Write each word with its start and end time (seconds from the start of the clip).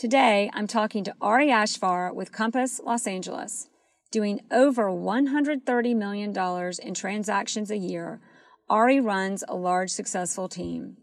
Today, 0.00 0.50
I'm 0.54 0.66
talking 0.66 1.04
to 1.04 1.14
Ari 1.20 1.48
Afshar 1.48 2.14
with 2.14 2.32
Compass 2.32 2.80
Los 2.82 3.06
Angeles. 3.06 3.68
Doing 4.10 4.40
over 4.50 4.84
$130 4.84 5.94
million 5.94 6.34
in 6.82 6.94
transactions 6.94 7.70
a 7.70 7.76
year, 7.76 8.18
Ari 8.70 8.98
runs 8.98 9.44
a 9.46 9.54
large 9.54 9.90
successful 9.90 10.48
team. 10.48 10.96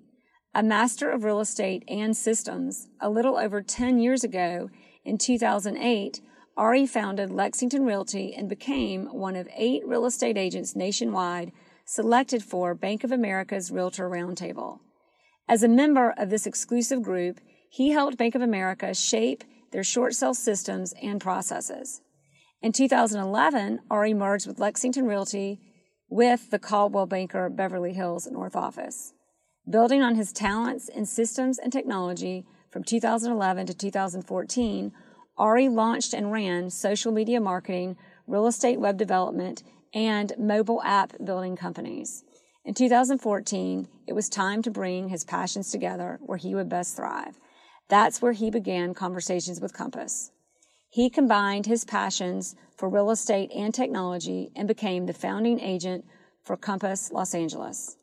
A 0.55 0.63
master 0.63 1.11
of 1.11 1.23
real 1.23 1.39
estate 1.39 1.83
and 1.87 2.17
systems, 2.17 2.87
a 2.99 3.07
little 3.07 3.37
over 3.37 3.61
10 3.61 3.99
years 3.99 4.23
ago, 4.23 4.71
in 5.05 5.19
2008, 5.19 6.19
Ari 6.57 6.87
founded 6.87 7.29
Lexington 7.29 7.85
Realty 7.85 8.33
and 8.33 8.49
became 8.49 9.13
one 9.13 9.35
of 9.35 9.47
eight 9.55 9.85
real 9.85 10.07
estate 10.07 10.39
agents 10.39 10.75
nationwide 10.75 11.51
selected 11.85 12.41
for 12.41 12.73
Bank 12.73 13.03
of 13.03 13.11
America's 13.11 13.69
Realtor 13.69 14.09
Roundtable. 14.09 14.79
As 15.47 15.61
a 15.61 15.67
member 15.67 16.15
of 16.17 16.31
this 16.31 16.47
exclusive 16.47 17.03
group, 17.03 17.39
he 17.69 17.91
helped 17.91 18.17
Bank 18.17 18.35
of 18.35 18.41
America 18.41 18.93
shape 18.93 19.43
their 19.71 19.83
short 19.83 20.13
sale 20.13 20.33
systems 20.33 20.93
and 21.01 21.21
processes. 21.21 22.01
In 22.61 22.71
2011, 22.71 23.79
Ari 23.91 24.13
merged 24.13 24.47
with 24.47 24.59
Lexington 24.59 25.05
Realty 25.05 25.59
with 26.09 26.49
the 26.49 26.59
Coldwell 26.59 27.05
Banker 27.05 27.49
Beverly 27.49 27.93
Hills 27.93 28.27
North 28.31 28.55
Office. 28.55 29.13
Building 29.69 30.01
on 30.01 30.15
his 30.15 30.31
talents 30.31 30.87
in 30.87 31.05
systems 31.05 31.59
and 31.59 31.71
technology 31.71 32.45
from 32.71 32.83
2011 32.83 33.67
to 33.67 33.73
2014, 33.73 34.91
Ari 35.37 35.69
launched 35.69 36.13
and 36.13 36.31
ran 36.31 36.69
social 36.69 37.11
media 37.11 37.39
marketing, 37.39 37.97
real 38.25 38.47
estate 38.47 38.79
web 38.79 38.97
development, 38.97 39.63
and 39.93 40.33
mobile 40.37 40.81
app 40.83 41.13
building 41.23 41.55
companies. 41.55 42.23
In 42.65 42.73
2014, 42.73 43.87
it 44.07 44.13
was 44.13 44.29
time 44.29 44.61
to 44.63 44.71
bring 44.71 45.09
his 45.09 45.23
passions 45.23 45.71
together 45.71 46.19
where 46.21 46.37
he 46.37 46.55
would 46.55 46.69
best 46.69 46.95
thrive. 46.95 47.37
That's 47.89 48.21
where 48.21 48.33
he 48.33 48.49
began 48.49 48.93
conversations 48.93 49.61
with 49.61 49.73
Compass. 49.73 50.31
He 50.89 51.09
combined 51.09 51.65
his 51.65 51.85
passions 51.85 52.55
for 52.75 52.89
real 52.89 53.11
estate 53.11 53.51
and 53.55 53.73
technology 53.73 54.51
and 54.55 54.67
became 54.67 55.05
the 55.05 55.13
founding 55.13 55.59
agent 55.59 56.05
for 56.43 56.57
Compass 56.57 57.11
Los 57.11 57.33
Angeles. 57.33 57.97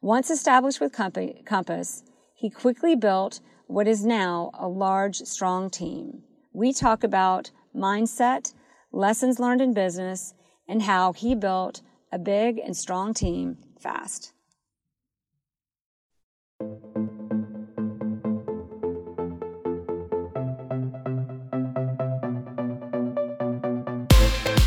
Once 0.00 0.30
established 0.30 0.80
with 0.80 0.92
Compass, 0.92 2.02
he 2.34 2.50
quickly 2.50 2.96
built 2.96 3.40
what 3.66 3.86
is 3.86 4.04
now 4.04 4.50
a 4.54 4.68
large, 4.68 5.16
strong 5.18 5.70
team. 5.70 6.22
We 6.52 6.72
talk 6.72 7.04
about 7.04 7.50
mindset, 7.74 8.52
lessons 8.90 9.38
learned 9.38 9.60
in 9.60 9.72
business, 9.72 10.34
and 10.68 10.82
how 10.82 11.12
he 11.12 11.34
built 11.34 11.82
a 12.10 12.18
big 12.18 12.58
and 12.58 12.76
strong 12.76 13.14
team 13.14 13.58
fast. 13.80 14.31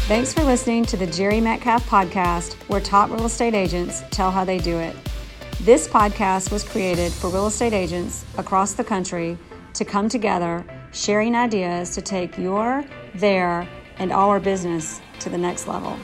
Thanks 0.07 0.31
for 0.31 0.43
listening 0.43 0.85
to 0.85 0.97
the 0.97 1.07
Jerry 1.07 1.41
Metcalf 1.41 1.89
podcast, 1.89 2.53
where 2.69 2.79
top 2.79 3.09
real 3.09 3.25
estate 3.25 3.55
agents 3.55 4.03
tell 4.11 4.29
how 4.29 4.45
they 4.45 4.59
do 4.59 4.77
it. 4.77 4.95
This 5.61 5.87
podcast 5.87 6.51
was 6.51 6.63
created 6.63 7.11
for 7.11 7.27
real 7.31 7.47
estate 7.47 7.73
agents 7.73 8.23
across 8.37 8.73
the 8.73 8.83
country 8.83 9.35
to 9.73 9.83
come 9.83 10.07
together, 10.07 10.63
sharing 10.91 11.33
ideas 11.33 11.95
to 11.95 12.03
take 12.03 12.37
your, 12.37 12.85
their, 13.15 13.67
and 13.97 14.11
all 14.11 14.29
our 14.29 14.39
business 14.39 15.01
to 15.21 15.29
the 15.31 15.39
next 15.39 15.67
level. 15.67 15.97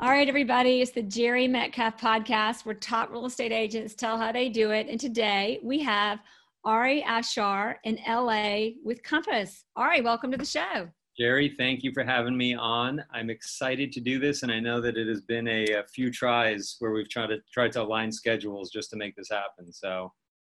All 0.00 0.08
right, 0.08 0.26
everybody, 0.26 0.80
it's 0.80 0.92
the 0.92 1.02
Jerry 1.02 1.46
Metcalf 1.46 2.00
podcast 2.00 2.64
where 2.64 2.74
top 2.74 3.10
real 3.10 3.26
estate 3.26 3.52
agents 3.52 3.94
tell 3.94 4.16
how 4.16 4.32
they 4.32 4.48
do 4.48 4.70
it. 4.70 4.86
And 4.88 4.98
today 4.98 5.60
we 5.62 5.80
have 5.80 6.20
Ari 6.64 7.02
Afshar 7.06 7.74
in 7.84 7.98
LA 8.08 8.78
with 8.82 9.02
Compass. 9.02 9.66
Ari, 9.76 10.00
welcome 10.00 10.30
to 10.30 10.38
the 10.38 10.46
show. 10.46 10.88
Jerry, 11.18 11.54
thank 11.58 11.82
you 11.82 11.92
for 11.92 12.04
having 12.04 12.36
me 12.36 12.54
on. 12.54 13.04
I'm 13.12 13.28
excited 13.28 13.92
to 13.92 14.00
do 14.00 14.18
this, 14.18 14.42
and 14.42 14.50
I 14.50 14.60
know 14.60 14.80
that 14.80 14.96
it 14.96 15.08
has 15.08 15.20
been 15.20 15.46
a, 15.46 15.64
a 15.72 15.84
few 15.94 16.10
tries 16.10 16.76
where 16.78 16.92
we've 16.92 17.08
tried 17.08 17.26
to 17.28 17.38
try 17.52 17.68
to 17.68 17.82
align 17.82 18.10
schedules 18.10 18.70
just 18.70 18.88
to 18.90 18.96
make 18.96 19.14
this 19.14 19.28
happen. 19.30 19.70
So 19.72 20.10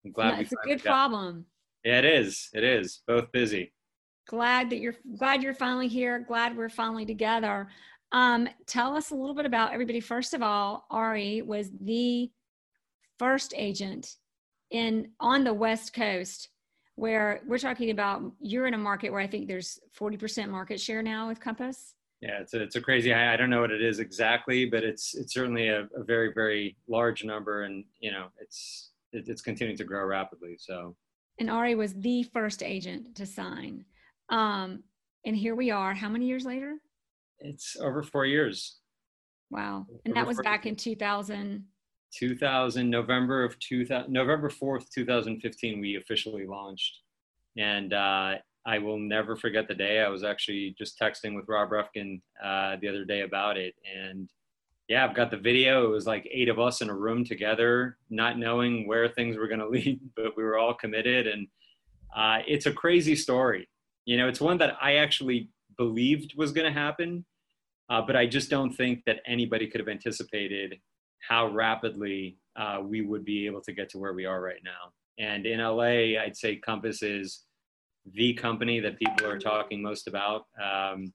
I'm 0.04 0.12
glad. 0.12 0.40
It's 0.40 0.52
a 0.52 0.56
good 0.66 0.82
problem. 0.82 1.46
Yeah, 1.84 1.98
it 2.00 2.04
is. 2.04 2.50
It 2.52 2.64
is. 2.64 3.02
Both 3.06 3.32
busy. 3.32 3.72
Glad 4.28 4.68
that 4.70 4.78
you're 4.78 4.94
glad 5.18 5.42
you're 5.42 5.54
finally 5.54 5.88
here. 5.88 6.18
Glad 6.18 6.56
we're 6.56 6.68
finally 6.68 7.06
together. 7.06 7.68
Um, 8.12 8.46
tell 8.66 8.94
us 8.94 9.10
a 9.10 9.14
little 9.14 9.34
bit 9.34 9.46
about 9.46 9.72
everybody. 9.72 10.00
First 10.00 10.34
of 10.34 10.42
all, 10.42 10.86
Ari 10.90 11.42
was 11.42 11.70
the 11.80 12.30
first 13.18 13.54
agent 13.56 14.16
in 14.70 15.08
on 15.18 15.44
the 15.44 15.54
West 15.54 15.94
Coast 15.94 16.50
where 16.96 17.40
we're 17.46 17.58
talking 17.58 17.90
about 17.90 18.22
you're 18.40 18.66
in 18.66 18.74
a 18.74 18.78
market 18.78 19.10
where 19.10 19.20
I 19.20 19.26
think 19.26 19.48
there's 19.48 19.80
40% 19.98 20.48
market 20.48 20.80
share 20.80 21.02
now 21.02 21.28
with 21.28 21.40
Compass. 21.40 21.94
Yeah, 22.20 22.38
it's 22.40 22.54
a, 22.54 22.62
it's 22.62 22.76
a 22.76 22.80
crazy. 22.80 23.12
I, 23.12 23.34
I 23.34 23.36
don't 23.36 23.50
know 23.50 23.60
what 23.60 23.72
it 23.72 23.82
is 23.82 23.98
exactly, 23.98 24.64
but 24.64 24.84
it's 24.84 25.14
it's 25.16 25.34
certainly 25.34 25.68
a, 25.68 25.88
a 25.96 26.04
very 26.04 26.32
very 26.32 26.76
large 26.86 27.24
number, 27.24 27.64
and 27.64 27.84
you 27.98 28.12
know 28.12 28.26
it's 28.40 28.90
it, 29.12 29.28
it's 29.28 29.42
continuing 29.42 29.76
to 29.78 29.84
grow 29.84 30.04
rapidly. 30.06 30.56
So. 30.58 30.94
And 31.40 31.50
Ari 31.50 31.74
was 31.74 31.94
the 31.94 32.22
first 32.22 32.62
agent 32.62 33.16
to 33.16 33.26
sign, 33.26 33.84
um, 34.28 34.84
and 35.24 35.36
here 35.36 35.56
we 35.56 35.72
are. 35.72 35.94
How 35.94 36.08
many 36.08 36.26
years 36.26 36.44
later? 36.44 36.76
It's 37.40 37.76
over 37.80 38.04
four 38.04 38.24
years. 38.24 38.76
Wow, 39.50 39.86
and 40.04 40.14
that 40.14 40.26
was 40.26 40.40
back 40.44 40.64
in 40.64 40.76
2000. 40.76 41.64
2000 42.12 42.88
November 42.88 43.44
of 43.44 43.58
2000 43.58 44.12
November 44.12 44.48
4th 44.48 44.88
2015 44.90 45.80
we 45.80 45.96
officially 45.96 46.46
launched. 46.46 47.00
And 47.56 47.92
uh, 47.92 48.34
I 48.66 48.78
will 48.78 48.98
never 48.98 49.36
forget 49.36 49.68
the 49.68 49.74
day. 49.74 50.00
I 50.00 50.08
was 50.08 50.24
actually 50.24 50.74
just 50.78 50.98
texting 50.98 51.34
with 51.34 51.48
Rob 51.48 51.70
Reffkin 51.70 52.20
uh, 52.42 52.76
the 52.80 52.88
other 52.88 53.04
day 53.04 53.22
about 53.22 53.56
it. 53.56 53.74
And 53.94 54.28
yeah 54.88 55.04
I've 55.04 55.16
got 55.16 55.30
the 55.30 55.36
video. 55.36 55.84
It 55.84 55.88
was 55.88 56.06
like 56.06 56.28
eight 56.30 56.48
of 56.48 56.58
us 56.58 56.80
in 56.80 56.90
a 56.90 56.94
room 56.94 57.24
together 57.24 57.98
not 58.10 58.38
knowing 58.38 58.86
where 58.86 59.08
things 59.08 59.36
were 59.36 59.48
going 59.48 59.60
to 59.66 59.68
lead 59.68 60.00
but 60.16 60.36
we 60.36 60.44
were 60.44 60.58
all 60.58 60.74
committed. 60.74 61.26
And 61.26 61.48
uh, 62.14 62.38
it's 62.46 62.66
a 62.66 62.72
crazy 62.72 63.16
story. 63.16 63.68
You 64.04 64.16
know 64.16 64.28
it's 64.28 64.40
one 64.40 64.58
that 64.58 64.76
I 64.80 64.96
actually 64.96 65.48
believed 65.78 66.34
was 66.36 66.52
going 66.52 66.72
to 66.72 66.78
happen 66.78 67.24
uh, 67.88 68.00
but 68.00 68.16
I 68.16 68.26
just 68.26 68.48
don't 68.48 68.72
think 68.72 69.04
that 69.04 69.20
anybody 69.26 69.66
could 69.66 69.80
have 69.80 69.88
anticipated 69.88 70.76
how 71.28 71.48
rapidly 71.48 72.36
uh, 72.56 72.80
we 72.82 73.00
would 73.00 73.24
be 73.24 73.46
able 73.46 73.60
to 73.62 73.72
get 73.72 73.88
to 73.90 73.98
where 73.98 74.12
we 74.12 74.26
are 74.26 74.40
right 74.40 74.60
now. 74.64 74.92
And 75.18 75.46
in 75.46 75.60
LA, 75.60 76.20
I'd 76.20 76.36
say 76.36 76.56
Compass 76.56 77.02
is 77.02 77.44
the 78.14 78.34
company 78.34 78.80
that 78.80 78.98
people 78.98 79.26
are 79.26 79.38
talking 79.38 79.80
most 79.80 80.08
about. 80.08 80.46
Um, 80.62 81.12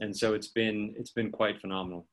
and 0.00 0.14
so 0.14 0.34
it's 0.34 0.48
been 0.48 0.94
it's 0.98 1.12
been 1.12 1.30
quite 1.30 1.60
phenomenal. 1.60 2.06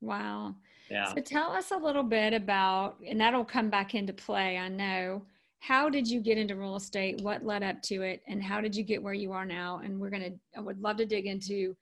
Wow. 0.00 0.54
Yeah. 0.90 1.12
So 1.12 1.20
tell 1.20 1.50
us 1.50 1.70
a 1.70 1.76
little 1.76 2.02
bit 2.02 2.32
about, 2.32 2.96
and 3.06 3.20
that'll 3.20 3.44
come 3.44 3.68
back 3.68 3.94
into 3.94 4.12
play. 4.12 4.56
I 4.56 4.68
know. 4.68 5.22
How 5.60 5.90
did 5.90 6.06
you 6.06 6.20
get 6.20 6.38
into 6.38 6.54
real 6.54 6.76
estate? 6.76 7.20
What 7.20 7.44
led 7.44 7.62
up 7.62 7.82
to 7.82 8.02
it, 8.02 8.22
and 8.28 8.42
how 8.42 8.60
did 8.60 8.76
you 8.76 8.84
get 8.84 9.02
where 9.02 9.12
you 9.12 9.32
are 9.32 9.44
now? 9.44 9.80
And 9.84 9.98
we're 9.98 10.10
gonna. 10.10 10.30
I 10.56 10.60
would 10.60 10.80
love 10.80 10.96
to 10.98 11.06
dig 11.06 11.26
into 11.26 11.76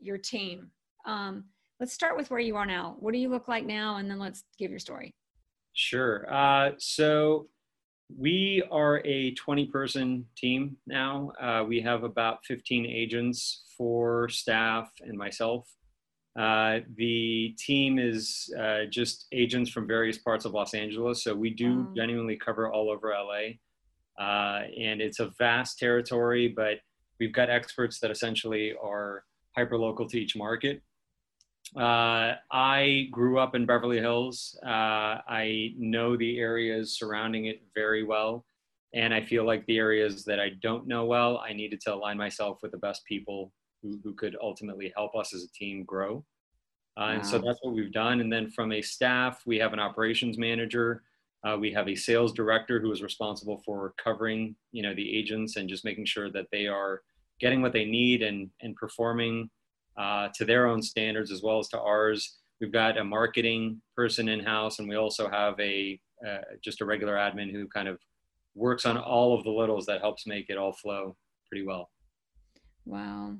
your 0.00 0.18
team. 0.18 0.70
Um, 1.06 1.44
let's 1.84 1.92
start 1.92 2.16
with 2.16 2.30
where 2.30 2.40
you 2.40 2.56
are 2.56 2.64
now. 2.64 2.96
What 2.98 3.12
do 3.12 3.18
you 3.18 3.28
look 3.28 3.46
like 3.46 3.66
now? 3.66 3.96
And 3.98 4.10
then 4.10 4.18
let's 4.18 4.44
give 4.58 4.70
your 4.70 4.78
story. 4.78 5.14
Sure. 5.74 6.26
Uh, 6.32 6.70
so 6.78 7.48
we 8.08 8.62
are 8.70 9.02
a 9.04 9.34
20 9.34 9.66
person 9.66 10.24
team 10.34 10.78
now. 10.86 11.30
Uh, 11.38 11.62
we 11.68 11.82
have 11.82 12.02
about 12.02 12.38
15 12.46 12.86
agents, 12.86 13.64
four 13.76 14.30
staff, 14.30 14.90
and 15.02 15.18
myself. 15.18 15.68
Uh, 16.40 16.78
the 16.96 17.54
team 17.58 17.98
is 17.98 18.50
uh, 18.58 18.84
just 18.88 19.26
agents 19.32 19.70
from 19.70 19.86
various 19.86 20.16
parts 20.16 20.46
of 20.46 20.54
Los 20.54 20.72
Angeles. 20.72 21.22
So 21.22 21.34
we 21.34 21.50
do 21.50 21.92
genuinely 21.94 22.38
cover 22.38 22.72
all 22.72 22.88
over 22.90 23.12
LA. 23.12 23.58
Uh, 24.18 24.62
and 24.80 25.02
it's 25.02 25.20
a 25.20 25.32
vast 25.38 25.78
territory, 25.78 26.48
but 26.48 26.78
we've 27.20 27.34
got 27.34 27.50
experts 27.50 28.00
that 28.00 28.10
essentially 28.10 28.72
are 28.82 29.24
hyper 29.54 29.76
local 29.76 30.08
to 30.08 30.18
each 30.18 30.34
market. 30.34 30.80
Uh, 31.76 32.34
I 32.52 33.08
grew 33.10 33.38
up 33.38 33.54
in 33.54 33.66
Beverly 33.66 33.98
Hills. 33.98 34.58
Uh, 34.64 35.18
I 35.28 35.74
know 35.76 36.16
the 36.16 36.38
areas 36.38 36.98
surrounding 36.98 37.46
it 37.46 37.62
very 37.74 38.04
well. 38.04 38.44
And 38.92 39.12
I 39.12 39.22
feel 39.22 39.44
like 39.44 39.66
the 39.66 39.78
areas 39.78 40.24
that 40.24 40.38
I 40.38 40.50
don't 40.62 40.86
know 40.86 41.04
well, 41.04 41.38
I 41.38 41.52
needed 41.52 41.80
to 41.82 41.94
align 41.94 42.16
myself 42.16 42.58
with 42.62 42.70
the 42.70 42.78
best 42.78 43.04
people 43.06 43.52
who, 43.82 43.98
who 44.04 44.14
could 44.14 44.36
ultimately 44.40 44.92
help 44.96 45.16
us 45.16 45.34
as 45.34 45.42
a 45.42 45.52
team 45.52 45.84
grow. 45.84 46.24
Uh, 46.96 47.00
wow. 47.00 47.08
And 47.10 47.26
so 47.26 47.38
that's 47.38 47.58
what 47.62 47.74
we've 47.74 47.92
done. 47.92 48.20
And 48.20 48.32
then 48.32 48.50
from 48.50 48.70
a 48.70 48.80
staff, 48.80 49.42
we 49.46 49.58
have 49.58 49.72
an 49.72 49.80
operations 49.80 50.38
manager. 50.38 51.02
Uh, 51.44 51.56
we 51.58 51.72
have 51.72 51.88
a 51.88 51.96
sales 51.96 52.32
director 52.32 52.80
who 52.80 52.92
is 52.92 53.02
responsible 53.02 53.60
for 53.66 53.94
covering, 54.02 54.54
you 54.70 54.82
know, 54.82 54.94
the 54.94 55.16
agents 55.16 55.56
and 55.56 55.68
just 55.68 55.84
making 55.84 56.06
sure 56.06 56.30
that 56.30 56.46
they 56.52 56.68
are 56.68 57.02
getting 57.40 57.62
what 57.62 57.72
they 57.72 57.84
need 57.84 58.22
and, 58.22 58.48
and 58.62 58.76
performing 58.76 59.50
uh, 59.96 60.28
to 60.34 60.44
their 60.44 60.66
own 60.66 60.82
standards 60.82 61.30
as 61.30 61.42
well 61.42 61.58
as 61.58 61.68
to 61.68 61.80
ours. 61.80 62.38
We've 62.60 62.72
got 62.72 62.98
a 62.98 63.04
marketing 63.04 63.80
person 63.96 64.28
in 64.28 64.40
house, 64.40 64.78
and 64.78 64.88
we 64.88 64.96
also 64.96 65.28
have 65.28 65.58
a 65.60 65.98
uh, 66.26 66.38
just 66.62 66.80
a 66.80 66.84
regular 66.84 67.14
admin 67.14 67.50
who 67.50 67.68
kind 67.68 67.88
of 67.88 67.98
works 68.54 68.86
on 68.86 68.96
all 68.96 69.36
of 69.36 69.44
the 69.44 69.50
littles 69.50 69.84
that 69.86 70.00
helps 70.00 70.26
make 70.26 70.48
it 70.48 70.56
all 70.56 70.72
flow 70.72 71.16
pretty 71.48 71.66
well. 71.66 71.90
Wow. 72.86 73.34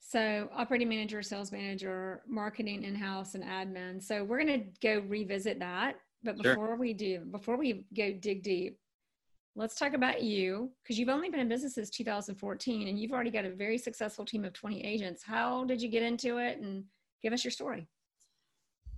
So, 0.00 0.48
operating 0.54 0.88
manager, 0.88 1.22
sales 1.22 1.50
manager, 1.50 2.22
marketing 2.28 2.84
in 2.84 2.94
house, 2.94 3.34
and 3.34 3.44
admin. 3.44 4.02
So, 4.02 4.22
we're 4.22 4.44
going 4.44 4.60
to 4.60 4.66
go 4.82 5.02
revisit 5.08 5.58
that. 5.60 5.96
But 6.22 6.36
before 6.36 6.68
sure. 6.68 6.76
we 6.76 6.94
do, 6.94 7.20
before 7.30 7.56
we 7.56 7.84
go 7.94 8.12
dig 8.12 8.42
deep, 8.42 8.78
let's 9.56 9.76
talk 9.76 9.94
about 9.94 10.22
you 10.22 10.70
because 10.82 10.98
you've 10.98 11.08
only 11.08 11.30
been 11.30 11.40
in 11.40 11.48
business 11.48 11.74
since 11.74 11.90
2014 11.90 12.88
and 12.88 12.98
you've 12.98 13.12
already 13.12 13.30
got 13.30 13.44
a 13.44 13.50
very 13.50 13.78
successful 13.78 14.24
team 14.24 14.44
of 14.44 14.52
20 14.52 14.82
agents. 14.84 15.22
How 15.22 15.64
did 15.64 15.80
you 15.80 15.88
get 15.88 16.02
into 16.02 16.38
it? 16.38 16.58
And 16.58 16.84
give 17.22 17.32
us 17.32 17.44
your 17.44 17.52
story. 17.52 17.88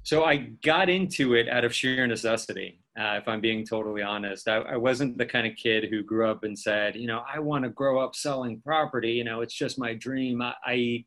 So 0.03 0.25
I 0.25 0.37
got 0.65 0.89
into 0.89 1.35
it 1.35 1.49
out 1.49 1.65
of 1.65 1.75
sheer 1.75 2.07
necessity. 2.07 2.81
Uh, 2.99 3.19
if 3.21 3.29
I'm 3.29 3.41
being 3.41 3.67
totally 3.67 4.03
honest, 4.03 4.49
I, 4.49 4.59
I, 4.59 4.77
wasn't 4.77 5.19
the 5.19 5.27
kind 5.27 5.47
of 5.47 5.57
kid 5.57 5.89
who 5.91 6.03
grew 6.03 6.31
up 6.31 6.45
and 6.45 6.59
said, 6.59 6.97
you 6.97 7.07
know, 7.09 7.23
I 7.31 7.41
want 7.41 7.65
to 7.65 7.71
grow 7.71 7.99
up 7.99 8.15
selling 8.15 8.61
property. 8.61 9.11
You 9.11 9.25
know, 9.25 9.41
it's 9.41 9.53
just 9.55 9.79
my 9.79 9.95
dream. 9.95 10.41
I 10.41 10.55
I, 10.65 11.05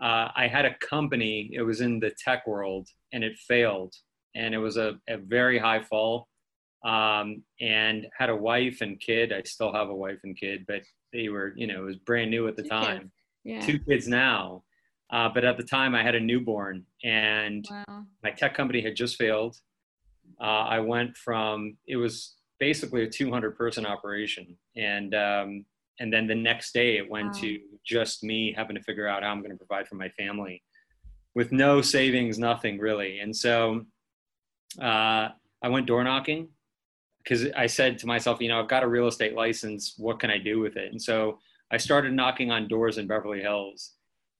uh, 0.00 0.30
I 0.36 0.46
had 0.46 0.64
a 0.64 0.76
company. 0.76 1.50
It 1.52 1.62
was 1.62 1.80
in 1.80 1.98
the 1.98 2.12
tech 2.24 2.46
world, 2.46 2.88
and 3.12 3.24
it 3.24 3.36
failed, 3.36 3.94
and 4.36 4.54
it 4.54 4.58
was 4.58 4.76
a, 4.76 4.94
a 5.08 5.16
very 5.18 5.58
high 5.58 5.82
fall. 5.82 6.28
Um, 6.84 7.42
and 7.60 8.06
had 8.16 8.30
a 8.30 8.36
wife 8.36 8.82
and 8.82 9.00
kid. 9.00 9.32
I 9.32 9.42
still 9.42 9.72
have 9.72 9.88
a 9.88 9.94
wife 9.94 10.20
and 10.22 10.38
kid, 10.38 10.64
but 10.68 10.82
they 11.12 11.28
were, 11.28 11.52
you 11.56 11.66
know, 11.66 11.82
it 11.82 11.86
was 11.86 11.96
brand 11.96 12.30
new 12.30 12.46
at 12.46 12.56
the 12.56 12.62
Two 12.62 12.68
time. 12.68 12.98
Kids. 12.98 13.10
Yeah. 13.44 13.60
Two 13.60 13.78
kids 13.80 14.06
now. 14.06 14.62
Uh, 15.10 15.28
but 15.32 15.44
at 15.44 15.56
the 15.56 15.62
time, 15.62 15.94
I 15.94 16.02
had 16.02 16.14
a 16.14 16.20
newborn, 16.20 16.84
and 17.02 17.66
wow. 17.70 18.04
my 18.22 18.30
tech 18.30 18.54
company 18.54 18.82
had 18.82 18.94
just 18.94 19.16
failed. 19.16 19.56
Uh, 20.40 20.44
I 20.68 20.80
went 20.80 21.16
from 21.16 21.78
it 21.86 21.96
was 21.96 22.34
basically 22.60 23.04
a 23.04 23.08
200 23.08 23.56
person 23.56 23.86
operation, 23.86 24.56
and 24.76 25.14
um, 25.14 25.64
and 25.98 26.12
then 26.12 26.26
the 26.26 26.34
next 26.34 26.72
day 26.74 26.98
it 26.98 27.08
went 27.08 27.32
wow. 27.32 27.40
to 27.40 27.58
just 27.86 28.22
me 28.22 28.52
having 28.54 28.76
to 28.76 28.82
figure 28.82 29.08
out 29.08 29.22
how 29.22 29.30
I'm 29.30 29.40
going 29.40 29.50
to 29.50 29.56
provide 29.56 29.88
for 29.88 29.94
my 29.94 30.10
family, 30.10 30.62
with 31.34 31.52
no 31.52 31.80
savings, 31.80 32.38
nothing 32.38 32.78
really. 32.78 33.20
And 33.20 33.34
so 33.34 33.86
uh, 34.80 35.28
I 35.62 35.68
went 35.68 35.86
door 35.86 36.04
knocking 36.04 36.48
because 37.22 37.46
I 37.56 37.66
said 37.66 37.98
to 37.98 38.06
myself, 38.06 38.40
you 38.40 38.48
know, 38.48 38.60
I've 38.60 38.68
got 38.68 38.82
a 38.82 38.88
real 38.88 39.06
estate 39.06 39.34
license. 39.34 39.94
What 39.98 40.18
can 40.18 40.30
I 40.30 40.38
do 40.38 40.60
with 40.60 40.76
it? 40.76 40.92
And 40.92 41.00
so 41.00 41.38
I 41.70 41.76
started 41.76 42.12
knocking 42.12 42.50
on 42.50 42.68
doors 42.68 42.98
in 42.98 43.06
Beverly 43.06 43.40
Hills 43.40 43.92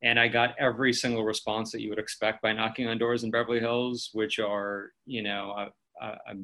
and 0.02 0.18
I 0.18 0.28
got 0.28 0.54
every 0.58 0.92
single 0.92 1.24
response 1.24 1.72
that 1.72 1.80
you 1.80 1.90
would 1.90 1.98
expect 1.98 2.40
by 2.40 2.52
knocking 2.52 2.86
on 2.86 2.98
doors 2.98 3.24
in 3.24 3.30
Beverly 3.30 3.60
Hills, 3.60 4.10
which 4.12 4.38
are, 4.38 4.92
you 5.06 5.22
know, 5.22 5.52
I, 5.56 6.04
I, 6.04 6.10
I 6.10 6.34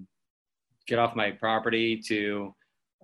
get 0.86 0.98
off 0.98 1.14
my 1.14 1.30
property 1.30 2.00
to, 2.08 2.54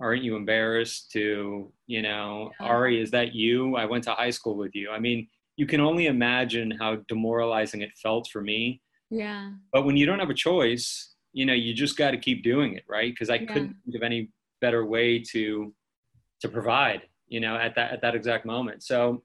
aren't 0.01 0.25
you 0.25 0.35
embarrassed 0.35 1.13
to, 1.13 1.73
you 1.87 2.03
know, 2.03 2.51
yeah. 2.61 2.67
Ari, 2.67 3.01
is 3.01 3.11
that 3.13 3.33
you? 3.33 3.77
I 3.77 3.85
went 3.85 4.05
to 4.05 4.13
high 4.13 4.31
school 4.31 4.57
with 4.57 4.75
you. 4.75 4.91
I 4.91 4.99
mean, 4.99 5.29
you 5.57 5.67
can 5.67 5.81
only 5.81 6.07
imagine 6.07 6.73
how 6.73 6.97
demoralizing 7.09 7.83
it 7.83 7.91
felt 8.03 8.29
for 8.33 8.41
me. 8.41 8.81
Yeah. 9.11 9.53
But 9.73 9.85
when 9.85 9.97
you 9.97 10.07
don't 10.07 10.19
have 10.19 10.31
a 10.31 10.35
choice, 10.35 11.10
you 11.33 11.47
know, 11.47 11.53
you 11.55 11.75
just 11.75 11.97
got 11.97 12.11
to 12.11 12.19
keep 12.19 12.43
doing 12.43 12.75
it, 12.75 12.85
right? 12.89 13.13
Because 13.13 13.31
I 13.31 13.37
yeah. 13.37 13.53
couldn't 13.53 13.77
think 13.85 13.97
of 13.97 14.03
any 14.03 14.31
better 14.61 14.85
way 14.85 15.19
to 15.33 15.75
to 16.41 16.49
provide, 16.49 17.03
you 17.29 17.41
know, 17.41 17.57
at 17.57 17.75
that 17.75 17.93
at 17.93 18.03
that 18.03 18.15
exact 18.15 18.47
moment. 18.47 18.83
So 18.83 19.23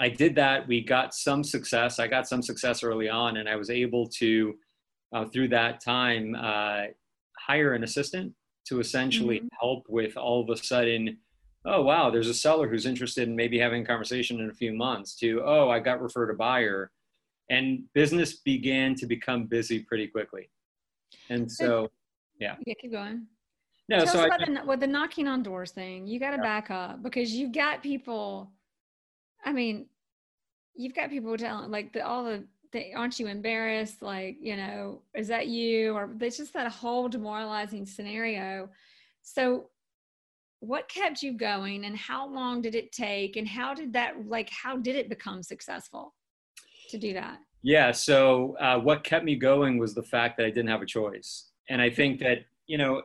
I 0.00 0.08
did 0.08 0.34
that. 0.36 0.66
We 0.66 0.82
got 0.82 1.14
some 1.14 1.44
success. 1.44 1.98
I 1.98 2.06
got 2.06 2.26
some 2.26 2.42
success 2.42 2.82
early 2.82 3.08
on, 3.08 3.36
and 3.36 3.48
I 3.48 3.56
was 3.56 3.68
able 3.68 4.08
to, 4.20 4.54
uh, 5.14 5.26
through 5.26 5.48
that 5.48 5.84
time, 5.84 6.34
uh, 6.34 6.84
hire 7.38 7.74
an 7.74 7.84
assistant 7.84 8.32
to 8.68 8.80
essentially 8.80 9.38
mm-hmm. 9.38 9.48
help 9.60 9.84
with 9.88 10.16
all 10.16 10.42
of 10.42 10.48
a 10.48 10.56
sudden, 10.56 11.18
oh, 11.66 11.82
wow, 11.82 12.10
there's 12.10 12.28
a 12.28 12.34
seller 12.34 12.68
who's 12.68 12.86
interested 12.86 13.28
in 13.28 13.36
maybe 13.36 13.58
having 13.58 13.82
a 13.82 13.86
conversation 13.86 14.40
in 14.40 14.48
a 14.48 14.54
few 14.54 14.72
months, 14.72 15.14
to, 15.16 15.42
oh, 15.44 15.68
I 15.68 15.80
got 15.80 16.00
referred 16.00 16.30
a 16.30 16.34
buyer. 16.34 16.90
And 17.50 17.84
business 17.94 18.36
began 18.36 18.94
to 18.94 19.06
become 19.06 19.46
busy 19.46 19.80
pretty 19.80 20.06
quickly. 20.06 20.48
And 21.28 21.50
so, 21.50 21.90
yeah. 22.38 22.56
Yeah, 22.66 22.74
keep 22.80 22.92
going. 22.92 23.26
No, 23.88 23.98
Tell 24.04 24.06
so 24.06 24.20
us 24.20 24.26
about 24.26 24.48
I, 24.48 24.52
the, 24.52 24.66
with 24.66 24.80
the 24.80 24.86
knocking 24.86 25.26
on 25.26 25.42
doors 25.42 25.72
thing. 25.72 26.06
You 26.06 26.20
got 26.20 26.30
to 26.30 26.36
yeah. 26.36 26.42
back 26.42 26.70
up 26.70 27.02
because 27.02 27.32
you've 27.32 27.52
got 27.52 27.82
people 27.82 28.52
I 29.44 29.52
mean, 29.52 29.86
you've 30.74 30.94
got 30.94 31.10
people 31.10 31.36
telling 31.36 31.70
like 31.70 31.92
the, 31.92 32.06
all 32.06 32.24
the, 32.24 32.44
the, 32.72 32.94
aren't 32.94 33.18
you 33.18 33.26
embarrassed? 33.26 34.02
Like, 34.02 34.36
you 34.40 34.56
know, 34.56 35.02
is 35.14 35.28
that 35.28 35.48
you? 35.48 35.94
Or 35.94 36.10
there's 36.14 36.36
just 36.36 36.54
that 36.54 36.70
whole 36.70 37.08
demoralizing 37.08 37.86
scenario. 37.86 38.68
So, 39.22 39.66
what 40.60 40.88
kept 40.88 41.22
you 41.22 41.32
going, 41.32 41.86
and 41.86 41.96
how 41.96 42.28
long 42.28 42.60
did 42.60 42.74
it 42.74 42.92
take, 42.92 43.36
and 43.36 43.48
how 43.48 43.74
did 43.74 43.92
that 43.94 44.28
like 44.28 44.50
how 44.50 44.76
did 44.76 44.94
it 44.94 45.08
become 45.08 45.42
successful 45.42 46.14
to 46.90 46.98
do 46.98 47.14
that? 47.14 47.38
Yeah. 47.62 47.92
So, 47.92 48.56
uh, 48.58 48.78
what 48.78 49.04
kept 49.04 49.24
me 49.24 49.36
going 49.36 49.78
was 49.78 49.94
the 49.94 50.02
fact 50.02 50.36
that 50.38 50.46
I 50.46 50.50
didn't 50.50 50.70
have 50.70 50.82
a 50.82 50.86
choice, 50.86 51.50
and 51.68 51.80
I 51.80 51.90
think 51.90 52.20
that 52.20 52.38
you 52.66 52.78
know 52.78 53.02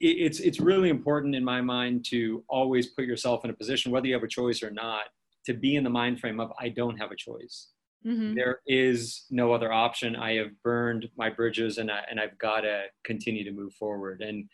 it's 0.00 0.40
it's 0.40 0.60
really 0.60 0.88
important 0.88 1.34
in 1.34 1.44
my 1.44 1.60
mind 1.60 2.04
to 2.06 2.44
always 2.48 2.88
put 2.88 3.04
yourself 3.04 3.44
in 3.44 3.50
a 3.50 3.54
position 3.54 3.92
whether 3.92 4.06
you 4.06 4.14
have 4.14 4.24
a 4.24 4.28
choice 4.28 4.62
or 4.62 4.70
not 4.70 5.04
to 5.46 5.54
be 5.54 5.76
in 5.76 5.84
the 5.84 5.90
mind 5.90 6.20
frame 6.20 6.40
of 6.40 6.52
I 6.58 6.68
don't 6.68 6.96
have 6.98 7.12
a 7.12 7.16
choice. 7.16 7.68
Mm-hmm. 8.06 8.34
There 8.34 8.60
is 8.66 9.26
no 9.30 9.52
other 9.52 9.72
option. 9.72 10.16
I 10.16 10.34
have 10.34 10.50
burned 10.64 11.08
my 11.16 11.30
bridges, 11.30 11.78
and 11.78 11.90
I 11.90 12.00
and 12.10 12.18
I've 12.20 12.36
got 12.38 12.62
to 12.62 12.84
continue 13.04 13.44
to 13.44 13.52
move 13.52 13.74
forward. 13.74 14.22
And 14.22 14.48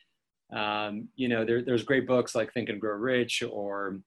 um, 0.54 1.08
you 1.16 1.28
know, 1.28 1.44
there, 1.44 1.62
there's 1.62 1.82
great 1.82 2.06
books 2.06 2.34
like 2.34 2.52
Think 2.52 2.68
and 2.68 2.80
Grow 2.80 2.94
Rich 2.94 3.42
or 3.50 4.00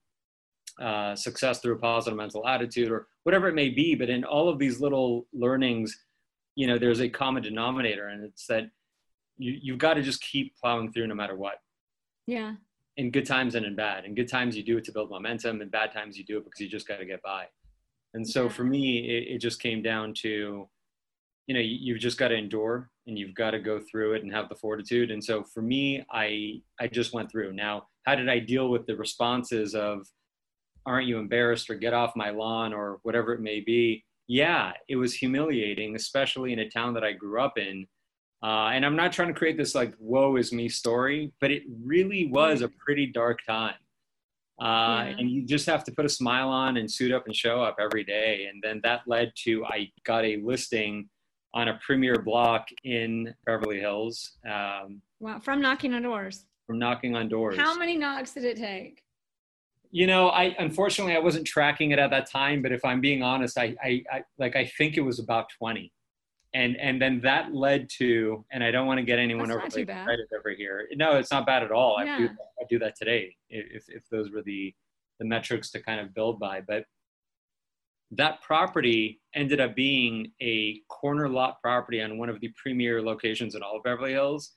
uh, 0.79 1.15
Success 1.15 1.59
Through 1.59 1.75
a 1.75 1.79
Positive 1.79 2.18
Mental 2.18 2.47
Attitude 2.47 2.91
or 2.91 3.07
whatever 3.23 3.47
it 3.47 3.56
may 3.56 3.69
be. 3.69 3.95
But 3.95 4.09
in 4.09 4.23
all 4.23 4.50
of 4.50 4.59
these 4.59 4.79
little 4.79 5.27
learnings, 5.33 5.97
you 6.56 6.68
know, 6.68 6.77
there's 6.77 7.01
a 7.01 7.09
common 7.09 7.44
denominator, 7.44 8.09
and 8.09 8.23
it's 8.23 8.45
that 8.47 8.69
you 9.38 9.57
you've 9.62 9.79
got 9.79 9.95
to 9.95 10.01
just 10.01 10.21
keep 10.21 10.56
plowing 10.57 10.91
through 10.91 11.07
no 11.07 11.15
matter 11.15 11.35
what. 11.35 11.56
Yeah 12.27 12.53
in 12.97 13.12
good 13.12 13.25
times 13.25 13.56
and 13.56 13.65
in 13.65 13.75
bad. 13.75 14.06
In 14.06 14.15
good 14.15 14.27
times, 14.27 14.56
you 14.56 14.63
do 14.63 14.77
it 14.77 14.83
to 14.85 14.91
build 14.91 15.09
momentum. 15.09 15.62
In 15.62 15.69
bad 15.69 15.91
times, 15.91 16.18
you 16.18 16.23
do 16.23 16.38
it 16.38 16.44
because 16.44 16.59
you 16.59 16.68
just 16.68 16.88
got 16.88 16.97
to 16.97 17.06
get 17.06 17.21
by. 17.21 17.45
And 18.13 18.27
so 18.27 18.50
for 18.50 18.63
me, 18.63 19.00
it, 19.09 19.35
it, 19.35 19.38
just 19.39 19.62
came 19.62 19.81
down 19.81 20.13
to, 20.15 20.67
you 21.47 21.53
know, 21.53 21.62
you, 21.62 21.77
you've 21.79 22.00
just 22.00 22.17
got 22.17 22.27
to 22.27 22.35
endure 22.35 22.89
and 23.07 23.17
you've 23.17 23.33
got 23.33 23.51
to 23.51 23.59
go 23.59 23.79
through 23.79 24.13
it 24.13 24.24
and 24.24 24.33
have 24.33 24.50
the 24.50 24.56
fortitude. 24.56 25.12
And 25.12 25.24
so 25.24 25.44
for 25.44 25.62
me, 25.62 26.06
I 26.12 26.62
I 26.79 26.88
just 26.88 27.13
went 27.13 27.31
through. 27.31 27.53
Now, 27.53 27.88
how 28.06 28.15
did 28.15 28.27
I 28.27 28.39
deal 28.39 28.69
with 28.69 28.85
the 28.85 28.95
responses 28.95 29.74
of, 29.74 30.05
aren't 30.85 31.07
you 31.07 31.17
embarrassed 31.17 31.69
or 31.69 31.75
get 31.75 31.93
off 31.93 32.15
my 32.15 32.29
lawn 32.29 32.73
or 32.73 33.00
whatever 33.03 33.33
it 33.33 33.41
may 33.41 33.59
be? 33.59 34.03
Yeah, 34.27 34.71
it 34.88 34.95
was 34.95 35.13
humiliating, 35.13 35.95
especially 35.95 36.53
in 36.53 36.59
a 36.59 36.69
town 36.69 36.93
that 36.93 37.03
I 37.03 37.11
grew 37.11 37.41
up 37.41 37.57
in 37.57 37.88
uh, 38.43 38.71
and 38.73 38.85
I'm 38.85 38.95
not 38.95 39.11
trying 39.11 39.27
to 39.27 39.33
create 39.33 39.57
this 39.57 39.75
like 39.75 39.93
woe 40.00 40.35
is 40.35 40.51
me 40.51 40.67
story, 40.67 41.31
but 41.39 41.51
it 41.51 41.63
really 41.83 42.27
was 42.27 42.61
a 42.61 42.69
pretty 42.69 43.05
dark 43.05 43.39
time. 43.47 43.75
Uh, 44.59 45.05
yeah. 45.05 45.15
And 45.17 45.29
you 45.29 45.45
just 45.45 45.65
have 45.67 45.83
to 45.85 45.91
put 45.91 46.05
a 46.05 46.09
smile 46.09 46.50
on 46.50 46.77
and 46.77 46.91
suit 46.91 47.11
up 47.11 47.25
and 47.25 47.35
show 47.35 47.61
up 47.61 47.77
every 47.79 48.03
day. 48.03 48.47
And 48.51 48.61
then 48.63 48.79
that 48.83 49.01
led 49.07 49.31
to 49.43 49.65
I 49.65 49.91
got 50.05 50.25
a 50.25 50.38
listing 50.38 51.07
on 51.53 51.67
a 51.67 51.79
premier 51.85 52.21
block 52.21 52.67
in 52.83 53.33
Beverly 53.45 53.79
Hills. 53.79 54.38
Um, 54.45 55.01
wow, 55.19 55.39
from 55.39 55.61
knocking 55.61 55.93
on 55.93 56.01
doors. 56.01 56.45
From 56.65 56.79
knocking 56.79 57.15
on 57.15 57.27
doors. 57.27 57.57
How 57.57 57.77
many 57.77 57.97
knocks 57.97 58.33
did 58.33 58.45
it 58.45 58.57
take? 58.57 59.03
You 59.91 60.07
know, 60.07 60.29
I 60.29 60.55
unfortunately 60.57 61.15
I 61.15 61.19
wasn't 61.19 61.45
tracking 61.45 61.91
it 61.91 62.00
at 62.00 62.10
that 62.12 62.29
time, 62.29 62.62
but 62.62 62.71
if 62.71 62.83
I'm 62.86 63.01
being 63.01 63.24
honest, 63.24 63.57
I, 63.57 63.75
I, 63.83 64.03
I 64.12 64.24
like 64.38 64.55
I 64.55 64.65
think 64.77 64.98
it 64.98 65.01
was 65.01 65.19
about 65.19 65.50
20 65.57 65.91
and 66.53 66.75
and 66.77 67.01
then 67.01 67.21
that 67.21 67.53
led 67.53 67.89
to 67.89 68.43
and 68.51 68.62
i 68.63 68.71
don't 68.71 68.86
want 68.86 68.98
to 68.98 69.05
get 69.05 69.19
anyone 69.19 69.50
over 69.51 69.65
excited 69.65 70.27
over 70.38 70.50
here. 70.50 70.88
No 70.95 71.17
it's 71.17 71.31
not 71.31 71.45
bad 71.45 71.63
at 71.63 71.71
all. 71.71 71.98
Yeah. 72.03 72.15
I, 72.15 72.17
do, 72.17 72.25
I 72.27 72.63
do 72.69 72.79
that 72.79 72.95
today 72.98 73.36
if, 73.50 73.86
if 73.88 74.07
those 74.10 74.31
were 74.31 74.41
the 74.41 74.74
the 75.19 75.25
metrics 75.25 75.69
to 75.71 75.81
kind 75.81 76.00
of 76.00 76.13
build 76.13 76.39
by. 76.39 76.62
But 76.62 76.86
that 78.12 78.41
property 78.41 79.21
ended 79.36 79.62
up 79.62 79.75
being 79.75 80.31
a 80.41 80.81
corner 80.89 81.29
lot 81.29 81.62
property 81.62 82.01
on 82.01 82.17
one 82.17 82.27
of 82.27 82.41
the 82.41 82.51
premier 82.62 83.01
locations 83.01 83.55
in 83.55 83.63
all 83.63 83.77
of 83.77 83.83
beverly 83.83 84.12
hills 84.12 84.53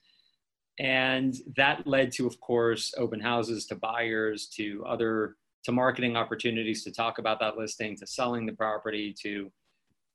and 0.79 1.35
that 1.55 1.85
led 1.87 2.11
to 2.11 2.27
of 2.27 2.39
course 2.41 2.93
open 2.97 3.19
houses 3.19 3.65
to 3.65 3.75
buyers 3.75 4.47
to 4.47 4.83
other 4.87 5.35
to 5.63 5.71
marketing 5.71 6.15
opportunities 6.15 6.83
to 6.83 6.91
talk 6.91 7.17
about 7.17 7.39
that 7.39 7.57
listing 7.57 7.95
to 7.97 8.05
selling 8.05 8.45
the 8.45 8.53
property 8.53 9.15
to 9.21 9.51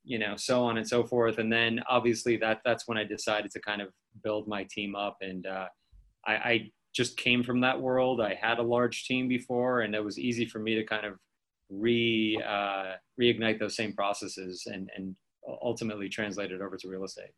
you 0.03 0.17
know, 0.17 0.35
so 0.35 0.63
on 0.63 0.77
and 0.77 0.87
so 0.87 1.03
forth. 1.03 1.37
And 1.37 1.51
then 1.51 1.81
obviously 1.87 2.37
that 2.37 2.61
that's 2.65 2.87
when 2.87 2.97
I 2.97 3.03
decided 3.03 3.51
to 3.51 3.59
kind 3.59 3.81
of 3.81 3.89
build 4.23 4.47
my 4.47 4.63
team 4.63 4.95
up. 4.95 5.17
And 5.21 5.45
uh, 5.45 5.67
I, 6.25 6.33
I 6.33 6.71
just 6.93 7.17
came 7.17 7.43
from 7.43 7.61
that 7.61 7.79
world. 7.79 8.19
I 8.19 8.33
had 8.33 8.59
a 8.59 8.63
large 8.63 9.05
team 9.05 9.27
before, 9.27 9.81
and 9.81 9.95
it 9.95 10.03
was 10.03 10.19
easy 10.19 10.45
for 10.45 10.59
me 10.59 10.75
to 10.75 10.83
kind 10.83 11.05
of 11.05 11.13
re 11.69 12.41
uh, 12.45 12.93
reignite 13.19 13.59
those 13.59 13.75
same 13.75 13.93
processes 13.93 14.63
and 14.65 14.89
and 14.95 15.15
ultimately 15.61 16.09
translate 16.09 16.51
it 16.51 16.61
over 16.61 16.77
to 16.77 16.87
real 16.87 17.03
estate. 17.03 17.31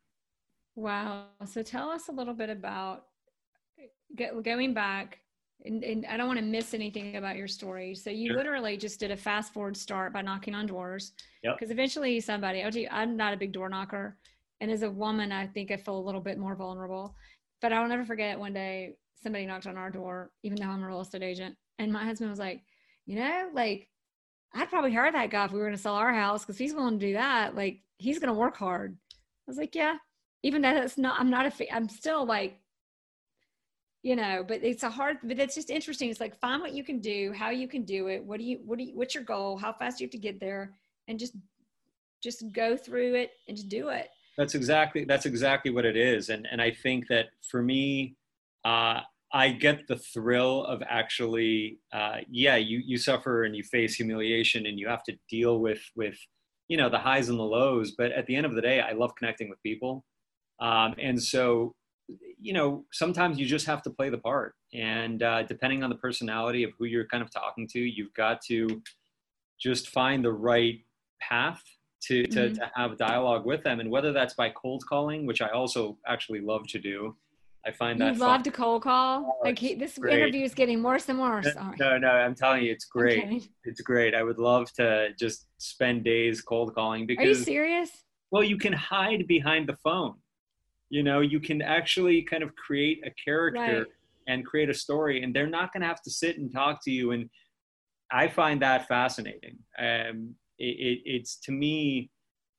Wow. 0.75 1.25
So 1.46 1.62
tell 1.62 1.89
us 1.89 2.08
a 2.08 2.12
little 2.12 2.34
bit 2.34 2.50
about 2.50 3.06
go, 4.15 4.42
going 4.42 4.74
back, 4.74 5.20
and, 5.65 5.84
and, 5.84 6.06
I 6.06 6.18
don't 6.18 6.27
want 6.27 6.39
to 6.39 6.46
miss 6.46 6.74
anything 6.74 7.15
about 7.15 7.38
your 7.38 7.48
story. 7.48 7.96
So 7.96 8.10
you 8.10 8.30
sure. 8.30 8.38
literally 8.38 8.75
just 8.75 9.00
did 9.00 9.12
a 9.12 9.18
fast 9.18 9.53
forward 9.53 9.77
start 9.77 10.12
by 10.12 10.22
knocking 10.22 10.56
on 10.56 10.65
doors. 10.65 11.13
Because 11.42 11.70
yep. 11.70 11.72
eventually 11.72 12.20
somebody, 12.20 12.63
I'll 12.63 12.72
tell 12.72 12.82
you, 12.82 12.89
I'm 12.92 13.15
not 13.15 13.34
a 13.34 13.38
big 13.38 13.53
door 13.53 13.70
knocker. 13.70 14.18
And 14.60 14.70
as 14.72 14.84
a 14.84 14.89
woman, 14.89 15.32
I 15.32 15.48
think 15.48 15.72
I 15.72 15.77
feel 15.77 15.98
a 15.98 16.01
little 16.06 16.22
bit 16.22 16.38
more 16.38 16.56
vulnerable. 16.56 17.15
But 17.62 17.72
I'll 17.72 17.88
never 17.88 18.03
forget 18.03 18.38
one 18.38 18.53
day 18.53 18.96
somebody 19.22 19.46
knocked 19.46 19.68
on 19.68 19.77
our 19.77 19.89
door, 19.89 20.32
even 20.44 20.58
though 20.60 20.68
I'm 20.68 20.84
a 20.84 20.88
real 20.88 21.01
estate 21.01 21.24
agent. 21.24 21.56
And 21.80 21.94
my 21.94 22.03
husband 22.03 22.30
was 22.30 22.39
like, 22.39 22.62
you 23.06 23.15
know, 23.15 23.50
like 23.53 23.88
I'd 24.53 24.70
probably 24.70 24.94
hire 24.94 25.12
that 25.12 25.30
guy 25.30 25.46
if 25.46 25.51
we 25.51 25.60
were 25.60 25.65
going 25.65 25.75
to 25.75 25.82
sell 25.82 25.96
our 25.96 26.13
house 26.13 26.44
because 26.44 26.58
he's 26.58 26.74
willing 26.74 27.00
to 27.00 27.08
do 27.08 27.13
that. 27.13 27.56
Like 27.56 27.82
he's 27.98 28.20
going 28.20 28.34
to 28.34 28.39
work 28.39 28.58
hard. 28.58 28.98
I 29.12 29.15
was 29.48 29.58
like, 29.58 29.75
yeah, 29.75 29.96
even 30.44 30.62
though 30.62 30.74
that's 30.74 30.98
not, 30.98 31.20
I'm 31.20 31.30
not 31.30 31.46
a, 31.46 31.74
I'm 31.74 31.89
still 31.89 32.25
like, 32.25 32.60
you 34.04 34.16
know, 34.16 34.44
but 34.46 34.64
it's 34.64 34.84
a 34.84 34.90
hard, 34.90 35.18
but 35.24 35.40
it's 35.40 35.56
just 35.56 35.70
interesting. 35.70 36.10
It's 36.10 36.20
like, 36.20 36.38
find 36.40 36.62
what 36.62 36.74
you 36.74 36.84
can 36.84 37.00
do, 37.00 37.34
how 37.34 37.50
you 37.50 37.68
can 37.68 37.84
do 37.84 38.10
it. 38.10 38.24
What 38.24 38.38
do 38.40 38.46
you, 38.46 38.60
what 38.66 38.78
do 38.78 38.84
you, 38.84 38.96
what's 38.96 39.16
your 39.16 39.24
goal? 39.24 39.58
How 39.58 39.72
fast 39.72 40.00
you 40.00 40.06
have 40.06 40.12
to 40.12 40.18
get 40.18 40.40
there 40.40 40.74
and 41.08 41.18
just, 41.18 41.34
just 42.22 42.52
go 42.52 42.76
through 42.76 43.16
it 43.16 43.32
and 43.48 43.56
just 43.56 43.70
do 43.70 43.90
it. 43.90 44.10
That's 44.38 44.56
exactly, 44.56 45.06
that's 45.06 45.26
exactly 45.26 45.72
what 45.72 45.86
it 45.86 45.96
is. 45.96 46.30
And, 46.30 46.48
and 46.52 46.62
I 46.62 46.72
think 46.72 47.08
that 47.08 47.28
for 47.50 47.64
me, 47.64 48.16
uh, 48.66 49.02
I 49.36 49.50
get 49.50 49.88
the 49.88 49.96
thrill 49.96 50.64
of 50.66 50.84
actually, 50.88 51.80
uh, 51.92 52.18
yeah, 52.30 52.56
you 52.56 52.82
you 52.86 53.00
suffer 53.00 53.46
and 53.46 53.56
you 53.56 53.64
face 53.64 53.96
humiliation 53.96 54.68
and 54.68 54.80
you 54.80 54.88
have 54.88 55.04
to 55.06 55.14
deal 55.28 55.60
with 55.60 55.82
with 55.96 56.16
you 56.68 56.78
know 56.78 56.88
the 56.88 57.00
highs 57.00 57.30
and 57.30 57.40
the 57.40 57.44
lows. 57.44 57.94
But 57.98 58.12
at 58.12 58.28
the 58.28 58.36
end 58.36 58.46
of 58.46 58.54
the 58.54 58.62
day, 58.62 58.80
I 58.80 58.92
love 58.92 59.16
connecting 59.16 59.50
with 59.50 59.62
people, 59.64 60.06
um, 60.60 60.94
and 61.00 61.22
so 61.22 61.74
you 62.40 62.54
know 62.54 62.86
sometimes 62.92 63.40
you 63.40 63.46
just 63.46 63.66
have 63.66 63.82
to 63.84 63.90
play 63.90 64.10
the 64.10 64.18
part. 64.18 64.56
And 64.74 65.22
uh, 65.24 65.44
depending 65.44 65.84
on 65.84 65.90
the 65.90 65.96
personality 65.96 66.64
of 66.64 66.72
who 66.78 66.86
you're 66.86 67.08
kind 67.08 67.24
of 67.24 67.32
talking 67.32 67.68
to, 67.70 67.80
you've 67.80 68.14
got 68.14 68.42
to 68.48 68.82
just 69.60 69.90
find 69.90 70.24
the 70.26 70.32
right 70.32 70.80
path 71.22 71.62
to, 72.04 72.24
to, 72.28 72.40
mm-hmm. 72.40 72.56
to 72.56 72.72
have 72.76 72.98
dialogue 72.98 73.46
with 73.46 73.64
them. 73.64 73.80
And 73.80 73.90
whether 73.90 74.12
that's 74.12 74.34
by 74.34 74.50
cold 74.50 74.84
calling, 74.88 75.26
which 75.26 75.42
I 75.42 75.50
also 75.50 75.98
actually 76.08 76.42
love 76.42 76.68
to 76.70 76.80
do, 76.80 77.16
I 77.66 77.72
find 77.72 78.00
that 78.02 78.16
you 78.16 78.20
love 78.20 78.44
to 78.44 78.52
cold 78.52 78.84
call. 78.84 79.26
Oh, 79.26 79.46
like 79.46 79.58
he, 79.58 79.76
this 79.76 79.98
great. 79.98 80.20
interview 80.20 80.44
is 80.44 80.54
getting 80.54 80.84
worse 80.84 81.08
and 81.08 81.20
worse. 81.20 81.52
Sorry. 81.54 81.78
No, 81.80 81.98
no, 81.98 82.10
I'm 82.10 82.36
telling 82.36 82.64
you, 82.64 82.72
it's 82.72 82.86
great. 82.86 83.48
It's 83.64 83.80
great. 83.80 84.14
I 84.14 84.24
would 84.24 84.38
love 84.38 84.70
to 84.74 85.14
just 85.18 85.48
spend 85.60 86.04
days 86.04 86.42
cold 86.42 86.76
calling 86.76 87.08
because. 87.08 87.24
Are 87.24 87.30
you 87.30 87.36
serious? 87.36 87.90
Well, 88.32 88.44
you 88.44 88.58
can 88.58 88.74
hide 88.74 89.28
behind 89.28 89.70
the 89.70 89.78
phone. 89.78 90.16
You 90.94 91.04
know, 91.04 91.22
you 91.22 91.40
can 91.40 91.62
actually 91.62 92.22
kind 92.22 92.44
of 92.44 92.56
create 92.56 93.00
a 93.06 93.12
character 93.12 93.80
right. 93.80 93.88
and 94.28 94.46
create 94.46 94.70
a 94.70 94.74
story, 94.74 95.24
and 95.24 95.34
they're 95.34 95.56
not 95.60 95.74
going 95.74 95.82
to 95.82 95.88
have 95.88 96.04
to 96.04 96.12
sit 96.12 96.38
and 96.38 96.52
talk 96.52 96.84
to 96.86 96.92
you. 96.92 97.12
And 97.12 97.30
I 98.12 98.28
find 98.28 98.62
that 98.62 98.88
fascinating. 98.88 99.58
Um, 99.80 100.36
it, 100.60 100.76
it, 100.88 101.00
it's 101.06 101.38
to 101.46 101.52
me 101.52 102.12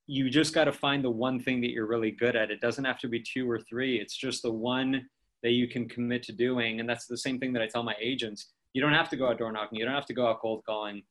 you 0.06 0.28
just 0.28 0.52
got 0.52 0.64
to 0.64 0.72
find 0.72 1.02
the 1.02 1.10
one 1.10 1.40
thing 1.40 1.60
that 1.62 1.70
you're 1.70 1.86
really 1.86 2.10
good 2.10 2.36
at. 2.36 2.50
It 2.50 2.60
doesn't 2.60 2.84
have 2.84 2.98
to 2.98 3.08
be 3.08 3.22
two 3.22 3.50
or 3.50 3.58
three. 3.60 4.00
It's 4.00 4.16
just 4.16 4.42
the 4.42 4.52
one 4.52 5.08
that 5.42 5.52
you 5.52 5.68
can 5.68 5.88
commit 5.88 6.22
to 6.24 6.32
doing. 6.32 6.80
And 6.80 6.88
that's 6.88 7.06
the 7.06 7.16
same 7.16 7.38
thing 7.38 7.52
that 7.54 7.62
I 7.62 7.66
tell 7.66 7.82
my 7.82 7.94
agents. 8.00 8.52
You 8.74 8.82
don't 8.82 8.92
have 8.92 9.08
to 9.10 9.16
go 9.16 9.28
out 9.28 9.38
door 9.38 9.52
knocking. 9.52 9.78
You 9.78 9.84
don't 9.84 9.94
have 9.94 10.06
to 10.06 10.14
go 10.14 10.26
out 10.26 10.40
cold 10.40 10.62
calling. 10.66 11.02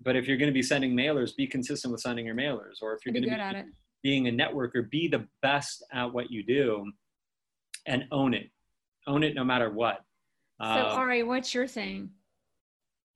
But 0.00 0.16
if 0.16 0.26
you're 0.26 0.36
going 0.36 0.50
to 0.50 0.54
be 0.54 0.62
sending 0.62 0.94
mailers, 0.94 1.36
be 1.36 1.46
consistent 1.46 1.92
with 1.92 2.00
sending 2.00 2.26
your 2.26 2.34
mailers. 2.34 2.80
Or 2.80 2.94
if 2.94 3.04
you're 3.04 3.12
going 3.12 3.24
to 3.24 3.28
be, 3.28 3.34
be 3.34 3.72
being 4.02 4.28
a 4.28 4.30
networker, 4.30 4.88
be 4.88 5.08
the 5.08 5.26
best 5.42 5.84
at 5.92 6.12
what 6.12 6.30
you 6.30 6.42
do 6.42 6.90
and 7.86 8.04
own 8.10 8.34
it. 8.34 8.50
Own 9.06 9.22
it 9.22 9.34
no 9.34 9.44
matter 9.44 9.70
what. 9.70 10.00
So, 10.60 10.68
uh, 10.68 10.94
Ari, 10.96 11.24
what's 11.24 11.54
your 11.54 11.66
thing? 11.66 12.10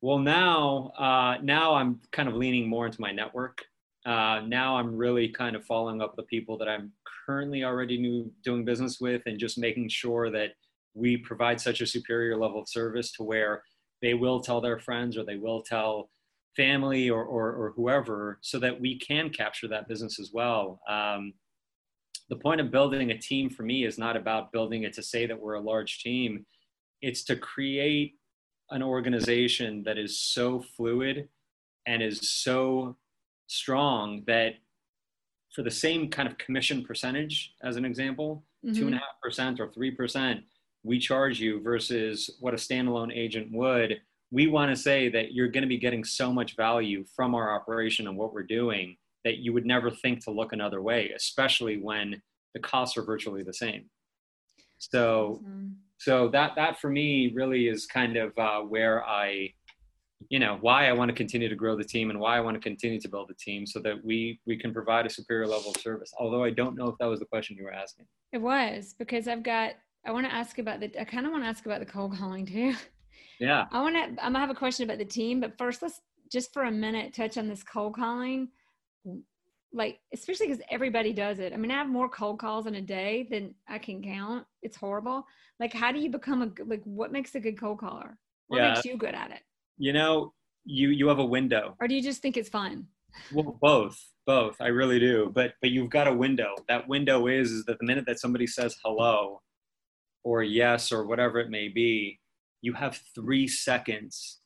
Well, 0.01 0.19
now, 0.19 0.93
uh, 0.99 1.37
now 1.43 1.75
I'm 1.75 2.01
kind 2.13 2.29
of 2.29 2.35
leaning 2.35 2.69
more 2.69 2.87
into 2.87 3.01
my 3.01 3.13
network 3.13 3.63
uh, 4.07 4.41
now 4.47 4.77
I'm 4.77 4.97
really 4.97 5.29
kind 5.29 5.57
of 5.57 5.65
following 5.65 6.01
up 6.01 6.15
the 6.15 6.23
people 6.23 6.57
that 6.59 6.69
I'm 6.69 6.93
currently 7.27 7.65
already 7.65 7.99
new, 7.99 8.33
doing 8.45 8.65
business 8.65 9.01
with 9.01 9.23
and 9.27 9.37
just 9.37 9.59
making 9.59 9.89
sure 9.89 10.31
that 10.31 10.53
we 10.95 11.17
provide 11.17 11.61
such 11.61 11.81
a 11.81 11.87
superior 11.87 12.37
level 12.37 12.61
of 12.61 12.69
service 12.69 13.11
to 13.13 13.25
where 13.25 13.65
they 14.01 14.15
will 14.15 14.41
tell 14.41 14.61
their 14.61 14.79
friends 14.79 15.17
or 15.17 15.25
they 15.25 15.37
will 15.37 15.61
tell 15.61 16.09
family 16.57 17.11
or, 17.11 17.23
or, 17.25 17.53
or 17.53 17.73
whoever 17.77 18.39
so 18.41 18.59
that 18.59 18.81
we 18.81 18.99
can 18.99 19.31
capture 19.31 19.69
that 19.69 19.89
business 19.89 20.19
as 20.19 20.31
well. 20.33 20.81
Um, 20.89 21.35
the 22.29 22.37
point 22.37 22.61
of 22.61 22.71
building 22.71 23.11
a 23.11 23.19
team 23.19 23.51
for 23.51 23.63
me 23.63 23.85
is 23.85 23.99
not 23.99 24.17
about 24.17 24.53
building 24.53 24.83
it 24.83 24.93
to 24.95 25.03
say 25.03 25.27
that 25.27 25.41
we're 25.41 25.55
a 25.55 25.61
large 25.61 26.01
team. 26.01 26.45
It's 27.03 27.23
to 27.25 27.37
create 27.37 28.15
an 28.71 28.83
organization 28.83 29.85
that 29.85 29.99
is 29.99 30.19
so 30.19 30.65
fluid 30.77 31.29
and 31.87 32.03
is 32.03 32.31
so 32.31 32.97
strong 33.47 34.25
that 34.27 34.55
for 35.55 35.63
the 35.63 35.71
same 35.71 36.11
kind 36.11 36.29
of 36.29 36.37
commission 36.37 36.85
percentage, 36.85 37.55
as 37.63 37.77
an 37.77 37.85
example, 37.85 38.45
mm-hmm. 38.65 38.75
two 38.75 38.87
and 38.87 38.97
a 38.97 38.99
half 38.99 39.21
percent 39.23 39.61
or 39.61 39.71
three 39.73 39.93
percent, 39.93 40.41
we 40.83 40.99
charge 40.99 41.41
you 41.41 41.63
versus 41.63 42.31
what 42.41 42.55
a 42.55 42.57
standalone 42.57 43.17
agent 43.17 43.49
would. 43.53 44.01
We 44.31 44.47
want 44.49 44.71
to 44.71 44.77
say 44.77 45.09
that 45.11 45.33
you're 45.33 45.49
going 45.49 45.63
to 45.63 45.69
be 45.69 45.79
getting 45.79 46.05
so 46.05 46.33
much 46.33 46.57
value 46.57 47.05
from 47.15 47.35
our 47.35 47.55
operation 47.55 48.09
and 48.09 48.17
what 48.17 48.33
we're 48.33 48.43
doing 48.43 48.97
that 49.25 49.39
you 49.39 49.53
would 49.53 49.67
never 49.67 49.91
think 49.91 50.25
to 50.25 50.31
look 50.31 50.53
another 50.53 50.83
way, 50.83 51.11
especially 51.15 51.79
when 51.79 52.21
the 52.55 52.61
costs 52.61 52.97
are 52.97 53.03
virtually 53.03 53.43
the 53.43 53.53
same. 53.53 53.85
So, 54.79 55.41
mm-hmm. 55.43 55.69
so 55.99 56.29
that 56.29 56.53
that 56.57 56.81
for 56.81 56.91
me 56.91 57.33
really 57.35 57.69
is 57.69 57.87
kind 57.87 58.17
of 58.17 58.33
uh, 58.39 58.61
where 58.61 59.05
I 59.05 59.53
you 60.31 60.39
know 60.39 60.59
why 60.61 60.89
I 60.89 60.93
want 60.93 61.11
to 61.11 61.15
continue 61.15 61.49
to 61.49 61.55
grow 61.55 61.77
the 61.77 61.85
team 61.85 62.11
and 62.11 62.19
why 62.19 62.37
I 62.37 62.41
want 62.41 62.55
to 62.55 62.61
continue 62.61 63.01
to 63.01 63.09
build 63.09 63.29
the 63.29 63.35
team 63.35 63.67
so 63.67 63.81
that 63.81 64.03
we 64.05 64.41
we 64.47 64.57
can 64.57 64.73
provide 64.73 65.07
a 65.07 65.11
superior 65.11 65.47
level 65.47 65.71
of 65.71 65.81
service. 65.81 66.13
Although 66.19 66.45
I 66.45 66.51
don't 66.51 66.77
know 66.77 66.89
if 66.89 66.97
that 66.99 67.07
was 67.07 67.21
the 67.21 67.27
question 67.27 67.57
you 67.57 67.65
were 67.65 67.73
asking. 67.73 68.07
It 68.33 68.41
was 68.41 68.95
because 68.99 69.29
I've 69.29 69.43
got 69.43 69.73
I 70.05 70.13
want 70.13 70.27
to 70.27 70.33
ask 70.33 70.59
about 70.59 70.81
the 70.81 71.01
I 71.01 71.05
kind 71.05 71.27
of 71.27 71.33
want 71.33 71.45
to 71.45 71.49
ask 71.49 71.67
about 71.67 71.81
the 71.81 71.87
cold 71.87 72.17
calling 72.17 72.47
too. 72.47 72.75
Yeah. 73.39 73.67
I 73.71 73.81
want 73.81 73.97
to 73.97 74.25
I'm 74.25 74.33
gonna 74.33 74.41
have 74.41 74.51
a 74.51 74.55
question 74.55 74.85
about 74.85 74.99
the 74.99 75.05
team, 75.05 75.41
but 75.41 75.59
first 75.59 75.83
let's 75.83 76.01
just 76.33 76.53
for 76.53 76.65
a 76.65 76.71
minute 76.71 77.15
touch 77.15 77.39
on 77.39 77.49
this 77.49 77.63
cold 77.63 77.95
calling. 77.95 78.49
Like 79.73 80.01
especially 80.15 80.47
because 80.47 80.63
everybody 80.71 81.13
does 81.13 81.39
it. 81.39 81.53
I 81.53 81.57
mean, 81.57 81.71
I 81.71 81.75
have 81.75 81.89
more 81.89 82.09
cold 82.09 82.39
calls 82.39 82.67
in 82.67 82.77
a 82.77 82.81
day 82.81 83.27
than 83.31 83.55
I 83.69 83.79
can 83.79 84.03
count. 84.03 84.47
It's 84.63 84.77
horrible. 84.77 85.27
Like, 85.61 85.73
how 85.73 85.93
do 85.93 85.99
you 85.99 86.11
become 86.11 86.43
a 86.43 86.51
like? 86.65 86.83
What 86.85 87.13
makes 87.13 87.35
a 87.35 87.41
good 87.41 87.59
cold 87.59 87.79
caller? 87.79 88.17
What 88.49 88.59
yeah. 88.59 88.75
makes 88.75 88.85
you 88.85 88.97
good 88.97 89.15
at 89.15 89.31
it? 89.31 89.41
you 89.79 89.93
know, 89.93 90.33
you 90.65 90.91
you 90.91 91.09
have 91.09 91.19
a 91.19 91.25
window. 91.25 91.77
Or 91.81 91.89
do 91.89 91.95
you 91.95 92.03
just 92.03 92.23
think 92.23 92.37
it's 92.37 92.49
fun? 92.49 92.87
Well, 93.33 93.57
both, 93.61 93.99
both. 94.27 94.57
I 94.61 94.69
really 94.69 94.99
do. 94.99 95.31
But 95.35 95.55
but 95.61 95.71
you've 95.71 95.91
got 95.91 96.09
a 96.09 96.15
window. 96.15 96.55
That 96.69 96.89
window 96.89 97.27
is 97.27 97.51
is 97.51 97.65
that 97.67 97.79
the 97.79 97.87
minute 97.87 98.05
that 98.07 98.21
somebody 98.21 98.47
says 98.47 98.77
hello, 98.85 99.41
or 100.25 100.43
yes, 100.43 100.93
or 100.93 101.07
whatever 101.07 101.39
it 101.39 101.51
may 101.51 101.69
be, 101.69 102.19
you 102.63 102.73
have 102.73 103.01
three 103.15 103.47
seconds 103.47 104.41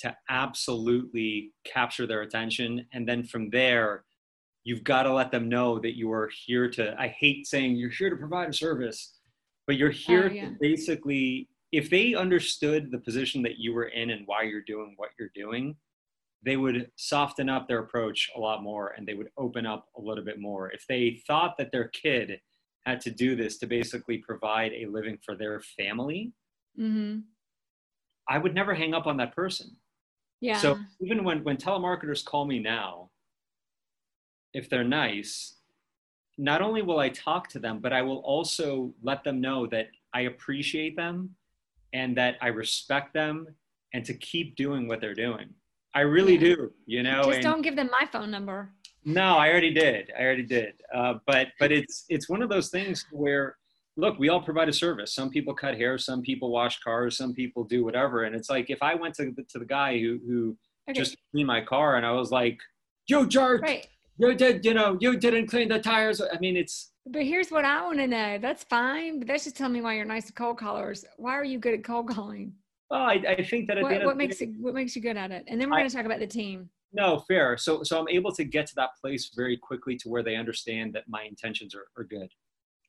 to 0.00 0.14
absolutely 0.28 1.52
capture 1.64 2.06
their 2.06 2.22
attention, 2.22 2.86
and 2.92 3.08
then 3.08 3.22
from 3.22 3.50
there, 3.50 4.04
you've 4.64 4.84
got 4.84 5.04
to 5.04 5.12
let 5.12 5.30
them 5.30 5.48
know 5.48 5.78
that 5.78 5.96
you 5.96 6.12
are 6.12 6.30
here 6.46 6.70
to. 6.70 6.94
I 6.98 7.08
hate 7.08 7.46
saying 7.46 7.76
you're 7.76 7.90
here 7.90 8.10
to 8.10 8.16
provide 8.16 8.48
a 8.48 8.52
service, 8.52 9.14
but 9.66 9.76
you're 9.76 9.90
here 9.90 10.28
oh, 10.30 10.34
yeah. 10.34 10.44
to 10.46 10.56
basically 10.60 11.48
if 11.72 11.88
they 11.88 12.14
understood 12.14 12.90
the 12.90 12.98
position 12.98 13.42
that 13.42 13.58
you 13.58 13.72
were 13.72 13.88
in 13.88 14.10
and 14.10 14.26
why 14.26 14.42
you're 14.42 14.62
doing 14.62 14.94
what 14.96 15.10
you're 15.18 15.30
doing, 15.34 15.76
they 16.44 16.56
would 16.56 16.90
soften 16.96 17.48
up 17.48 17.68
their 17.68 17.80
approach 17.80 18.30
a 18.36 18.40
lot 18.40 18.62
more 18.62 18.94
and 18.96 19.06
they 19.06 19.14
would 19.14 19.28
open 19.36 19.66
up 19.66 19.86
a 19.96 20.00
little 20.00 20.24
bit 20.24 20.40
more. 20.40 20.70
If 20.72 20.86
they 20.88 21.22
thought 21.26 21.56
that 21.58 21.70
their 21.70 21.88
kid 21.88 22.40
had 22.86 23.00
to 23.02 23.10
do 23.10 23.36
this 23.36 23.58
to 23.58 23.66
basically 23.66 24.18
provide 24.18 24.72
a 24.72 24.86
living 24.86 25.18
for 25.24 25.36
their 25.36 25.60
family, 25.60 26.32
mm-hmm. 26.78 27.20
I 28.30 28.38
would 28.38 28.54
never 28.54 28.74
hang 28.74 28.94
up 28.94 29.06
on 29.08 29.16
that 29.16 29.34
person. 29.34 29.76
Yeah. 30.40 30.58
So 30.58 30.78
even 31.02 31.24
when, 31.24 31.42
when 31.42 31.56
telemarketers 31.56 32.24
call 32.24 32.46
me 32.46 32.60
now, 32.60 33.10
if 34.54 34.70
they're 34.70 34.84
nice, 34.84 35.56
not 36.38 36.62
only 36.62 36.80
will 36.80 37.00
I 37.00 37.08
talk 37.08 37.48
to 37.50 37.58
them, 37.58 37.80
but 37.80 37.92
I 37.92 38.02
will 38.02 38.18
also 38.18 38.94
let 39.02 39.24
them 39.24 39.40
know 39.40 39.66
that 39.66 39.88
I 40.14 40.22
appreciate 40.22 40.96
them 40.96 41.34
and 41.92 42.16
that 42.16 42.36
I 42.40 42.48
respect 42.48 43.12
them 43.12 43.48
and 43.92 44.04
to 44.04 44.14
keep 44.14 44.54
doing 44.54 44.86
what 44.86 45.00
they're 45.00 45.12
doing. 45.12 45.50
I 45.92 46.02
really 46.02 46.34
yeah. 46.34 46.54
do, 46.54 46.72
you 46.86 47.02
know. 47.02 47.24
Just 47.24 47.34
and, 47.34 47.42
don't 47.42 47.62
give 47.62 47.74
them 47.74 47.90
my 47.90 48.06
phone 48.12 48.30
number. 48.30 48.72
No, 49.04 49.36
I 49.36 49.50
already 49.50 49.74
did. 49.74 50.12
I 50.16 50.22
already 50.22 50.44
did. 50.44 50.74
Uh, 50.94 51.14
but 51.26 51.48
but 51.58 51.72
it's 51.72 52.04
it's 52.08 52.28
one 52.28 52.42
of 52.42 52.48
those 52.48 52.68
things 52.68 53.04
where 53.10 53.56
look, 54.00 54.18
we 54.18 54.28
all 54.28 54.40
provide 54.40 54.68
a 54.68 54.72
service. 54.72 55.14
Some 55.14 55.30
people 55.30 55.54
cut 55.54 55.76
hair, 55.76 55.98
some 55.98 56.22
people 56.22 56.50
wash 56.50 56.80
cars, 56.80 57.16
some 57.16 57.32
people 57.34 57.64
do 57.64 57.84
whatever. 57.84 58.24
And 58.24 58.34
it's 58.34 58.50
like 58.50 58.70
if 58.70 58.82
I 58.82 58.94
went 58.94 59.14
to 59.16 59.32
the, 59.36 59.44
to 59.50 59.58
the 59.58 59.64
guy 59.64 59.98
who 59.98 60.18
who 60.26 60.56
okay. 60.88 60.98
just 60.98 61.16
cleaned 61.30 61.46
my 61.46 61.60
car 61.60 61.96
and 61.96 62.06
I 62.06 62.12
was 62.12 62.30
like, 62.30 62.58
"You 63.06 63.26
jerk! 63.26 63.62
Right. 63.62 63.86
You 64.18 64.34
did, 64.34 64.64
you 64.64 64.74
know, 64.74 64.98
you 65.00 65.16
didn't 65.16 65.46
clean 65.46 65.68
the 65.68 65.78
tires." 65.78 66.20
I 66.20 66.38
mean, 66.40 66.56
it's 66.56 66.92
But 67.06 67.22
here's 67.22 67.50
what 67.50 67.64
I 67.64 67.82
want 67.82 67.98
to 67.98 68.06
know. 68.06 68.38
That's 68.38 68.64
fine, 68.64 69.18
but 69.18 69.28
that's 69.28 69.44
just 69.44 69.56
telling 69.56 69.72
me 69.74 69.80
why 69.82 69.94
you're 69.94 70.04
nice 70.04 70.26
to 70.26 70.32
cold 70.32 70.58
callers. 70.58 71.04
Why 71.16 71.32
are 71.32 71.44
you 71.44 71.58
good 71.58 71.74
at 71.74 71.84
cold 71.84 72.08
calling? 72.08 72.54
Well, 72.90 73.02
I, 73.02 73.22
I 73.28 73.42
think 73.44 73.68
that 73.68 73.78
at 73.78 73.82
what, 73.84 74.04
what 74.04 74.16
makes 74.16 74.40
it 74.40 74.50
what 74.58 74.74
makes 74.74 74.96
you 74.96 75.02
good 75.02 75.16
at 75.16 75.30
it? 75.30 75.44
And 75.46 75.60
then 75.60 75.70
we're 75.70 75.78
going 75.78 75.88
to 75.88 75.94
talk 75.94 76.06
about 76.06 76.18
the 76.18 76.26
team. 76.26 76.68
no 76.92 77.20
fair. 77.28 77.56
So 77.56 77.82
so 77.82 78.00
I'm 78.00 78.08
able 78.08 78.32
to 78.32 78.44
get 78.44 78.66
to 78.68 78.74
that 78.76 78.90
place 79.00 79.30
very 79.34 79.56
quickly 79.56 79.96
to 79.98 80.08
where 80.08 80.22
they 80.22 80.36
understand 80.36 80.92
that 80.94 81.04
my 81.08 81.22
intentions 81.22 81.74
are, 81.74 81.86
are 81.96 82.04
good. 82.04 82.30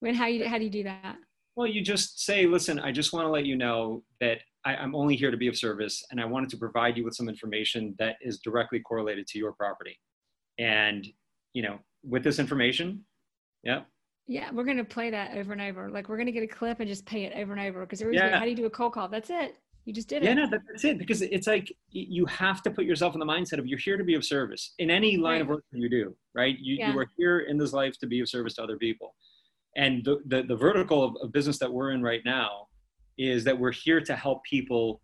When 0.01 0.15
how 0.15 0.25
you 0.25 0.48
how 0.48 0.58
do 0.58 0.63
you 0.65 0.70
do 0.70 0.84
that? 0.84 1.15
Well, 1.55 1.67
you 1.67 1.81
just 1.81 2.25
say, 2.25 2.46
listen, 2.48 2.79
I 2.79 2.91
just 2.91 3.13
want 3.13 3.25
to 3.25 3.29
let 3.29 3.46
you 3.46 3.55
know 3.55 4.03
that 4.20 4.39
I, 4.65 4.75
I'm 4.75 4.96
only 4.96 5.15
here 5.15 5.29
to 5.31 5.38
be 5.38 5.48
of 5.48 5.55
service, 5.58 6.03
and 6.10 6.20
I 6.20 6.25
wanted 6.25 6.50
to 6.51 6.58
provide 6.58 6.98
you 6.98 7.03
with 7.05 7.13
some 7.13 7.29
information 7.29 7.93
that 8.00 8.15
is 8.22 8.39
directly 8.39 8.79
correlated 8.79 9.27
to 9.27 9.38
your 9.38 9.51
property. 9.53 10.00
And 10.58 11.08
you 11.53 11.62
know, 11.62 11.77
with 12.03 12.24
this 12.24 12.39
information, 12.39 13.05
yeah, 13.63 13.81
Yeah, 14.25 14.50
we're 14.51 14.63
going 14.63 14.77
to 14.77 14.84
play 14.86 15.12
that 15.12 15.38
over 15.38 15.53
and 15.53 15.62
over. 15.62 15.89
Like 15.91 16.10
we're 16.10 16.17
going 16.17 16.25
to 16.27 16.31
get 16.31 16.43
a 16.43 16.48
clip 16.48 16.79
and 16.79 16.88
just 16.88 17.05
pay 17.05 17.25
it 17.25 17.34
over 17.36 17.53
and 17.53 17.62
over 17.62 17.81
because 17.81 18.01
everybody's 18.01 18.22
Yeah. 18.27 18.31
like, 18.31 18.39
how 18.39 18.46
do 18.46 18.50
you 18.50 18.55
do 18.58 18.65
a 18.65 18.70
cold 18.72 18.93
call? 18.93 19.08
That's 19.08 19.29
it. 19.29 19.55
You 19.86 19.93
just 19.93 20.08
did 20.08 20.24
it. 20.24 20.25
yeah, 20.27 20.34
no, 20.36 20.48
that's 20.50 20.84
it. 20.86 20.98
Because 20.98 21.22
it's 21.22 21.48
like 21.48 21.72
you 21.91 22.25
have 22.27 22.62
to 22.63 22.72
put 22.72 22.86
yourself 22.86 23.13
in 23.13 23.20
the 23.20 23.25
mindset 23.25 23.58
of 23.60 23.67
you're 23.67 23.79
here 23.79 23.98
to 23.98 24.03
be 24.03 24.13
of 24.15 24.24
service 24.24 24.74
in 24.79 24.89
any 24.89 25.17
line 25.17 25.41
of 25.41 25.48
work 25.48 25.63
that 25.72 25.79
you 25.79 25.89
do, 25.89 26.15
right? 26.34 26.58
You, 26.60 26.75
Yeah. 26.77 26.93
you 26.93 27.00
are 27.00 27.08
here 27.17 27.39
in 27.41 27.58
this 27.58 27.74
life 27.74 27.98
to 28.00 28.08
be 28.08 28.20
of 28.22 28.29
service 28.29 28.53
to 28.55 28.63
other 28.63 28.77
people. 28.77 29.13
And 29.75 30.04
the, 30.04 30.22
the, 30.25 30.44
the 30.44 30.56
vertical 30.56 31.04
of, 31.04 31.16
of 31.22 31.32
business 31.32 31.58
that 31.60 31.72
we're 31.72 31.92
in 31.92 32.01
right 32.01 32.22
now 32.25 32.68
is 33.18 33.44
that 33.44 33.58
we're 33.58 33.72
here 33.72 34.01
to 34.01 34.16
help 34.16 34.44
people 34.44 35.01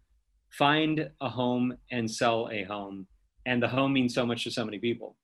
find 0.51 1.09
a 1.21 1.29
home 1.29 1.77
and 1.91 2.09
sell 2.09 2.49
a 2.51 2.63
home. 2.63 3.07
And 3.45 3.61
the 3.61 3.67
home 3.67 3.93
means 3.93 4.13
so 4.13 4.25
much 4.25 4.43
to 4.43 4.51
so 4.51 4.65
many 4.65 4.79
people. 4.79 5.15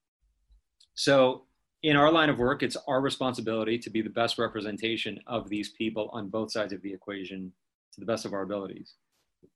So 0.96 1.46
in 1.82 1.98
our 1.98 2.12
line 2.12 2.30
of 2.30 2.38
work, 2.38 2.64
it's 2.64 2.78
our 2.88 3.02
responsibility 3.02 3.78
to 3.78 3.90
be 3.90 4.02
the 4.02 4.10
best 4.10 4.38
representation 4.38 5.20
of 5.28 5.50
these 5.50 5.70
people 5.72 6.10
on 6.14 6.30
both 6.30 6.52
sides 6.52 6.72
of 6.72 6.82
the 6.82 6.94
equation 6.94 7.52
to 7.94 8.00
the 8.00 8.06
best 8.06 8.26
of 8.26 8.34
our 8.34 8.44
abilities. 8.44 8.96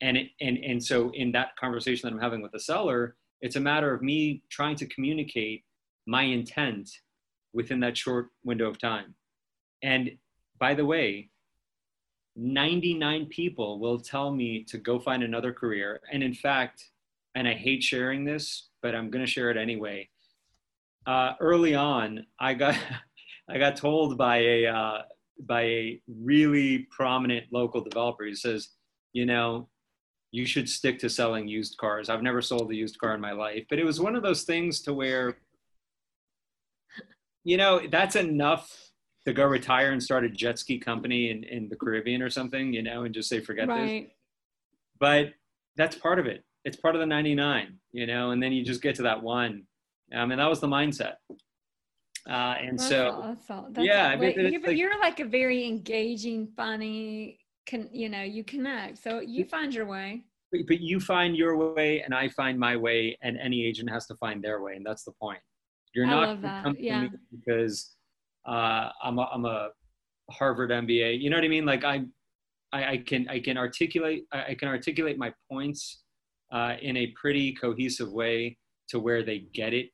And 0.01 0.17
it, 0.17 0.27
and 0.41 0.57
and 0.57 0.83
so 0.83 1.11
in 1.13 1.31
that 1.31 1.55
conversation 1.57 2.07
that 2.07 2.13
I'm 2.13 2.21
having 2.21 2.41
with 2.41 2.51
the 2.51 2.59
seller, 2.59 3.15
it's 3.39 3.55
a 3.55 3.61
matter 3.61 3.93
of 3.93 4.01
me 4.01 4.43
trying 4.49 4.75
to 4.77 4.85
communicate 4.87 5.63
my 6.05 6.23
intent 6.23 6.89
within 7.53 7.79
that 7.79 7.97
short 7.97 8.27
window 8.43 8.69
of 8.69 8.77
time. 8.77 9.15
And 9.81 10.17
by 10.59 10.73
the 10.73 10.85
way, 10.85 11.29
99 12.35 13.25
people 13.27 13.79
will 13.79 13.99
tell 13.99 14.31
me 14.31 14.63
to 14.65 14.77
go 14.77 14.99
find 14.99 15.23
another 15.23 15.51
career. 15.51 16.01
And 16.11 16.21
in 16.21 16.33
fact, 16.33 16.83
and 17.35 17.47
I 17.47 17.53
hate 17.53 17.83
sharing 17.83 18.25
this, 18.25 18.69
but 18.81 18.95
I'm 18.95 19.09
going 19.09 19.25
to 19.25 19.31
share 19.31 19.49
it 19.49 19.57
anyway. 19.57 20.09
Uh, 21.05 21.33
early 21.39 21.75
on, 21.75 22.25
I 22.39 22.53
got 22.53 22.75
I 23.49 23.57
got 23.57 23.77
told 23.77 24.17
by 24.17 24.37
a 24.39 24.65
uh, 24.65 25.01
by 25.39 25.61
a 25.61 26.01
really 26.07 26.87
prominent 26.91 27.45
local 27.51 27.81
developer. 27.81 28.25
He 28.25 28.35
says, 28.35 28.69
you 29.13 29.25
know, 29.25 29.69
you 30.31 30.45
should 30.45 30.67
stick 30.67 30.99
to 30.99 31.09
selling 31.09 31.47
used 31.47 31.77
cars. 31.77 32.09
I've 32.09 32.23
never 32.23 32.41
sold 32.41 32.71
a 32.71 32.75
used 32.75 32.99
car 32.99 33.15
in 33.15 33.21
my 33.21 33.31
life, 33.31 33.65
but 33.69 33.79
it 33.79 33.85
was 33.85 33.99
one 33.99 34.15
of 34.15 34.23
those 34.23 34.43
things 34.43 34.81
to 34.81 34.93
where, 34.93 35.37
you 37.43 37.57
know, 37.57 37.81
that's 37.89 38.15
enough 38.15 38.86
to 39.27 39.33
go 39.33 39.43
retire 39.43 39.91
and 39.91 40.01
start 40.01 40.23
a 40.23 40.29
jet 40.29 40.57
ski 40.57 40.79
company 40.79 41.31
in, 41.31 41.43
in 41.43 41.67
the 41.67 41.75
Caribbean 41.75 42.21
or 42.21 42.29
something, 42.29 42.71
you 42.71 42.81
know, 42.81 43.03
and 43.03 43.13
just 43.13 43.27
say, 43.27 43.41
forget 43.41 43.67
this 43.67 43.75
right. 43.75 44.09
but 45.01 45.33
that's 45.75 45.97
part 45.97 46.17
of 46.17 46.25
it. 46.25 46.45
It's 46.63 46.77
part 46.77 46.95
of 46.95 47.01
the 47.01 47.05
99, 47.05 47.77
you 47.91 48.07
know, 48.07 48.31
and 48.31 48.41
then 48.41 48.53
you 48.53 48.63
just 48.63 48.81
get 48.81 48.95
to 48.95 49.01
that 49.03 49.21
one. 49.21 49.63
I 50.15 50.25
mean, 50.25 50.37
that 50.37 50.49
was 50.49 50.61
the 50.61 50.67
mindset. 50.67 51.15
Uh, 52.29 52.55
and 52.61 52.79
That's 52.79 52.89
so, 52.89 53.11
all, 53.11 53.21
that's 53.21 53.49
all. 53.49 53.67
That's 53.71 53.85
yeah, 53.85 54.05
all. 54.05 54.11
I 54.11 54.15
mean, 54.15 54.33
Wait, 54.37 54.61
but 54.61 54.69
like- 54.69 54.77
you're 54.77 54.99
like 54.99 55.19
a 55.19 55.25
very 55.25 55.65
engaging, 55.65 56.47
funny. 56.55 57.39
Can 57.65 57.89
you 57.91 58.07
know 58.07 58.21
you 58.21 58.45
connect? 58.45 58.97
So 58.97 59.19
you 59.19 59.43
find 59.43 59.73
your 59.73 59.85
way. 59.85 60.23
but, 60.53 60.61
but 60.67 60.79
you 60.79 61.01
find 61.01 61.35
your 61.35 61.73
way 61.73 62.01
and 62.01 62.13
I 62.13 62.29
find 62.29 62.57
my 62.57 62.77
way, 62.77 63.17
and 63.21 63.37
any 63.37 63.65
agent 63.65 63.89
has 63.89 64.07
to 64.07 64.15
find 64.15 64.41
their 64.41 64.61
way. 64.61 64.75
And 64.75 64.85
that's 64.85 65.03
the 65.03 65.11
point. 65.21 65.39
You're 65.93 66.05
I 66.05 66.09
not 66.09 66.27
love 66.29 66.41
that, 66.41 66.81
yeah. 66.81 67.07
because 67.31 67.96
uh, 68.47 68.89
I'm, 69.03 69.19
a, 69.19 69.29
I'm 69.33 69.45
a 69.45 69.69
Harvard 70.31 70.71
MBA. 70.71 71.21
You 71.21 71.29
know 71.29 71.37
what 71.37 71.45
I 71.45 71.49
mean? 71.49 71.65
Like 71.65 71.83
I, 71.83 72.05
I, 72.71 72.91
I 72.91 72.97
can, 72.97 73.27
I 73.29 73.39
can 73.39 73.57
articulate, 73.57 74.25
I 74.31 74.55
can 74.55 74.67
articulate 74.67 75.17
my 75.17 75.33
points 75.51 76.03
uh, 76.51 76.75
in 76.81 76.97
a 76.97 77.07
pretty 77.07 77.53
cohesive 77.53 78.11
way 78.11 78.57
to 78.89 78.99
where 78.99 79.23
they 79.23 79.39
get 79.53 79.73
it. 79.73 79.89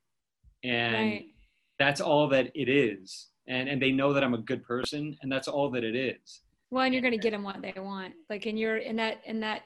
And 0.62 0.94
right. 0.94 1.26
that's 1.78 2.00
all 2.00 2.28
that 2.28 2.50
it 2.54 2.68
is 2.68 3.28
and 3.46 3.68
and 3.68 3.80
they 3.80 3.90
know 3.90 4.12
that 4.12 4.24
i'm 4.24 4.34
a 4.34 4.38
good 4.38 4.62
person 4.62 5.16
and 5.20 5.30
that's 5.30 5.48
all 5.48 5.70
that 5.70 5.84
it 5.84 5.94
is 5.94 6.40
Well, 6.70 6.84
and 6.84 6.92
you're 6.92 7.02
going 7.02 7.12
to 7.12 7.18
get 7.18 7.30
them 7.30 7.44
what 7.44 7.62
they 7.62 7.72
want. 7.76 8.14
Like 8.28 8.46
in 8.46 8.56
your 8.56 8.78
in 8.78 8.96
that 8.96 9.18
in 9.26 9.40
that 9.40 9.62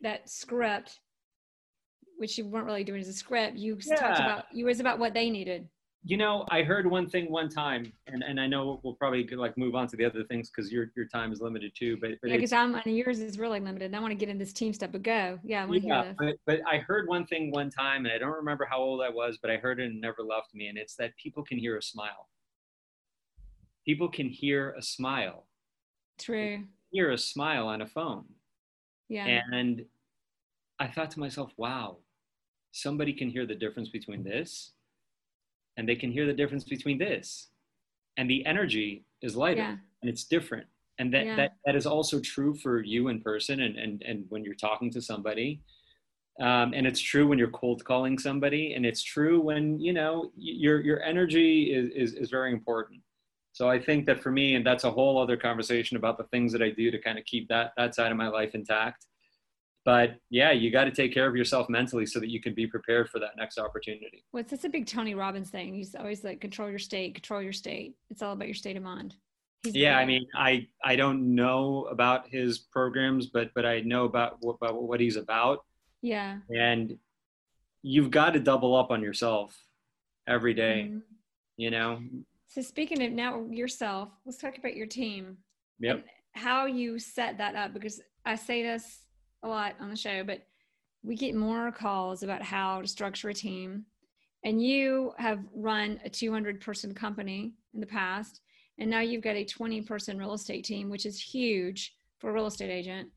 that 0.00 0.28
script, 0.28 1.00
which 2.18 2.38
you 2.38 2.46
weren't 2.46 2.66
really 2.66 2.84
doing 2.84 3.00
as 3.00 3.08
a 3.08 3.12
script. 3.12 3.56
You 3.56 3.76
talked 3.76 4.20
about 4.20 4.44
you 4.52 4.66
was 4.66 4.78
about 4.78 4.98
what 4.98 5.14
they 5.14 5.28
needed. 5.28 5.68
You 6.04 6.16
know 6.16 6.44
i 6.50 6.62
heard 6.62 6.90
one 6.90 7.08
thing 7.08 7.30
one 7.30 7.48
time 7.48 7.92
and 8.08 8.24
and 8.24 8.40
i 8.40 8.46
know 8.46 8.80
we'll 8.82 8.94
probably 8.94 9.24
like 9.28 9.56
move 9.56 9.76
on 9.76 9.86
to 9.86 9.96
the 9.96 10.04
other 10.04 10.24
things 10.24 10.50
because 10.50 10.72
your 10.72 10.90
your 10.96 11.06
time 11.06 11.32
is 11.32 11.40
limited 11.40 11.72
too 11.76 11.96
but, 12.00 12.10
but 12.20 12.30
Yeah, 12.30 12.36
because 12.36 12.52
I'm 12.52 12.74
and 12.74 12.96
yours 12.96 13.20
is 13.20 13.38
really 13.38 13.60
limited. 13.60 13.86
And 13.86 13.96
I 13.96 14.00
want 14.00 14.10
to 14.10 14.16
get 14.16 14.28
in 14.28 14.38
this 14.38 14.52
team 14.52 14.72
stuff, 14.72 14.90
but 14.92 15.02
go. 15.02 15.38
Yeah, 15.44 15.62
I 15.62 15.66
want 15.66 15.82
to 15.82 15.88
yeah, 15.88 16.02
hear 16.02 16.14
this. 16.18 16.36
but, 16.46 16.58
but 16.58 16.60
I 16.68 16.78
heard 16.78 17.08
one 17.08 17.26
thing 17.26 17.50
one 17.50 17.70
time, 17.70 18.04
and 18.04 18.12
I 18.12 18.18
don't 18.18 18.32
remember 18.32 18.66
how 18.68 18.78
old 18.78 19.00
I 19.00 19.08
was, 19.08 19.38
but 19.40 19.50
I 19.50 19.56
heard 19.56 19.80
it 19.80 19.84
and 19.84 19.96
it 19.96 20.00
never 20.00 20.22
left 20.22 20.54
me. 20.54 20.66
And 20.66 20.76
it's 20.76 20.96
that 20.96 21.16
people 21.16 21.42
can 21.42 21.58
hear 21.58 21.76
a 21.76 21.82
smile. 21.82 22.28
People 23.84 24.08
can 24.08 24.28
hear 24.28 24.70
a 24.72 24.82
smile, 24.82 25.46
True. 26.18 26.64
hear 26.90 27.10
a 27.10 27.18
smile 27.18 27.66
on 27.66 27.82
a 27.82 27.86
phone. 27.86 28.24
Yeah. 29.08 29.26
And 29.26 29.84
I 30.78 30.86
thought 30.86 31.10
to 31.12 31.20
myself, 31.20 31.52
wow, 31.56 31.98
somebody 32.72 33.12
can 33.12 33.28
hear 33.28 33.46
the 33.46 33.54
difference 33.54 33.88
between 33.88 34.22
this 34.22 34.72
and 35.76 35.88
they 35.88 35.96
can 35.96 36.12
hear 36.12 36.26
the 36.26 36.32
difference 36.32 36.64
between 36.64 36.98
this. 36.98 37.48
And 38.16 38.28
the 38.28 38.44
energy 38.46 39.04
is 39.22 39.36
lighter 39.36 39.60
Yeah. 39.62 39.76
and 40.02 40.10
it's 40.10 40.24
different. 40.24 40.66
And 40.98 41.12
that, 41.14 41.24
Yeah. 41.24 41.36
that, 41.36 41.56
that 41.64 41.76
is 41.76 41.86
also 41.86 42.20
true 42.20 42.54
for 42.54 42.82
you 42.82 43.08
in 43.08 43.20
person 43.20 43.60
and, 43.60 43.76
and, 43.76 44.02
and 44.02 44.26
when 44.28 44.44
you're 44.44 44.54
talking 44.54 44.90
to 44.90 45.00
somebody. 45.00 45.62
Um, 46.40 46.72
and 46.74 46.86
it's 46.86 47.00
true 47.00 47.26
when 47.26 47.38
you're 47.38 47.50
cold 47.50 47.84
calling 47.84 48.18
somebody 48.18 48.74
and 48.74 48.86
it's 48.86 49.02
true 49.02 49.40
when, 49.40 49.80
you 49.80 49.92
know, 49.92 50.32
your, 50.36 50.80
your 50.80 51.02
energy 51.02 51.74
is, 51.74 51.90
is, 51.90 52.14
is 52.14 52.30
very 52.30 52.52
important. 52.52 53.00
So 53.54 53.68
I 53.68 53.78
think 53.78 54.06
that 54.06 54.22
for 54.22 54.30
me, 54.30 54.54
and 54.54 54.64
that's 54.66 54.84
a 54.84 54.90
whole 54.90 55.18
other 55.18 55.36
conversation 55.36 55.96
about 55.98 56.16
the 56.16 56.24
things 56.24 56.52
that 56.52 56.62
I 56.62 56.70
do 56.70 56.90
to 56.90 56.98
kind 56.98 57.18
of 57.18 57.24
keep 57.26 57.48
that 57.48 57.72
that 57.76 57.94
side 57.94 58.10
of 58.10 58.16
my 58.16 58.28
life 58.28 58.54
intact. 58.54 59.04
But 59.84 60.16
yeah, 60.30 60.52
you 60.52 60.70
got 60.70 60.84
to 60.84 60.90
take 60.92 61.12
care 61.12 61.26
of 61.26 61.34
yourself 61.34 61.68
mentally 61.68 62.06
so 62.06 62.20
that 62.20 62.28
you 62.28 62.40
can 62.40 62.54
be 62.54 62.66
prepared 62.66 63.08
for 63.10 63.18
that 63.18 63.36
next 63.36 63.58
opportunity. 63.58 64.24
Well, 64.32 64.42
it's, 64.42 64.52
it's 64.52 64.64
a 64.64 64.68
big 64.68 64.86
Tony 64.86 65.14
Robbins 65.14 65.50
thing. 65.50 65.74
He's 65.74 65.94
always 65.96 66.22
like, 66.22 66.40
control 66.40 66.70
your 66.70 66.78
state, 66.78 67.14
control 67.16 67.42
your 67.42 67.52
state. 67.52 67.96
It's 68.08 68.22
all 68.22 68.32
about 68.32 68.46
your 68.46 68.54
state 68.54 68.76
of 68.76 68.82
mind. 68.84 69.16
He's 69.64 69.74
Yeah, 69.74 69.96
I 69.98 70.04
mean, 70.04 70.26
I 70.34 70.66
I 70.84 70.96
don't 70.96 71.34
know 71.34 71.84
about 71.90 72.28
his 72.28 72.58
programs, 72.58 73.26
but 73.26 73.52
but 73.54 73.64
I 73.66 73.80
know 73.80 74.04
about 74.04 74.36
what, 74.40 74.56
about 74.60 74.82
what 74.82 74.98
he's 75.00 75.16
about, 75.16 75.64
yeah. 76.00 76.38
and 76.50 76.98
you've 77.82 78.10
got 78.10 78.32
to 78.34 78.40
double 78.40 78.74
up 78.74 78.90
on 78.90 79.02
yourself 79.02 79.56
every 80.26 80.52
day, 80.54 80.88
Mhm. 80.90 81.02
You 81.56 81.70
know. 81.70 82.02
So 82.48 82.60
speaking 82.60 83.02
of 83.02 83.12
now 83.12 83.46
yourself, 83.50 84.08
let's 84.26 84.38
talk 84.38 84.58
about 84.58 84.76
your 84.76 84.86
team. 84.86 85.38
Yep. 85.80 86.04
how 86.34 86.66
you 86.66 86.98
set 86.98 87.38
that 87.38 87.54
up 87.56 87.72
because 87.74 88.00
I 88.24 88.36
say 88.36 88.62
this 88.62 89.01
a 89.42 89.48
lot 89.48 89.74
on 89.80 89.90
the 89.90 89.96
show, 89.96 90.22
but 90.24 90.42
we 91.02 91.16
get 91.16 91.34
more 91.34 91.72
calls 91.72 92.22
about 92.22 92.42
how 92.42 92.80
to 92.80 92.88
structure 92.88 93.28
a 93.28 93.34
team. 93.34 93.84
And 94.44 94.62
you 94.62 95.12
have 95.18 95.40
run 95.54 96.00
a 96.04 96.10
200 96.10 96.60
person 96.60 96.94
company 96.94 97.52
in 97.74 97.80
the 97.80 97.86
past, 97.86 98.40
and 98.78 98.90
now 98.90 99.00
you've 99.00 99.22
got 99.22 99.36
a 99.36 99.44
20 99.44 99.82
person 99.82 100.18
real 100.18 100.34
estate 100.34 100.64
team, 100.64 100.90
which 100.90 101.06
is 101.06 101.20
huge 101.20 101.94
for 102.18 102.30
a 102.30 102.32
real 102.32 102.46
estate 102.46 102.70
agent. 102.70 103.08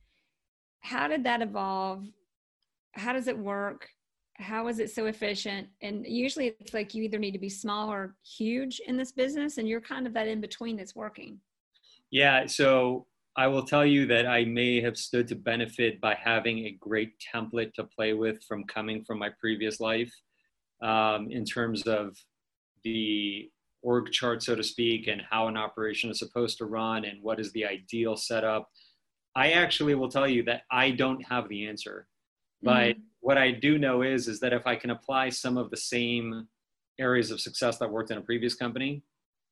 How 0.81 1.07
did 1.07 1.23
that 1.23 1.41
evolve? 1.41 2.05
How 2.93 3.13
does 3.13 3.27
it 3.27 3.37
work? 3.37 3.89
How 4.37 4.67
is 4.67 4.79
it 4.79 4.91
so 4.91 5.05
efficient? 5.05 5.67
And 5.81 6.05
usually 6.05 6.53
it's 6.59 6.73
like 6.73 6.93
you 6.93 7.03
either 7.03 7.17
need 7.17 7.31
to 7.31 7.39
be 7.39 7.49
small 7.49 7.91
or 7.91 8.15
huge 8.23 8.81
in 8.85 8.97
this 8.97 9.11
business, 9.11 9.57
and 9.57 9.67
you're 9.67 9.81
kind 9.81 10.05
of 10.05 10.13
that 10.13 10.27
in 10.27 10.41
between 10.41 10.77
that's 10.77 10.95
working. 10.95 11.39
Yeah, 12.11 12.45
so 12.45 13.07
I 13.37 13.47
will 13.47 13.63
tell 13.63 13.85
you 13.85 14.05
that 14.07 14.25
I 14.25 14.45
may 14.45 14.79
have 14.81 14.97
stood 14.97 15.27
to 15.27 15.35
benefit 15.35 15.99
by 15.99 16.15
having 16.15 16.59
a 16.59 16.77
great 16.79 17.13
template 17.19 17.73
to 17.73 17.83
play 17.83 18.13
with 18.13 18.41
from 18.43 18.63
coming 18.63 19.03
from 19.03 19.19
my 19.19 19.29
previous 19.39 19.79
life 19.81 20.13
um, 20.81 21.29
in 21.29 21.43
terms 21.43 21.83
of 21.83 22.15
the 22.83 23.49
org 23.81 24.11
chart, 24.11 24.41
so 24.41 24.55
to 24.55 24.63
speak, 24.63 25.07
and 25.07 25.21
how 25.29 25.47
an 25.47 25.57
operation 25.57 26.09
is 26.09 26.19
supposed 26.19 26.57
to 26.59 26.65
run 26.65 27.03
and 27.03 27.21
what 27.21 27.39
is 27.39 27.51
the 27.51 27.65
ideal 27.65 28.15
setup. 28.15 28.69
I 29.35 29.51
actually 29.51 29.95
will 29.95 30.09
tell 30.09 30.27
you 30.27 30.43
that 30.43 30.61
I 30.71 30.91
don't 30.91 31.21
have 31.23 31.49
the 31.49 31.67
answer, 31.67 32.07
but 32.63 32.95
Mhm. 32.95 33.01
what 33.19 33.37
I 33.37 33.51
do 33.51 33.77
know 33.77 34.01
is 34.01 34.29
is 34.29 34.39
that 34.39 34.53
if 34.53 34.65
I 34.65 34.77
can 34.77 34.91
apply 34.91 35.29
some 35.29 35.57
of 35.57 35.69
the 35.71 35.77
same 35.77 36.47
areas 36.97 37.31
of 37.31 37.41
success 37.41 37.77
that 37.79 37.91
worked 37.91 38.11
in 38.11 38.17
a 38.17 38.21
previous 38.21 38.55
company, 38.55 39.03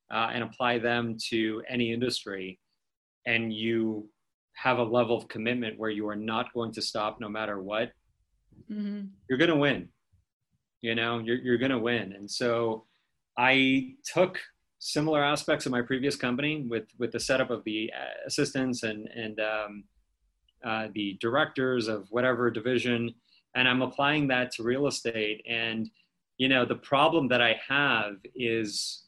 uh, 0.09 0.29
and 0.31 0.43
apply 0.43 0.77
them 0.77 1.17
to 1.29 1.63
any 1.67 1.91
industry, 1.91 2.59
and 3.25 3.53
you 3.53 4.09
have 4.55 4.77
a 4.77 4.83
level 4.83 5.17
of 5.17 5.27
commitment 5.27 5.79
where 5.79 5.89
you 5.89 6.07
are 6.07 6.15
not 6.15 6.53
going 6.53 6.71
to 6.73 6.81
stop 6.81 7.19
no 7.19 7.29
matter 7.29 7.61
what, 7.61 7.91
mm-hmm. 8.71 9.05
you're 9.29 9.39
going 9.39 9.49
to 9.49 9.55
win. 9.55 9.89
You 10.81 10.95
know, 10.95 11.19
you're, 11.19 11.37
you're 11.37 11.57
going 11.57 11.71
to 11.71 11.79
win. 11.79 12.13
And 12.13 12.29
so 12.29 12.85
I 13.37 13.93
took 14.13 14.39
similar 14.79 15.23
aspects 15.23 15.65
of 15.65 15.71
my 15.71 15.81
previous 15.81 16.15
company 16.15 16.65
with, 16.67 16.85
with 16.99 17.11
the 17.11 17.19
setup 17.19 17.49
of 17.49 17.63
the 17.63 17.91
assistants 18.27 18.83
and, 18.83 19.07
and 19.07 19.39
um, 19.39 19.83
uh, 20.63 20.87
the 20.93 21.17
directors 21.21 21.87
of 21.87 22.07
whatever 22.09 22.51
division, 22.51 23.13
and 23.55 23.67
I'm 23.67 23.81
applying 23.81 24.27
that 24.27 24.51
to 24.53 24.63
real 24.63 24.87
estate. 24.87 25.43
And, 25.49 25.89
you 26.37 26.49
know, 26.49 26.65
the 26.65 26.75
problem 26.75 27.27
that 27.29 27.41
I 27.41 27.59
have 27.67 28.15
is 28.35 29.03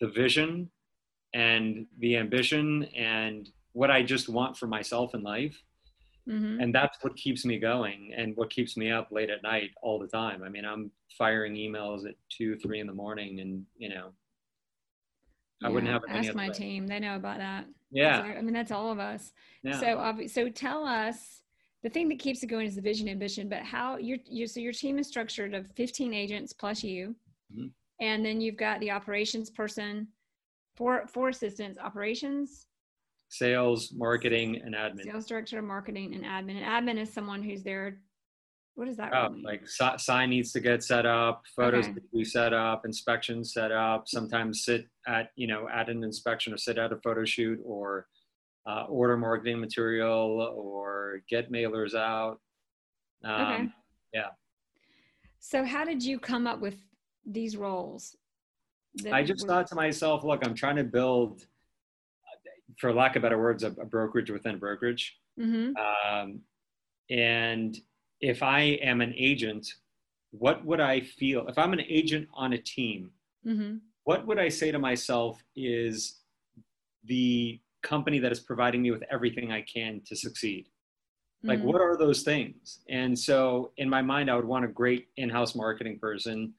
the 0.00 0.08
vision 0.08 0.70
and 1.34 1.86
the 1.98 2.16
ambition 2.16 2.84
and 2.96 3.50
what 3.72 3.90
I 3.90 4.02
just 4.02 4.28
want 4.28 4.56
for 4.56 4.66
myself 4.66 5.14
in 5.14 5.22
life. 5.22 5.60
Mm-hmm. 6.28 6.60
And 6.60 6.74
that's 6.74 6.96
what 7.02 7.16
keeps 7.16 7.44
me 7.44 7.58
going 7.58 8.14
and 8.16 8.34
what 8.36 8.48
keeps 8.48 8.78
me 8.78 8.90
up 8.90 9.08
late 9.10 9.28
at 9.28 9.42
night 9.42 9.70
all 9.82 9.98
the 9.98 10.06
time. 10.06 10.42
I 10.42 10.48
mean, 10.48 10.64
I'm 10.64 10.90
firing 11.18 11.54
emails 11.54 12.08
at 12.08 12.14
two, 12.30 12.56
three 12.56 12.80
in 12.80 12.86
the 12.86 12.94
morning, 12.94 13.40
and 13.40 13.66
you 13.76 13.90
know, 13.90 14.12
I 15.62 15.68
wouldn't 15.68 15.92
have 15.92 16.02
ask 16.08 16.34
my 16.34 16.48
way. 16.48 16.54
team. 16.54 16.86
They 16.86 16.98
know 16.98 17.16
about 17.16 17.38
that. 17.38 17.66
Yeah, 17.90 18.20
I 18.20 18.40
mean, 18.40 18.54
that's 18.54 18.72
all 18.72 18.90
of 18.90 18.98
us. 18.98 19.32
Yeah. 19.62 19.78
So, 19.78 20.26
so 20.26 20.48
tell 20.48 20.86
us 20.86 21.42
the 21.82 21.90
thing 21.90 22.08
that 22.08 22.18
keeps 22.18 22.42
it 22.42 22.46
going 22.46 22.66
is 22.66 22.76
the 22.76 22.80
vision, 22.80 23.06
ambition. 23.06 23.50
But 23.50 23.62
how 23.62 23.98
your 23.98 24.16
you 24.24 24.46
so 24.46 24.60
your 24.60 24.72
team 24.72 24.98
is 24.98 25.08
structured 25.08 25.52
of 25.52 25.66
15 25.76 26.14
agents 26.14 26.54
plus 26.54 26.82
you, 26.82 27.14
mm-hmm. 27.52 27.66
and 28.00 28.24
then 28.24 28.40
you've 28.40 28.56
got 28.56 28.80
the 28.80 28.92
operations 28.92 29.50
person, 29.50 30.08
four 30.76 31.06
four 31.06 31.28
assistants, 31.30 31.78
operations, 31.78 32.66
sales, 33.28 33.92
marketing, 33.94 34.60
and 34.64 34.74
admin. 34.74 35.04
Sales 35.04 35.26
director, 35.26 35.60
marketing, 35.62 36.14
and 36.14 36.24
admin. 36.24 36.62
And 36.62 36.64
admin 36.64 37.00
is 37.00 37.12
someone 37.12 37.42
who's 37.42 37.62
there. 37.62 38.00
What 38.76 38.86
does 38.86 38.96
that 38.96 39.12
oh, 39.14 39.30
mean? 39.30 39.42
Like 39.42 39.68
sign 39.68 40.30
needs 40.30 40.52
to 40.52 40.60
get 40.60 40.82
set 40.82 41.06
up, 41.06 41.42
photos 41.54 41.84
okay. 41.84 41.94
to 41.94 42.00
be 42.12 42.24
set 42.24 42.52
up, 42.52 42.84
inspections 42.84 43.52
set 43.52 43.70
up. 43.70 44.08
Sometimes 44.08 44.64
sit 44.64 44.86
at 45.06 45.30
you 45.36 45.46
know 45.46 45.68
at 45.72 45.88
an 45.88 46.02
inspection 46.02 46.52
or 46.52 46.58
sit 46.58 46.78
at 46.78 46.92
a 46.92 46.96
photo 46.96 47.24
shoot 47.24 47.60
or 47.64 48.06
uh, 48.66 48.84
order 48.88 49.16
marketing 49.16 49.60
material 49.60 50.40
or 50.56 51.20
get 51.28 51.52
mailers 51.52 51.94
out. 51.94 52.40
Um, 53.24 53.40
okay. 53.40 53.68
Yeah. 54.12 54.28
So 55.38 55.64
how 55.64 55.84
did 55.84 56.02
you 56.02 56.18
come 56.18 56.46
up 56.46 56.60
with 56.60 56.76
these 57.26 57.56
roles? 57.56 58.16
I 59.10 59.22
just 59.22 59.46
thought 59.46 59.66
to 59.68 59.74
myself, 59.74 60.24
look, 60.24 60.46
I'm 60.46 60.54
trying 60.54 60.76
to 60.76 60.84
build 60.84 61.46
for 62.78 62.92
lack 62.92 63.16
of 63.16 63.22
better 63.22 63.38
words, 63.38 63.62
a, 63.62 63.68
a 63.68 63.84
brokerage 63.84 64.30
within 64.30 64.56
a 64.56 64.58
brokerage. 64.58 65.16
Mm-hmm. 65.38 65.72
Um, 65.76 66.40
and 67.10 67.76
if 68.20 68.42
I 68.42 68.60
am 68.60 69.00
an 69.00 69.14
agent, 69.16 69.66
what 70.30 70.64
would 70.64 70.80
I 70.80 71.00
feel 71.00 71.46
if 71.48 71.58
I'm 71.58 71.72
an 71.72 71.82
agent 71.88 72.28
on 72.34 72.52
a 72.52 72.58
team? 72.58 73.10
Mm-hmm. 73.46 73.76
What 74.04 74.26
would 74.26 74.38
I 74.38 74.48
say 74.48 74.70
to 74.70 74.78
myself 74.78 75.42
is 75.56 76.20
the 77.04 77.60
company 77.82 78.18
that 78.18 78.32
is 78.32 78.40
providing 78.40 78.82
me 78.82 78.90
with 78.90 79.02
everything 79.10 79.52
I 79.52 79.62
can 79.62 80.00
to 80.06 80.16
succeed? 80.16 80.68
Like, 81.42 81.58
mm-hmm. 81.58 81.68
what 81.68 81.80
are 81.80 81.96
those 81.96 82.22
things? 82.22 82.80
And 82.88 83.18
so, 83.18 83.72
in 83.76 83.88
my 83.88 84.00
mind, 84.00 84.30
I 84.30 84.36
would 84.36 84.46
want 84.46 84.64
a 84.64 84.68
great 84.68 85.08
in 85.18 85.28
house 85.28 85.54
marketing 85.54 85.98
person 85.98 86.54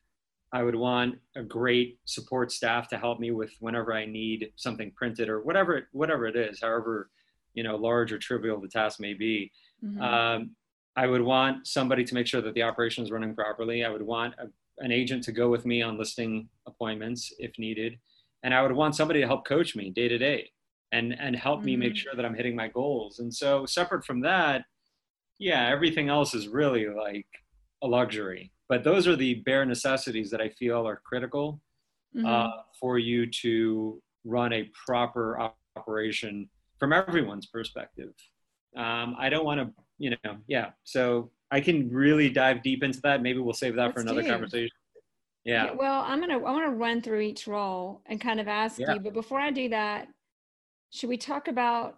I 0.55 0.63
would 0.63 0.75
want 0.75 1.15
a 1.35 1.43
great 1.43 1.99
support 2.05 2.49
staff 2.49 2.87
to 2.87 2.97
help 2.97 3.19
me 3.19 3.31
with 3.31 3.51
whenever 3.59 3.93
I 3.93 4.05
need 4.05 4.53
something 4.55 4.89
printed 4.95 5.27
or 5.27 5.43
whatever 5.43 5.89
whatever 5.91 6.27
it 6.27 6.37
is, 6.37 6.61
however 6.61 7.09
you 7.55 7.61
know 7.61 7.75
large 7.75 8.13
or 8.13 8.17
trivial 8.17 8.61
the 8.61 8.69
task 8.69 9.01
may 9.01 9.13
be. 9.13 9.51
Mm-hmm. 9.83 10.01
Um, 10.01 10.51
I 10.95 11.07
would 11.07 11.21
want 11.21 11.67
somebody 11.67 12.05
to 12.05 12.13
make 12.13 12.25
sure 12.25 12.41
that 12.41 12.53
the 12.53 12.63
operation 12.63 13.03
is 13.03 13.11
running 13.11 13.35
properly. 13.35 13.83
I 13.83 13.89
would 13.89 14.01
want 14.01 14.33
a, 14.39 14.47
an 14.77 14.93
agent 14.93 15.25
to 15.25 15.33
go 15.33 15.49
with 15.49 15.65
me 15.65 15.81
on 15.81 15.97
listing 15.97 16.47
appointments 16.65 17.33
if 17.37 17.59
needed, 17.59 17.99
and 18.43 18.53
I 18.53 18.61
would 18.61 18.71
want 18.71 18.95
somebody 18.95 19.19
to 19.19 19.27
help 19.27 19.45
coach 19.45 19.75
me 19.75 19.89
day 19.89 20.07
to 20.07 20.17
day 20.17 20.51
and 20.93 21.19
and 21.19 21.35
help 21.35 21.59
mm-hmm. 21.59 21.65
me 21.65 21.75
make 21.75 21.89
mm-hmm. 21.89 21.97
sure 21.97 22.15
that 22.15 22.23
I'm 22.23 22.33
hitting 22.33 22.55
my 22.55 22.69
goals. 22.69 23.19
And 23.19 23.33
so 23.33 23.65
separate 23.65 24.05
from 24.05 24.21
that, 24.21 24.63
yeah, 25.37 25.67
everything 25.67 26.07
else 26.07 26.33
is 26.33 26.47
really 26.47 26.87
like 26.87 27.27
a 27.83 27.87
luxury 27.87 28.53
but 28.69 28.83
those 28.83 29.07
are 29.07 29.15
the 29.15 29.35
bare 29.45 29.65
necessities 29.65 30.29
that 30.31 30.41
I 30.41 30.49
feel 30.49 30.87
are 30.87 31.01
critical 31.05 31.61
mm-hmm. 32.15 32.25
uh, 32.25 32.49
for 32.79 32.97
you 32.97 33.29
to 33.41 34.01
run 34.23 34.53
a 34.53 34.69
proper 34.85 35.51
operation 35.77 36.49
from 36.79 36.93
everyone's 36.93 37.45
perspective. 37.47 38.11
Um, 38.75 39.15
I 39.17 39.29
don't 39.29 39.45
want 39.45 39.61
to, 39.61 39.83
you 39.97 40.11
know, 40.11 40.37
yeah. 40.47 40.71
So 40.83 41.31
I 41.51 41.61
can 41.61 41.89
really 41.89 42.29
dive 42.29 42.63
deep 42.63 42.83
into 42.83 42.99
that. 43.01 43.21
Maybe 43.21 43.39
we'll 43.39 43.53
save 43.53 43.75
that 43.75 43.83
Let's 43.83 43.93
for 43.93 44.01
another 44.01 44.23
do. 44.23 44.29
conversation. 44.29 44.75
Yeah. 45.45 45.71
Well, 45.73 46.03
I'm 46.05 46.19
gonna 46.19 46.33
I 46.33 46.37
want 46.37 46.65
to 46.65 46.71
run 46.71 47.01
through 47.01 47.21
each 47.21 47.45
role 47.45 48.01
and 48.07 48.19
kind 48.19 48.39
of 48.39 48.47
ask 48.47 48.79
yeah. 48.79 48.93
you, 48.93 48.99
but 48.99 49.13
before 49.13 49.39
I 49.39 49.51
do 49.51 49.69
that, 49.69 50.07
should 50.89 51.07
we 51.07 51.17
talk 51.17 51.47
about 51.47 51.97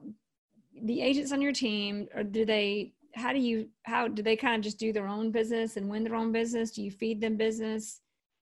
the 0.83 1.01
agents 1.01 1.31
on 1.31 1.41
your 1.41 1.53
team, 1.53 2.07
or 2.13 2.23
do 2.23 2.45
they 2.45 2.93
how 3.17 3.33
do 3.33 3.39
you 3.39 3.67
how 3.83 4.07
do 4.07 4.21
they 4.21 4.35
kind 4.35 4.55
of 4.55 4.61
just 4.61 4.79
do 4.79 4.93
their 4.93 5.07
own 5.07 5.31
business 5.31 5.77
and 5.77 5.89
win 5.89 6.03
their 6.03 6.15
own 6.15 6.31
business? 6.31 6.71
Do 6.71 6.83
you 6.83 6.91
feed 6.91 7.19
them 7.19 7.35
business? 7.35 8.01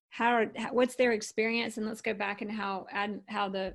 How, 0.09 0.31
are, 0.31 0.45
what's 0.71 0.95
their 0.95 1.11
experience? 1.11 1.77
And 1.77 1.85
let's 1.85 2.01
go 2.01 2.13
back 2.13 2.41
and 2.41 2.51
how 2.51 2.85
add 2.91 3.21
how 3.27 3.49
the, 3.49 3.73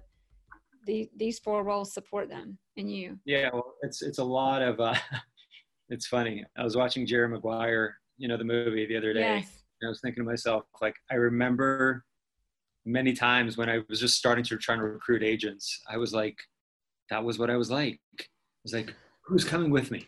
the 0.87 1.11
these 1.17 1.39
four 1.39 1.65
roles 1.65 1.93
support 1.93 2.29
them 2.29 2.59
and 2.77 2.91
you. 2.91 3.19
Yeah 3.25 3.51
well 3.53 3.75
it's 3.83 4.03
it's 4.03 4.19
a 4.19 4.25
lot 4.25 4.63
of 4.63 4.81
uh 4.81 4.95
it's 5.89 6.07
funny. 6.07 6.45
I 6.57 6.63
was 6.63 6.77
watching 6.77 7.07
jerry 7.07 7.29
maguire 7.29 7.97
you 8.19 8.29
know 8.29 8.37
the 8.37 8.45
movie 8.45 8.87
the 8.87 8.97
other 8.97 9.15
day. 9.15 9.21
Yes. 9.21 9.63
i 9.83 9.89
was 9.89 10.01
thinking 10.03 10.23
to 10.23 10.29
myself 10.31 10.65
like 10.83 10.95
i 11.11 11.15
remember 11.15 12.05
many 12.85 13.15
times 13.15 13.57
when 13.57 13.71
i 13.71 13.79
was 13.89 13.99
just 13.99 14.17
starting 14.17 14.45
to 14.45 14.59
try 14.59 14.77
to 14.77 14.83
recruit 14.83 15.23
agents 15.23 15.81
i 15.91 15.97
was 15.97 16.13
like 16.13 16.37
that 17.09 17.25
was 17.25 17.39
what 17.39 17.51
i 17.51 17.57
was 17.57 17.71
like. 17.71 17.99
I 18.21 18.25
was 18.63 18.75
like 18.75 18.95
who's 19.25 19.45
coming 19.45 19.71
with 19.71 19.91
me 19.91 20.07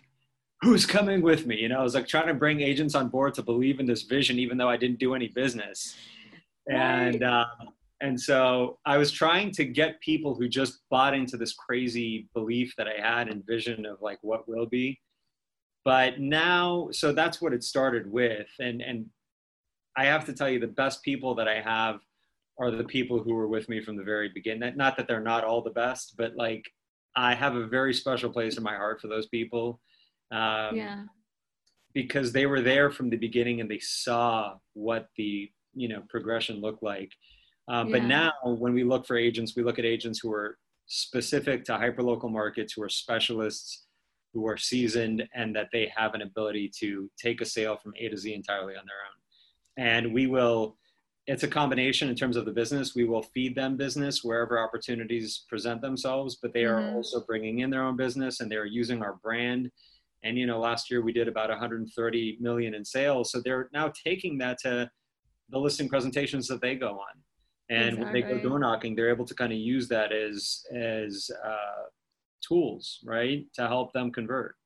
who's 0.63 0.87
coming 0.87 1.23
with 1.23 1.45
me? 1.45 1.57
You 1.57 1.69
know, 1.69 1.81
I 1.81 1.83
was 1.83 1.95
like 1.95 2.07
trying 2.07 2.29
to 2.29 2.35
bring 2.35 2.61
agents 2.61 2.95
on 2.95 3.09
board 3.09 3.35
to 3.35 3.43
believe 3.43 3.81
in 3.81 3.87
this 3.87 4.03
vision, 4.03 4.39
even 4.39 4.57
though 4.57 4.69
I 4.69 4.77
didn't 4.77 5.01
do 5.01 5.15
any 5.15 5.29
business. 5.29 5.97
Right. 6.69 6.79
And, 6.79 7.25
uh, 7.25 7.47
and 8.01 8.21
so 8.21 8.79
I 8.87 8.97
was 8.97 9.11
trying 9.11 9.51
to 9.53 9.65
get 9.65 10.01
people 10.01 10.35
who 10.35 10.49
just 10.49 10.79
bought 10.89 11.15
into 11.15 11.37
this 11.37 11.53
crazy 11.55 12.29
belief 12.33 12.75
that 12.79 12.87
I 12.87 13.01
had 13.01 13.29
and 13.29 13.45
vision 13.45 13.85
of 13.85 14.01
like 14.01 14.19
what 14.23 14.49
will 14.49 14.67
be. 14.67 15.01
But 15.85 16.21
now, 16.21 16.89
so 16.93 17.13
that's 17.13 17.43
what 17.43 17.53
it 17.53 17.65
started 17.65 18.11
with. 18.11 18.49
And, 18.61 18.81
and 18.81 19.07
I 19.97 20.05
have 20.05 20.25
to 20.27 20.33
tell 20.33 20.49
you, 20.49 20.61
the 20.61 20.69
best 20.69 21.03
people 21.03 21.35
that 21.35 21.49
I 21.49 21.61
have 21.61 22.01
are 22.59 22.71
the 22.71 22.85
people 22.85 23.21
who 23.21 23.35
were 23.35 23.49
with 23.49 23.69
me 23.69 23.83
from 23.83 23.97
the 23.97 24.05
very 24.05 24.31
beginning. 24.33 24.77
Not 24.77 24.97
that 24.97 25.09
they're 25.09 25.21
not 25.21 25.43
all 25.43 25.61
the 25.61 25.71
best, 25.71 26.15
but 26.17 26.37
like 26.37 26.65
I 27.17 27.35
have 27.35 27.57
a 27.57 27.67
very 27.67 27.93
special 27.93 28.31
place 28.31 28.57
in 28.57 28.63
my 28.63 28.77
heart 28.77 29.01
for 29.01 29.09
those 29.09 29.27
people 29.27 29.81
um, 30.33 30.77
yeah. 30.77 31.03
Because 31.95 32.33
they 32.33 32.47
were 32.47 32.63
there 32.63 32.91
from 32.91 33.11
the 33.11 33.19
beginning 33.19 33.61
and 33.61 33.71
they 33.71 33.79
saw 33.79 34.55
what 34.73 35.09
the 35.17 35.51
you 35.75 35.89
know 35.89 36.03
progression 36.09 36.61
looked 36.61 36.83
like. 36.83 37.13
Um, 37.69 37.89
yeah. 37.89 37.99
But 37.99 38.07
now, 38.07 38.33
when 38.45 38.73
we 38.73 38.83
look 38.83 39.07
for 39.07 39.17
agents, 39.17 39.55
we 39.55 39.63
look 39.63 39.79
at 39.79 39.85
agents 39.85 40.19
who 40.19 40.33
are 40.33 40.59
specific 40.87 41.65
to 41.67 41.73
hyperlocal 41.73 42.31
markets, 42.31 42.73
who 42.73 42.83
are 42.83 42.89
specialists, 42.89 43.85
who 44.33 44.47
are 44.47 44.57
seasoned, 44.57 45.23
and 45.35 45.55
that 45.55 45.69
they 45.73 45.93
have 45.95 46.15
an 46.15 46.23
ability 46.23 46.71
to 46.81 47.11
take 47.19 47.41
a 47.41 47.45
sale 47.45 47.77
from 47.77 47.93
A 47.99 48.09
to 48.09 48.17
Z 48.17 48.35
entirely 48.35 48.75
on 48.75 48.85
their 48.87 49.87
own. 49.87 49.87
And 49.89 50.15
we 50.15 50.27
will 50.27 50.77
it's 51.27 51.45
a 51.45 51.49
combination 51.49 52.09
in 52.09 52.17
terms 52.17 52.37
of 52.37 52.45
the 52.45 52.53
business. 52.53 52.97
We 52.97 53.05
will 53.05 53.23
feed 53.23 53.55
them 53.55 53.77
business 53.77 54.25
wherever 54.25 54.59
opportunities 54.59 55.45
present 55.49 55.81
themselves, 55.81 56.39
but 56.43 56.53
they 56.53 56.65
are 56.65 56.81
mm-hmm. 56.81 56.97
also 56.97 57.25
bringing 57.27 57.61
in 57.61 57.71
their 57.71 57.85
own 57.85 57.97
business 57.97 58.41
and 58.41 58.51
they're 58.51 58.67
using 58.67 59.03
our 59.03 59.15
brand 59.23 59.71
and 60.25 60.39
you 60.39 60.47
know 60.47 60.59
last 60.59 60.91
year 60.91 61.03
we 61.03 61.13
did 61.13 61.29
about 61.29 61.49
130 61.49 62.39
million 62.41 62.75
in 62.75 62.85
sales. 62.85 63.31
So 63.31 63.41
they're 63.45 63.69
now 63.73 63.93
taking 64.07 64.39
that 64.39 64.59
to 64.61 64.91
the 65.51 65.59
listing 65.59 65.89
presentations 65.89 66.49
that 66.49 66.61
they 66.61 66.75
go 66.75 66.93
on. 66.93 67.21
And 67.71 67.99
exactly. 67.99 68.05
when 68.05 68.13
they 68.13 68.23
go 68.23 68.49
door 68.49 68.59
knocking 68.59 68.95
they're 68.95 69.11
able 69.11 69.25
to 69.25 69.35
kind 69.35 69.53
of 69.53 69.59
use 69.59 69.89
that 69.89 70.13
as 70.13 70.63
as 70.75 71.31
uh, 71.45 71.85
tools 72.47 73.01
right 73.05 73.45
to 73.55 73.67
help 73.67 73.93
them 73.93 74.11
convert. 74.11 74.57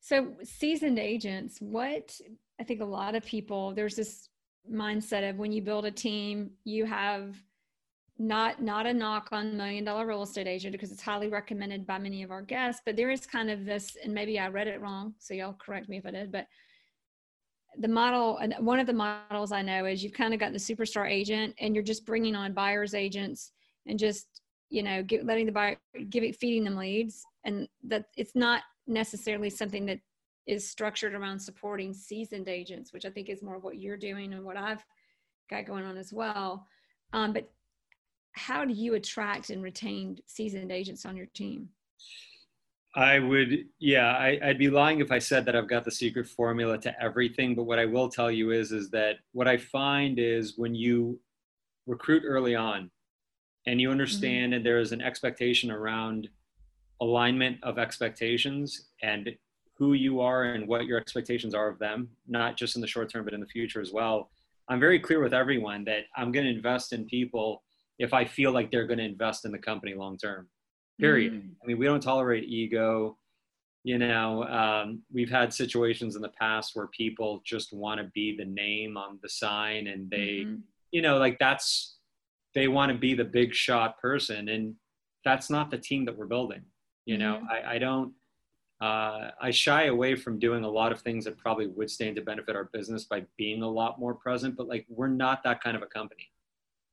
So 0.00 0.34
seasoned 0.44 0.98
agents 0.98 1.58
what 1.60 2.18
i 2.60 2.64
think 2.64 2.80
a 2.80 2.84
lot 2.84 3.14
of 3.14 3.24
people 3.24 3.74
there's 3.74 3.96
this 3.96 4.28
mindset 4.72 5.28
of 5.28 5.36
when 5.36 5.52
you 5.52 5.62
build 5.62 5.84
a 5.84 5.90
team 5.90 6.50
you 6.64 6.84
have 6.84 7.36
not 8.18 8.62
not 8.62 8.86
a 8.86 8.92
knock 8.92 9.28
on 9.32 9.56
million 9.56 9.84
dollar 9.84 10.06
real 10.06 10.22
estate 10.22 10.46
agent 10.46 10.72
because 10.72 10.90
it's 10.90 11.02
highly 11.02 11.28
recommended 11.28 11.86
by 11.86 11.98
many 11.98 12.22
of 12.22 12.30
our 12.30 12.40
guests 12.40 12.80
but 12.86 12.96
there 12.96 13.10
is 13.10 13.26
kind 13.26 13.50
of 13.50 13.66
this 13.66 13.96
and 14.02 14.12
maybe 14.12 14.38
i 14.38 14.48
read 14.48 14.66
it 14.66 14.80
wrong 14.80 15.14
so 15.18 15.34
y'all 15.34 15.56
correct 15.58 15.88
me 15.88 15.98
if 15.98 16.06
i 16.06 16.10
did 16.10 16.32
but 16.32 16.46
the 17.78 17.88
model 17.88 18.38
and 18.38 18.54
one 18.58 18.78
of 18.78 18.86
the 18.86 18.92
models 18.92 19.52
i 19.52 19.60
know 19.60 19.84
is 19.84 20.02
you've 20.02 20.14
kind 20.14 20.32
of 20.32 20.40
got 20.40 20.52
the 20.52 20.58
superstar 20.58 21.10
agent 21.10 21.54
and 21.60 21.74
you're 21.74 21.84
just 21.84 22.06
bringing 22.06 22.34
on 22.34 22.54
buyers 22.54 22.94
agents 22.94 23.52
and 23.86 23.98
just 23.98 24.40
you 24.70 24.82
know 24.82 25.02
get, 25.02 25.26
letting 25.26 25.44
the 25.44 25.52
buyer 25.52 25.76
giving 26.08 26.32
feeding 26.32 26.64
them 26.64 26.76
leads. 26.76 27.22
And 27.44 27.68
that 27.84 28.06
it's 28.16 28.34
not 28.34 28.62
necessarily 28.88 29.50
something 29.50 29.86
that 29.86 30.00
is 30.48 30.68
structured 30.68 31.14
around 31.14 31.38
supporting 31.38 31.92
seasoned 31.92 32.48
agents 32.48 32.92
which 32.92 33.04
i 33.04 33.10
think 33.10 33.28
is 33.28 33.42
more 33.42 33.56
of 33.56 33.64
what 33.64 33.78
you're 33.78 33.96
doing 33.96 34.32
and 34.32 34.44
what 34.44 34.56
i've 34.56 34.84
got 35.48 35.66
going 35.66 35.84
on 35.84 35.96
as 35.96 36.12
well. 36.12 36.66
Um, 37.12 37.32
but 37.32 37.50
how 38.36 38.64
do 38.64 38.72
you 38.72 38.94
attract 38.94 39.50
and 39.50 39.62
retain 39.62 40.18
seasoned 40.26 40.70
agents 40.70 41.04
on 41.04 41.16
your 41.16 41.26
team 41.26 41.68
I 42.94 43.18
would, 43.18 43.66
yeah, 43.78 44.12
I, 44.16 44.38
would 44.42 44.58
be 44.58 44.70
lying 44.70 45.00
if 45.00 45.12
I 45.12 45.18
said 45.18 45.44
that 45.44 45.54
I've 45.54 45.68
got 45.68 45.84
the 45.84 45.90
secret 45.90 46.26
formula 46.26 46.78
to 46.78 47.02
everything. 47.02 47.54
But 47.54 47.64
what 47.64 47.78
I 47.78 47.84
will 47.84 48.08
tell 48.08 48.30
you 48.30 48.52
is, 48.52 48.72
is 48.72 48.88
that 48.88 49.16
what 49.32 49.46
I 49.46 49.58
find 49.58 50.18
is 50.18 50.54
when 50.56 50.74
you 50.74 51.20
recruit 51.86 52.22
early 52.24 52.56
on, 52.56 52.90
and 53.66 53.80
you 53.80 53.90
understand 53.90 54.52
mm-hmm. 54.52 54.62
that 54.62 54.64
there 54.64 54.78
is 54.78 54.92
an 54.92 55.02
expectation 55.02 55.70
around 55.70 56.28
alignment 57.00 57.58
of 57.62 57.78
expectations 57.78 58.86
and 59.02 59.30
who 59.76 59.92
you 59.92 60.20
are 60.20 60.44
and 60.44 60.66
what 60.66 60.86
your 60.86 60.98
expectations 60.98 61.54
are 61.54 61.68
of 61.68 61.78
them, 61.78 62.08
not 62.26 62.56
just 62.56 62.76
in 62.76 62.80
the 62.80 62.88
short 62.88 63.10
term, 63.10 63.24
but 63.24 63.34
in 63.34 63.40
the 63.40 63.46
future 63.46 63.80
as 63.80 63.92
well. 63.92 64.30
I'm 64.68 64.80
very 64.80 64.98
clear 64.98 65.20
with 65.20 65.34
everyone 65.34 65.84
that 65.84 66.04
I'm 66.16 66.32
going 66.32 66.46
to 66.46 66.52
invest 66.52 66.92
in 66.92 67.04
people 67.04 67.62
if 67.98 68.12
I 68.12 68.24
feel 68.24 68.52
like 68.52 68.70
they're 68.70 68.86
going 68.86 68.98
to 68.98 69.04
invest 69.04 69.44
in 69.44 69.52
the 69.52 69.58
company 69.58 69.94
long 69.94 70.18
term 70.18 70.48
period. 70.98 71.32
Mm. 71.32 71.50
I 71.62 71.66
mean, 71.66 71.78
we 71.78 71.86
don't 71.86 72.02
tolerate 72.02 72.44
ego. 72.44 73.18
You 73.84 73.98
know, 73.98 74.42
um, 74.44 75.02
we've 75.12 75.30
had 75.30 75.54
situations 75.54 76.16
in 76.16 76.22
the 76.22 76.30
past 76.30 76.72
where 76.74 76.88
people 76.88 77.40
just 77.44 77.72
want 77.72 78.00
to 78.00 78.10
be 78.14 78.36
the 78.36 78.44
name 78.44 78.96
on 78.96 79.18
the 79.22 79.28
sign 79.28 79.86
and 79.86 80.10
they, 80.10 80.42
mm-hmm. 80.44 80.56
you 80.90 81.02
know, 81.02 81.18
like 81.18 81.38
that's, 81.38 81.96
they 82.54 82.66
want 82.66 82.90
to 82.90 82.98
be 82.98 83.14
the 83.14 83.24
big 83.24 83.54
shot 83.54 84.00
person. 84.00 84.48
And 84.48 84.74
that's 85.24 85.50
not 85.50 85.70
the 85.70 85.78
team 85.78 86.04
that 86.06 86.16
we're 86.16 86.26
building. 86.26 86.62
You 87.04 87.18
know, 87.18 87.34
mm-hmm. 87.36 87.68
I, 87.68 87.74
I 87.74 87.78
don't, 87.78 88.12
uh, 88.80 89.30
I 89.40 89.52
shy 89.52 89.84
away 89.84 90.16
from 90.16 90.40
doing 90.40 90.64
a 90.64 90.68
lot 90.68 90.90
of 90.90 91.00
things 91.00 91.24
that 91.24 91.38
probably 91.38 91.68
would 91.68 91.90
stand 91.90 92.16
to 92.16 92.22
benefit 92.22 92.56
our 92.56 92.68
business 92.72 93.04
by 93.04 93.24
being 93.38 93.62
a 93.62 93.68
lot 93.68 94.00
more 94.00 94.14
present, 94.14 94.56
but 94.56 94.66
like 94.66 94.84
we're 94.88 95.06
not 95.06 95.44
that 95.44 95.62
kind 95.62 95.76
of 95.76 95.82
a 95.82 95.86
company. 95.86 96.28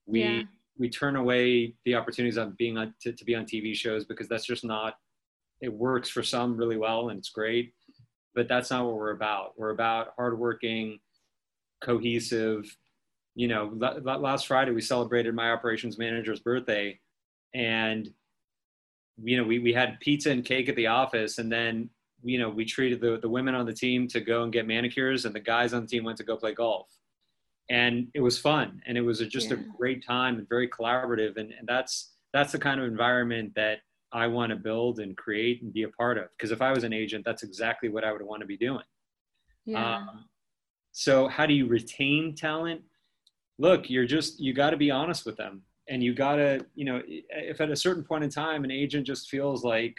We, 0.06 0.22
yeah 0.22 0.44
we 0.78 0.90
turn 0.90 1.16
away 1.16 1.76
the 1.86 1.96
opportunities 1.96 2.38
of 2.38 2.58
being 2.58 2.78
on 2.78 2.94
to, 3.02 3.12
to 3.14 3.26
be 3.26 3.36
on 3.36 3.46
TV 3.46 3.76
shows 3.76 4.06
because 4.06 4.28
that's 4.28 4.46
just 4.46 4.66
not 4.66 4.96
it 5.62 5.72
works 5.72 6.10
for 6.10 6.24
some 6.24 6.58
really 6.58 6.78
well 6.78 7.10
and 7.10 7.20
it's 7.20 7.30
great 7.30 7.74
but 8.36 8.48
that's 8.48 8.72
not 8.72 8.86
what 8.86 8.96
we're 8.96 9.12
about. 9.12 9.54
We're 9.58 9.70
about 9.70 10.14
hardworking 10.18 11.00
cohesive 11.82 12.66
you 13.36 13.48
know 13.48 13.74
last 14.06 14.48
friday 14.48 14.72
we 14.72 14.80
celebrated 14.80 15.36
my 15.36 15.52
operations 15.52 15.98
manager's 15.98 16.40
birthday 16.40 16.98
and 17.54 18.10
you 19.22 19.36
know 19.36 19.44
we, 19.44 19.60
we 19.60 19.74
had 19.74 20.00
pizza 20.00 20.32
and 20.32 20.46
cake 20.46 20.70
at 20.70 20.76
the 20.76 20.88
office 20.88 21.40
and 21.40 21.52
then 21.52 21.90
you 22.24 22.40
know 22.40 22.50
we 22.50 22.64
treated 22.64 23.02
the, 23.02 23.20
the 23.22 23.28
women 23.28 23.54
on 23.54 23.66
the 23.66 23.74
team 23.74 24.08
to 24.08 24.22
go 24.22 24.44
and 24.44 24.54
get 24.54 24.66
manicures 24.66 25.26
and 25.26 25.36
the 25.36 25.40
guys 25.40 25.74
on 25.74 25.82
the 25.82 25.88
team 25.88 26.04
went 26.06 26.18
to 26.18 26.24
go 26.24 26.38
play 26.38 26.54
golf 26.54 26.88
and 27.70 28.08
it 28.14 28.20
was 28.20 28.38
fun 28.38 28.82
and 28.86 28.98
it 28.98 29.02
was 29.02 29.22
a, 29.22 29.26
just 29.26 29.50
yeah. 29.50 29.56
a 29.56 29.78
great 29.78 30.06
time 30.06 30.38
and 30.38 30.48
very 30.50 30.68
collaborative 30.68 31.38
and, 31.38 31.52
and 31.58 31.68
that's 31.68 32.12
that's 32.34 32.52
the 32.52 32.60
kind 32.60 32.80
of 32.80 32.86
environment 32.86 33.54
that 33.56 33.80
i 34.12 34.28
want 34.28 34.50
to 34.50 34.56
build 34.56 35.00
and 35.00 35.16
create 35.18 35.62
and 35.62 35.74
be 35.74 35.84
a 35.84 35.90
part 35.90 36.18
of 36.18 36.26
because 36.38 36.52
if 36.52 36.62
i 36.62 36.72
was 36.72 36.84
an 36.84 36.94
agent 36.94 37.24
that's 37.26 37.44
exactly 37.44 37.90
what 37.90 38.04
i 38.04 38.12
would 38.12 38.22
want 38.22 38.42
to 38.42 38.48
be 38.48 38.58
doing 38.58 38.84
yeah. 39.66 39.96
Um, 39.96 40.26
so 40.92 41.30
how 41.30 41.46
do 41.46 41.54
you 41.54 41.68
retain 41.68 42.36
talent 42.36 42.82
look 43.58 43.90
you're 43.90 44.06
just 44.06 44.40
you 44.40 44.54
got 44.54 44.72
to 44.72 44.78
be 44.78 44.92
honest 44.92 45.26
with 45.26 45.38
them 45.38 45.62
and 45.88 46.04
you 46.04 46.14
got 46.14 46.36
to 46.36 46.66
you 46.76 46.86
know 46.86 47.02
if 47.08 47.62
at 47.62 47.70
a 47.70 47.76
certain 47.76 48.04
point 48.04 48.24
in 48.24 48.30
time 48.30 48.64
an 48.64 48.72
agent 48.72 49.08
just 49.08 49.30
feels 49.30 49.64
like 49.64 49.98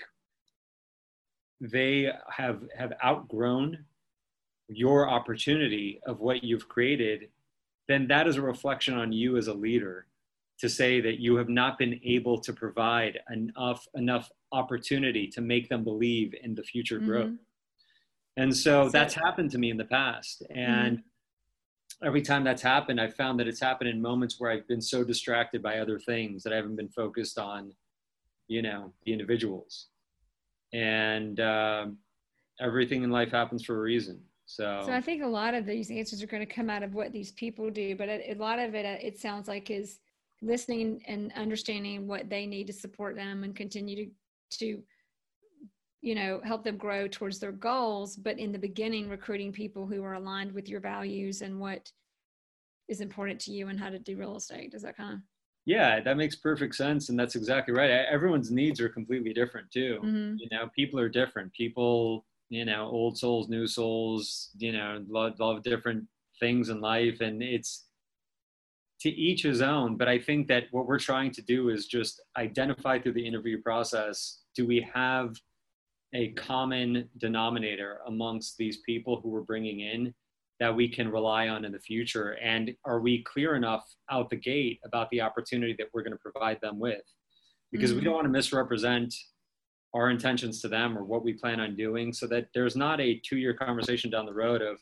they 1.61 2.13
have 2.29 2.63
have 2.77 2.93
outgrown 3.05 3.85
your 4.69 5.09
opportunity 5.09 6.01
of 6.07 6.21
what 6.21 6.43
you've 6.43 6.69
created 6.69 7.29
then 7.89 8.07
that 8.09 8.27
is 8.27 8.37
a 8.37 8.43
reflection 8.43 8.95
on 8.95 9.13
you 9.13 9.37
as 9.37 9.49
a 9.49 9.55
leader 9.55 10.07
to 10.59 10.69
say 10.69 11.01
that 11.01 11.21
you 11.21 11.37
have 11.37 11.49
not 11.49 11.79
been 11.79 12.01
able 12.05 12.39
to 12.41 12.53
provide 12.53 13.19
enough 13.31 13.87
enough 13.95 14.31
opportunity 14.53 15.27
to 15.27 15.41
make 15.41 15.69
them 15.69 15.83
believe 15.83 16.35
in 16.43 16.55
the 16.55 16.63
future 16.63 16.99
mm-hmm. 16.99 17.07
growth. 17.07 17.39
And 18.37 18.57
so 18.57 18.89
that's 18.89 19.15
happened 19.15 19.51
to 19.53 19.59
me 19.59 19.71
in 19.71 19.77
the 19.77 19.85
past. 19.85 20.43
And 20.51 20.99
mm-hmm. 20.99 22.07
every 22.07 22.23
time 22.23 22.45
that's 22.45 22.63
happened, 22.63 23.01
I've 23.01 23.15
found 23.15 23.39
that 23.41 23.49
it's 23.49 23.61
happened 23.61 23.91
in 23.91 24.01
moments 24.01 24.37
where 24.39 24.51
I've 24.51 24.67
been 24.67 24.81
so 24.81 25.05
distracted 25.05 25.63
by 25.63 25.79
other 25.79 25.99
things 25.99 26.43
that 26.43 26.53
I 26.53 26.57
haven't 26.57 26.77
been 26.77 26.89
focused 26.89 27.39
on, 27.39 27.73
you 28.49 28.63
know, 28.63 28.93
the 29.05 29.13
individuals. 29.13 29.89
And 30.73 31.39
uh, 31.39 31.87
everything 32.61 33.03
in 33.05 33.11
life 33.11 33.31
happens 33.31 33.65
for 33.65 33.77
a 33.77 33.81
reason. 33.81 34.21
So, 34.47 34.83
so 34.85 34.93
I 34.93 35.01
think 35.01 35.23
a 35.23 35.27
lot 35.27 35.55
of 35.55 35.65
these 35.65 35.91
answers 35.91 36.23
are 36.23 36.27
going 36.27 36.47
to 36.47 36.55
come 36.55 36.69
out 36.69 36.83
of 36.83 36.95
what 36.95 37.13
these 37.13 37.33
people 37.33 37.71
do, 37.71 37.97
but 37.97 38.09
a, 38.09 38.33
a 38.33 38.35
lot 38.35 38.59
of 38.59 38.75
it, 38.75 38.85
uh, 38.85 38.99
it 39.01 39.19
sounds 39.19 39.49
like, 39.49 39.71
is 39.71 40.01
listening 40.43 41.03
and 41.07 41.33
understanding 41.35 42.07
what 42.07 42.29
they 42.29 42.45
need 42.45 42.67
to 42.67 42.73
support 42.73 43.17
them 43.17 43.45
and 43.45 43.57
continue 43.57 43.97
to, 44.05 44.11
to, 44.59 44.83
you 46.03 46.15
know, 46.15 46.41
help 46.45 46.63
them 46.63 46.77
grow 46.77 47.09
towards 47.09 47.39
their 47.39 47.53
goals. 47.53 48.17
But 48.17 48.39
in 48.39 48.53
the 48.53 48.59
beginning, 48.59 49.09
recruiting 49.09 49.53
people 49.53 49.87
who 49.87 50.05
are 50.05 50.15
aligned 50.15 50.53
with 50.53 50.69
your 50.69 50.81
values 50.81 51.41
and 51.41 51.59
what 51.59 51.91
is 52.89 53.01
important 53.01 53.41
to 53.41 53.53
you 53.53 53.69
and 53.69 53.81
how 53.81 53.89
to 53.89 53.99
do 53.99 54.19
real 54.19 54.37
estate. 54.37 54.73
Does 54.73 54.83
that 54.83 54.99
kind 54.99 55.15
of? 55.15 55.21
Yeah, 55.65 56.01
that 56.01 56.19
makes 56.19 56.37
perfect 56.37 56.75
sense, 56.75 57.09
and 57.09 57.19
that's 57.19 57.37
exactly 57.37 57.73
right. 57.73 57.91
Everyone's 57.91 58.51
needs 58.51 58.79
are 58.83 58.91
completely 58.91 59.33
different 59.33 59.71
too. 59.71 59.99
Mm-hmm. 60.05 60.35
You 60.39 60.49
know, 60.53 60.69
people 60.77 61.01
are 61.01 61.09
different. 61.09 61.51
People 61.55 62.27
you 62.49 62.65
know, 62.65 62.89
old 62.91 63.19
souls, 63.19 63.49
new 63.49 63.67
souls, 63.67 64.51
you 64.59 64.73
know, 64.73 65.05
love, 65.09 65.39
love 65.41 65.63
different 65.63 66.05
things 66.41 66.69
in 66.69 66.81
life. 66.81 67.21
And 67.21 67.43
it's 67.43 67.87
to 69.01 69.11
each 69.11 69.43
his 69.43 69.63
own. 69.63 69.97
But 69.97 70.09
I 70.09 70.19
think 70.19 70.49
that 70.49 70.65
what 70.71 70.87
we're 70.87 70.99
trying 70.99 71.31
to 71.33 71.43
do 71.43 71.69
is 71.69 71.87
just 71.87 72.23
identify 72.37 72.99
through 72.99 73.15
the 73.15 73.27
interview 73.27 73.61
process 73.61 74.41
do 74.55 74.67
we 74.67 74.87
have 74.95 75.35
a 76.15 76.29
common 76.31 77.09
denominator 77.19 77.99
amongst 78.07 78.57
these 78.57 78.79
people 78.87 79.21
who 79.21 79.31
we're 79.31 79.41
bringing 79.43 79.81
in 79.81 80.15
that 80.61 80.75
we 80.75 80.89
can 80.89 81.11
rely 81.11 81.49
on 81.49 81.65
in 81.65 81.73
the 81.73 81.81
future? 81.81 82.39
And 82.43 82.73
are 82.85 83.01
we 83.01 83.25
clear 83.25 83.57
enough 83.57 83.85
out 84.11 84.31
the 84.31 84.37
gate 84.37 84.79
about 84.85 85.11
the 85.11 85.21
opportunity 85.21 85.75
that 85.79 85.89
we're 85.93 86.03
going 86.03 86.13
to 86.13 86.31
provide 86.33 86.59
them 86.63 86.79
with? 86.79 87.03
Because 87.73 87.91
mm-hmm. 87.91 87.99
we 87.99 88.05
don't 88.05 88.15
want 88.15 88.27
to 88.27 88.31
misrepresent 88.31 89.13
our 89.95 90.11
intentions 90.11 90.61
to 90.61 90.69
them 90.69 90.99
or 90.99 91.05
what 91.05 91.25
we 91.25 91.33
plan 91.33 91.61
on 91.61 91.77
doing 91.77 92.13
so 92.13 92.27
that 92.27 92.49
there's 92.53 92.75
not 92.75 93.01
a 93.01 93.21
two 93.25 93.39
year 93.39 93.55
conversation 93.55 94.11
down 94.11 94.27
the 94.27 94.35
road 94.35 94.61
of, 94.61 94.79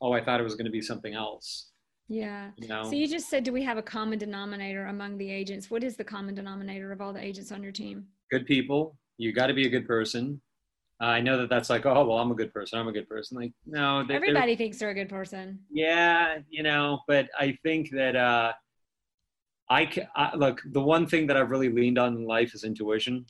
oh, 0.00 0.12
I 0.12 0.24
thought 0.24 0.40
it 0.40 0.44
was 0.44 0.54
going 0.54 0.64
to 0.64 0.72
be 0.72 0.80
something 0.80 1.14
else. 1.14 1.70
Yeah. 2.08 2.50
You 2.56 2.68
know? 2.68 2.82
So 2.84 2.92
you 2.92 3.06
just 3.06 3.28
said, 3.28 3.44
do 3.44 3.52
we 3.52 3.62
have 3.62 3.76
a 3.76 3.82
common 3.82 4.18
denominator 4.18 4.86
among 4.86 5.18
the 5.18 5.30
agents? 5.30 5.70
What 5.70 5.84
is 5.84 5.96
the 5.96 6.04
common 6.04 6.34
denominator 6.34 6.92
of 6.92 7.00
all 7.00 7.12
the 7.12 7.22
agents 7.22 7.52
on 7.52 7.62
your 7.62 7.72
team? 7.72 8.06
Good 8.30 8.46
people. 8.46 8.96
You 9.18 9.32
got 9.32 9.46
to 9.46 9.54
be 9.54 9.66
a 9.66 9.70
good 9.70 9.86
person. 9.86 10.40
Uh, 11.00 11.06
I 11.06 11.20
know 11.20 11.36
that 11.38 11.50
that's 11.50 11.70
like, 11.70 11.86
oh, 11.86 12.06
well, 12.06 12.18
I'm 12.18 12.30
a 12.30 12.34
good 12.34 12.52
person. 12.52 12.78
I'm 12.78 12.88
a 12.88 12.92
good 12.92 13.08
person. 13.08 13.36
Like, 13.36 13.52
no. 13.66 14.04
They, 14.06 14.14
Everybody 14.14 14.56
thinks 14.56 14.78
they're 14.78 14.90
a 14.90 14.94
good 14.94 15.08
person. 15.08 15.58
Yeah, 15.70 16.38
you 16.48 16.62
know, 16.62 17.00
but 17.08 17.28
I 17.38 17.58
think 17.62 17.90
that 17.90 18.16
uh, 18.16 18.52
I, 19.68 19.86
can, 19.86 20.06
I 20.14 20.34
look. 20.36 20.62
The 20.72 20.80
one 20.80 21.06
thing 21.06 21.26
that 21.26 21.36
I've 21.36 21.50
really 21.50 21.68
leaned 21.68 21.98
on 21.98 22.16
in 22.16 22.24
life 22.26 22.54
is 22.54 22.64
intuition 22.64 23.26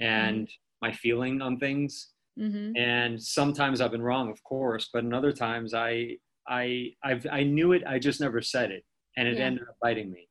and 0.00 0.46
mm-hmm. 0.46 0.86
my 0.86 0.92
feeling 0.92 1.42
on 1.42 1.58
things. 1.58 2.08
Mm-hmm. 2.38 2.76
And 2.76 3.22
sometimes 3.22 3.80
I've 3.80 3.90
been 3.90 4.02
wrong, 4.02 4.30
of 4.30 4.42
course, 4.44 4.90
but 4.92 5.04
in 5.04 5.14
other 5.14 5.32
times 5.32 5.74
I 5.74 6.16
I 6.48 6.92
I've, 7.02 7.26
I 7.30 7.42
knew 7.42 7.72
it, 7.72 7.82
I 7.86 7.98
just 7.98 8.20
never 8.20 8.40
said 8.42 8.70
it, 8.70 8.84
and 9.16 9.26
it 9.26 9.38
yeah. 9.38 9.44
ended 9.44 9.62
up 9.68 9.76
biting 9.80 10.10
me. 10.10 10.28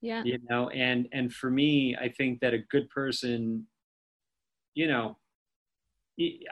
Yeah. 0.00 0.24
You 0.24 0.38
know, 0.48 0.68
and 0.70 1.08
and 1.12 1.32
for 1.32 1.50
me, 1.50 1.96
I 1.96 2.08
think 2.08 2.40
that 2.40 2.54
a 2.54 2.58
good 2.58 2.88
person, 2.90 3.66
you 4.74 4.88
know, 4.88 5.18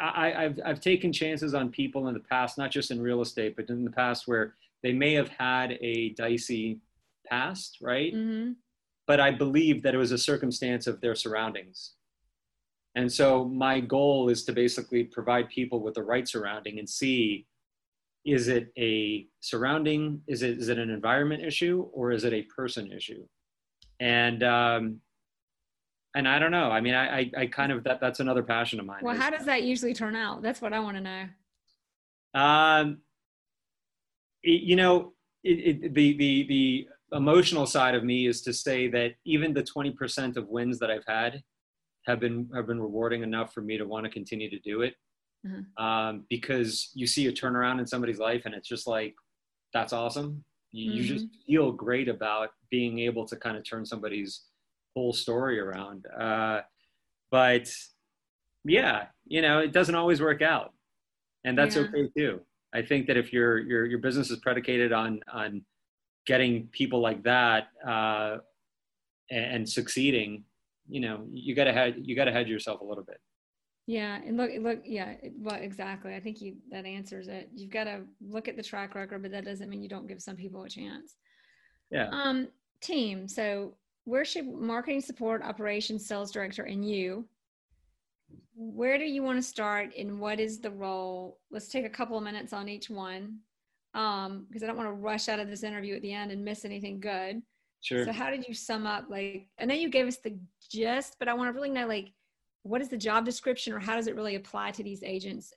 I, 0.00 0.32
I've 0.34 0.60
I've 0.64 0.80
taken 0.80 1.12
chances 1.12 1.54
on 1.54 1.70
people 1.70 2.08
in 2.08 2.14
the 2.14 2.20
past, 2.20 2.58
not 2.58 2.70
just 2.70 2.90
in 2.90 3.00
real 3.00 3.22
estate, 3.22 3.56
but 3.56 3.68
in 3.68 3.84
the 3.84 3.90
past 3.90 4.24
where 4.26 4.54
they 4.82 4.92
may 4.92 5.14
have 5.14 5.28
had 5.28 5.78
a 5.80 6.10
dicey 6.10 6.80
past, 7.28 7.78
right? 7.82 8.14
Mm-hmm. 8.14 8.52
But 9.06 9.20
I 9.20 9.30
believe 9.32 9.82
that 9.82 9.94
it 9.94 9.98
was 9.98 10.12
a 10.12 10.18
circumstance 10.18 10.86
of 10.86 11.00
their 11.00 11.14
surroundings. 11.14 11.94
And 12.96 13.10
so 13.10 13.44
my 13.44 13.80
goal 13.80 14.28
is 14.28 14.44
to 14.44 14.52
basically 14.52 15.04
provide 15.04 15.48
people 15.48 15.80
with 15.80 15.94
the 15.94 16.02
right 16.02 16.26
surrounding 16.26 16.78
and 16.78 16.88
see 16.88 17.46
is 18.24 18.48
it 18.48 18.70
a 18.76 19.26
surrounding 19.40 20.20
is 20.26 20.42
it 20.42 20.58
is 20.58 20.68
it 20.68 20.78
an 20.78 20.90
environment 20.90 21.42
issue 21.42 21.88
or 21.92 22.10
is 22.10 22.24
it 22.24 22.32
a 22.32 22.42
person 22.42 22.92
issue? 22.92 23.24
And 23.98 24.42
um 24.42 25.00
and 26.14 26.28
i 26.28 26.38
don't 26.38 26.50
know. 26.50 26.70
I 26.70 26.80
mean 26.80 26.94
i 26.94 27.20
i, 27.20 27.30
I 27.38 27.46
kind 27.46 27.72
of 27.72 27.84
that 27.84 28.00
that's 28.00 28.20
another 28.20 28.42
passion 28.42 28.80
of 28.80 28.86
mine 28.86 29.00
well 29.02 29.16
how 29.16 29.30
does 29.30 29.46
that 29.46 29.62
usually 29.62 29.94
turn 29.94 30.16
out? 30.16 30.42
That's 30.42 30.60
what 30.60 30.72
i 30.72 30.80
want 30.80 30.96
to 30.96 31.02
know. 31.02 31.24
Um 32.34 32.98
it, 34.42 34.62
you 34.62 34.76
know 34.76 35.12
it, 35.44 35.84
it, 35.84 35.94
the 35.94 36.16
the 36.18 36.46
the 36.48 36.88
emotional 37.12 37.66
side 37.66 37.94
of 37.94 38.04
me 38.04 38.26
is 38.26 38.42
to 38.42 38.52
say 38.52 38.88
that 38.88 39.14
even 39.24 39.52
the 39.52 39.62
20% 39.64 40.36
of 40.36 40.46
wins 40.48 40.78
that 40.78 40.92
I've 40.92 41.04
had 41.08 41.42
have 42.06 42.20
been 42.20 42.48
have 42.54 42.66
been 42.66 42.80
rewarding 42.80 43.22
enough 43.22 43.52
for 43.52 43.60
me 43.60 43.78
to 43.78 43.84
want 43.84 44.04
to 44.04 44.10
continue 44.10 44.50
to 44.50 44.58
do 44.60 44.82
it. 44.82 44.94
Mm-hmm. 45.46 45.82
Um, 45.82 46.24
because 46.28 46.90
you 46.94 47.06
see 47.06 47.26
a 47.26 47.32
turnaround 47.32 47.78
in 47.78 47.86
somebody's 47.86 48.18
life 48.18 48.42
and 48.44 48.54
it's 48.54 48.68
just 48.68 48.86
like 48.86 49.14
that's 49.72 49.92
awesome. 49.92 50.44
You, 50.72 50.90
mm-hmm. 50.90 50.98
you 50.98 51.04
just 51.04 51.26
feel 51.46 51.72
great 51.72 52.08
about 52.08 52.50
being 52.70 53.00
able 53.00 53.26
to 53.26 53.36
kind 53.36 53.56
of 53.56 53.64
turn 53.64 53.86
somebody's 53.86 54.42
whole 54.94 55.12
story 55.12 55.58
around. 55.58 56.06
Uh, 56.06 56.60
but 57.30 57.72
yeah, 58.64 59.06
you 59.26 59.42
know, 59.42 59.60
it 59.60 59.72
doesn't 59.72 59.94
always 59.94 60.20
work 60.20 60.42
out, 60.42 60.72
and 61.44 61.56
that's 61.56 61.76
yeah. 61.76 61.82
okay 61.82 62.08
too. 62.16 62.40
I 62.74 62.82
think 62.82 63.06
that 63.06 63.16
if 63.16 63.32
your 63.32 63.58
your 63.58 63.86
your 63.86 63.98
business 63.98 64.30
is 64.30 64.38
predicated 64.38 64.92
on 64.92 65.20
on 65.32 65.64
getting 66.26 66.68
people 66.68 67.00
like 67.00 67.22
that 67.24 67.68
uh, 67.86 68.38
and, 69.30 69.44
and 69.44 69.68
succeeding, 69.68 70.44
you 70.90 71.00
know, 71.00 71.26
you 71.32 71.54
got 71.54 71.64
to 71.64 71.72
head 71.72 71.96
you 72.02 72.16
got 72.16 72.24
to 72.24 72.32
hedge 72.32 72.48
yourself 72.48 72.80
a 72.80 72.84
little 72.84 73.04
bit. 73.04 73.18
Yeah, 73.86 74.20
and 74.24 74.36
look, 74.36 74.50
look, 74.60 74.82
yeah, 74.84 75.14
well, 75.38 75.56
exactly. 75.56 76.14
I 76.14 76.20
think 76.20 76.40
you 76.40 76.56
that 76.70 76.86
answers 76.86 77.28
it. 77.28 77.48
You've 77.54 77.72
got 77.72 77.84
to 77.84 78.02
look 78.20 78.46
at 78.46 78.56
the 78.56 78.62
track 78.62 78.94
record, 78.94 79.22
but 79.22 79.32
that 79.32 79.44
doesn't 79.44 79.68
mean 79.68 79.82
you 79.82 79.88
don't 79.88 80.06
give 80.06 80.22
some 80.22 80.36
people 80.36 80.62
a 80.62 80.68
chance. 80.68 81.16
Yeah. 81.90 82.08
Um, 82.12 82.48
team. 82.80 83.26
So, 83.26 83.74
where 84.04 84.24
should 84.24 84.46
marketing 84.46 85.00
support, 85.00 85.42
operations, 85.42 86.06
sales 86.06 86.30
director, 86.30 86.62
and 86.62 86.88
you? 86.88 87.26
Where 88.54 88.98
do 88.98 89.04
you 89.04 89.22
want 89.22 89.38
to 89.38 89.42
start, 89.42 89.90
and 89.98 90.20
what 90.20 90.38
is 90.38 90.60
the 90.60 90.70
role? 90.70 91.38
Let's 91.50 91.68
take 91.68 91.84
a 91.84 91.90
couple 91.90 92.16
of 92.16 92.22
minutes 92.22 92.52
on 92.52 92.68
each 92.68 92.90
one, 92.90 93.38
um, 93.94 94.46
because 94.46 94.62
I 94.62 94.66
don't 94.66 94.76
want 94.76 94.88
to 94.88 94.92
rush 94.92 95.28
out 95.28 95.40
of 95.40 95.48
this 95.48 95.64
interview 95.64 95.96
at 95.96 96.02
the 96.02 96.12
end 96.12 96.30
and 96.30 96.44
miss 96.44 96.64
anything 96.64 97.00
good. 97.00 97.42
Sure. 97.82 98.04
So, 98.04 98.12
how 98.12 98.30
did 98.30 98.46
you 98.46 98.54
sum 98.54 98.86
up? 98.86 99.06
Like, 99.08 99.48
I 99.58 99.64
know 99.64 99.74
you 99.74 99.88
gave 99.88 100.06
us 100.06 100.18
the 100.18 100.38
gist, 100.70 101.16
but 101.18 101.28
I 101.28 101.34
want 101.34 101.48
to 101.48 101.52
really 101.52 101.70
know, 101.70 101.86
like 101.86 102.12
what 102.62 102.80
is 102.80 102.88
the 102.88 102.96
job 102.96 103.24
description 103.24 103.72
or 103.72 103.78
how 103.78 103.96
does 103.96 104.06
it 104.06 104.14
really 104.14 104.34
apply 104.34 104.70
to 104.72 104.82
these 104.82 105.02
agents 105.02 105.52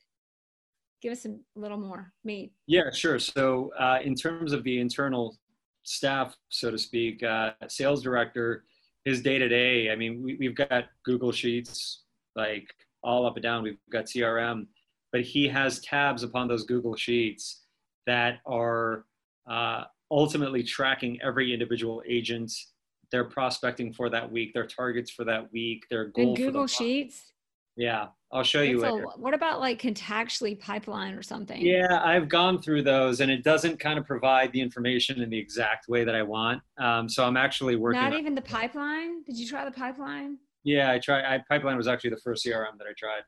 give 1.01 1.11
us 1.11 1.25
a 1.25 1.35
little 1.55 1.77
more 1.77 2.13
meat 2.23 2.53
yeah 2.67 2.91
sure 2.91 3.19
so 3.19 3.71
uh, 3.77 3.99
in 4.03 4.15
terms 4.15 4.53
of 4.53 4.63
the 4.63 4.79
internal 4.79 5.37
staff 5.83 6.35
so 6.49 6.71
to 6.71 6.77
speak 6.77 7.21
uh, 7.23 7.51
sales 7.67 8.01
director 8.01 8.63
his 9.03 9.21
day 9.21 9.37
to 9.37 9.49
day 9.49 9.91
i 9.91 9.95
mean 9.95 10.23
we, 10.23 10.35
we've 10.35 10.55
got 10.55 10.85
google 11.03 11.31
sheets 11.31 12.03
like 12.35 12.73
all 13.03 13.25
up 13.25 13.35
and 13.35 13.43
down 13.43 13.63
we've 13.63 13.77
got 13.91 14.05
crm 14.05 14.65
but 15.11 15.21
he 15.21 15.47
has 15.47 15.79
tabs 15.81 16.23
upon 16.23 16.47
those 16.47 16.63
google 16.63 16.95
sheets 16.95 17.63
that 18.07 18.39
are 18.45 19.05
uh, 19.49 19.83
ultimately 20.13 20.63
tracking 20.63 21.19
every 21.21 21.53
individual 21.53 22.03
agent 22.07 22.51
their 23.13 23.23
prospecting 23.23 23.93
for 23.93 24.09
that 24.09 24.29
week, 24.29 24.53
their 24.55 24.65
targets 24.65 25.11
for 25.11 25.23
that 25.23 25.53
week, 25.53 25.85
their 25.89 26.05
goal. 26.07 26.29
And 26.29 26.35
Google 26.35 26.65
Sheets. 26.65 27.31
Yeah, 27.75 28.07
I'll 28.31 28.43
show 28.43 28.61
you 28.61 28.79
later. 28.79 29.05
what 29.17 29.33
about 29.33 29.59
like 29.59 29.79
Contactually 29.79 30.59
pipeline 30.59 31.13
or 31.13 31.21
something? 31.21 31.61
Yeah, 31.61 32.01
I've 32.03 32.27
gone 32.27 32.59
through 32.61 32.83
those, 32.83 33.19
and 33.21 33.31
it 33.31 33.43
doesn't 33.43 33.79
kind 33.79 33.97
of 33.99 34.05
provide 34.05 34.51
the 34.51 34.61
information 34.61 35.21
in 35.21 35.29
the 35.29 35.37
exact 35.37 35.87
way 35.87 36.03
that 36.03 36.15
I 36.15 36.23
want. 36.23 36.61
Um, 36.79 37.07
so 37.07 37.23
I'm 37.25 37.37
actually 37.37 37.75
working. 37.75 38.01
Not 38.01 38.13
even 38.13 38.35
the 38.35 38.41
pipeline. 38.41 39.23
Did 39.23 39.37
you 39.37 39.47
try 39.47 39.63
the 39.63 39.71
pipeline? 39.71 40.37
Yeah, 40.63 40.91
I 40.91 40.99
tried. 40.99 41.25
I, 41.25 41.43
pipeline 41.49 41.77
was 41.77 41.87
actually 41.87 42.11
the 42.11 42.21
first 42.23 42.45
CRM 42.45 42.77
that 42.79 42.87
I 42.87 42.93
tried. 42.97 43.21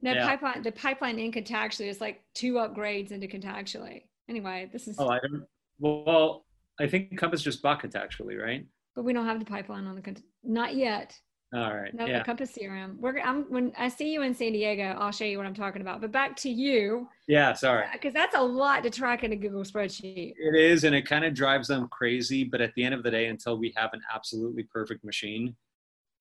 No, 0.00 0.12
yeah. 0.12 0.26
pipeline. 0.26 0.62
The 0.62 0.72
pipeline 0.72 1.18
in 1.18 1.32
Contactually 1.32 1.88
is 1.88 2.00
like 2.00 2.22
two 2.34 2.54
upgrades 2.54 3.10
into 3.10 3.26
Contactually. 3.26 4.02
Anyway, 4.28 4.70
this 4.72 4.86
is. 4.86 4.96
Oh, 4.98 5.08
I 5.08 5.18
don't. 5.18 5.44
Well, 5.78 6.44
I 6.80 6.86
think 6.86 7.18
Compass 7.18 7.42
just 7.42 7.62
bought 7.62 7.94
actually, 7.94 8.36
right? 8.36 8.66
but 8.98 9.04
we 9.04 9.12
don't 9.12 9.26
have 9.26 9.38
the 9.38 9.44
pipeline 9.44 9.86
on 9.86 9.94
the 9.94 10.16
not 10.42 10.74
yet. 10.74 11.16
All 11.54 11.72
right. 11.72 11.94
No, 11.94 12.04
yeah. 12.04 12.18
the 12.18 12.24
Compass 12.24 12.50
CRM. 12.50 12.96
We're 12.98 13.20
I'm, 13.20 13.44
when 13.44 13.72
I 13.78 13.88
see 13.88 14.12
you 14.12 14.22
in 14.22 14.34
San 14.34 14.52
Diego, 14.52 14.96
I'll 14.98 15.12
show 15.12 15.24
you 15.24 15.38
what 15.38 15.46
I'm 15.46 15.54
talking 15.54 15.80
about. 15.80 16.00
But 16.00 16.10
back 16.10 16.34
to 16.38 16.50
you. 16.50 17.06
Yeah, 17.28 17.52
sorry. 17.52 17.86
Because 17.92 18.12
that's 18.12 18.34
a 18.34 18.42
lot 18.42 18.82
to 18.82 18.90
track 18.90 19.22
in 19.22 19.30
a 19.30 19.36
Google 19.36 19.62
spreadsheet. 19.62 20.34
It 20.36 20.56
is, 20.56 20.82
and 20.82 20.96
it 20.96 21.02
kind 21.02 21.24
of 21.24 21.32
drives 21.32 21.68
them 21.68 21.86
crazy. 21.92 22.42
But 22.42 22.60
at 22.60 22.74
the 22.74 22.82
end 22.82 22.92
of 22.92 23.04
the 23.04 23.10
day, 23.12 23.26
until 23.26 23.56
we 23.56 23.72
have 23.76 23.90
an 23.92 24.00
absolutely 24.12 24.64
perfect 24.64 25.04
machine, 25.04 25.54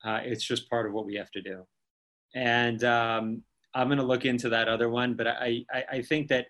uh, 0.05 0.19
it's 0.23 0.43
just 0.43 0.69
part 0.69 0.85
of 0.85 0.93
what 0.93 1.07
we 1.07 1.15
have 1.15 1.31
to 1.31 1.41
do. 1.41 1.65
And 2.35 2.83
um, 2.83 3.41
I'm 3.73 3.87
going 3.87 3.97
to 3.97 4.05
look 4.05 4.25
into 4.25 4.49
that 4.49 4.67
other 4.67 4.87
one. 4.87 5.15
But 5.15 5.25
I, 5.25 5.65
I, 5.73 5.83
I 5.93 6.01
think 6.03 6.27
that 6.27 6.45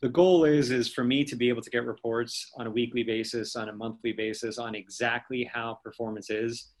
the 0.00 0.08
goal 0.08 0.44
is 0.44 0.70
is 0.70 0.92
for 0.92 1.02
me 1.02 1.24
to 1.24 1.36
be 1.36 1.48
able 1.48 1.62
to 1.62 1.70
get 1.70 1.84
reports 1.84 2.50
on 2.56 2.66
a 2.66 2.70
weekly 2.70 3.02
basis 3.02 3.56
on 3.56 3.68
a 3.68 3.72
monthly 3.72 4.12
basis 4.12 4.58
on 4.58 4.74
exactly 4.74 5.48
how 5.52 5.78
performance 5.82 6.30
is. 6.30 6.72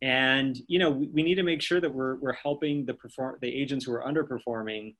And 0.00 0.56
you 0.68 0.78
know 0.78 0.90
we, 0.90 1.08
we 1.08 1.22
need 1.22 1.36
to 1.36 1.42
make 1.42 1.62
sure 1.62 1.80
that 1.80 1.92
we're, 1.92 2.16
we're 2.16 2.32
helping 2.32 2.84
the 2.84 2.94
perform 2.94 3.38
the 3.40 3.48
agents 3.48 3.84
who 3.84 3.92
are 3.92 4.02
underperforming 4.02 4.94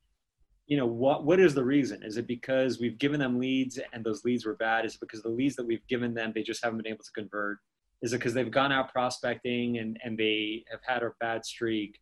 you 0.66 0.76
know 0.76 0.86
what 0.86 1.24
what 1.24 1.40
is 1.40 1.54
the 1.54 1.64
reason? 1.64 2.02
Is 2.02 2.16
it 2.16 2.26
because 2.26 2.78
we've 2.78 2.98
given 2.98 3.18
them 3.18 3.38
leads 3.38 3.78
and 3.92 4.04
those 4.04 4.24
leads 4.24 4.46
were 4.46 4.54
bad? 4.54 4.84
Is 4.84 4.94
it 4.94 5.00
because 5.00 5.22
the 5.22 5.28
leads 5.28 5.56
that 5.56 5.66
we've 5.66 5.86
given 5.88 6.14
them 6.14 6.32
they 6.34 6.42
just 6.42 6.62
haven't 6.62 6.82
been 6.82 6.92
able 6.92 7.04
to 7.04 7.12
convert? 7.12 7.58
Is 8.02 8.12
it 8.12 8.18
because 8.18 8.34
they've 8.34 8.50
gone 8.50 8.72
out 8.72 8.92
prospecting 8.92 9.78
and 9.78 9.98
and 10.04 10.16
they 10.16 10.64
have 10.70 10.80
had 10.86 11.02
a 11.02 11.10
bad 11.20 11.44
streak? 11.44 11.98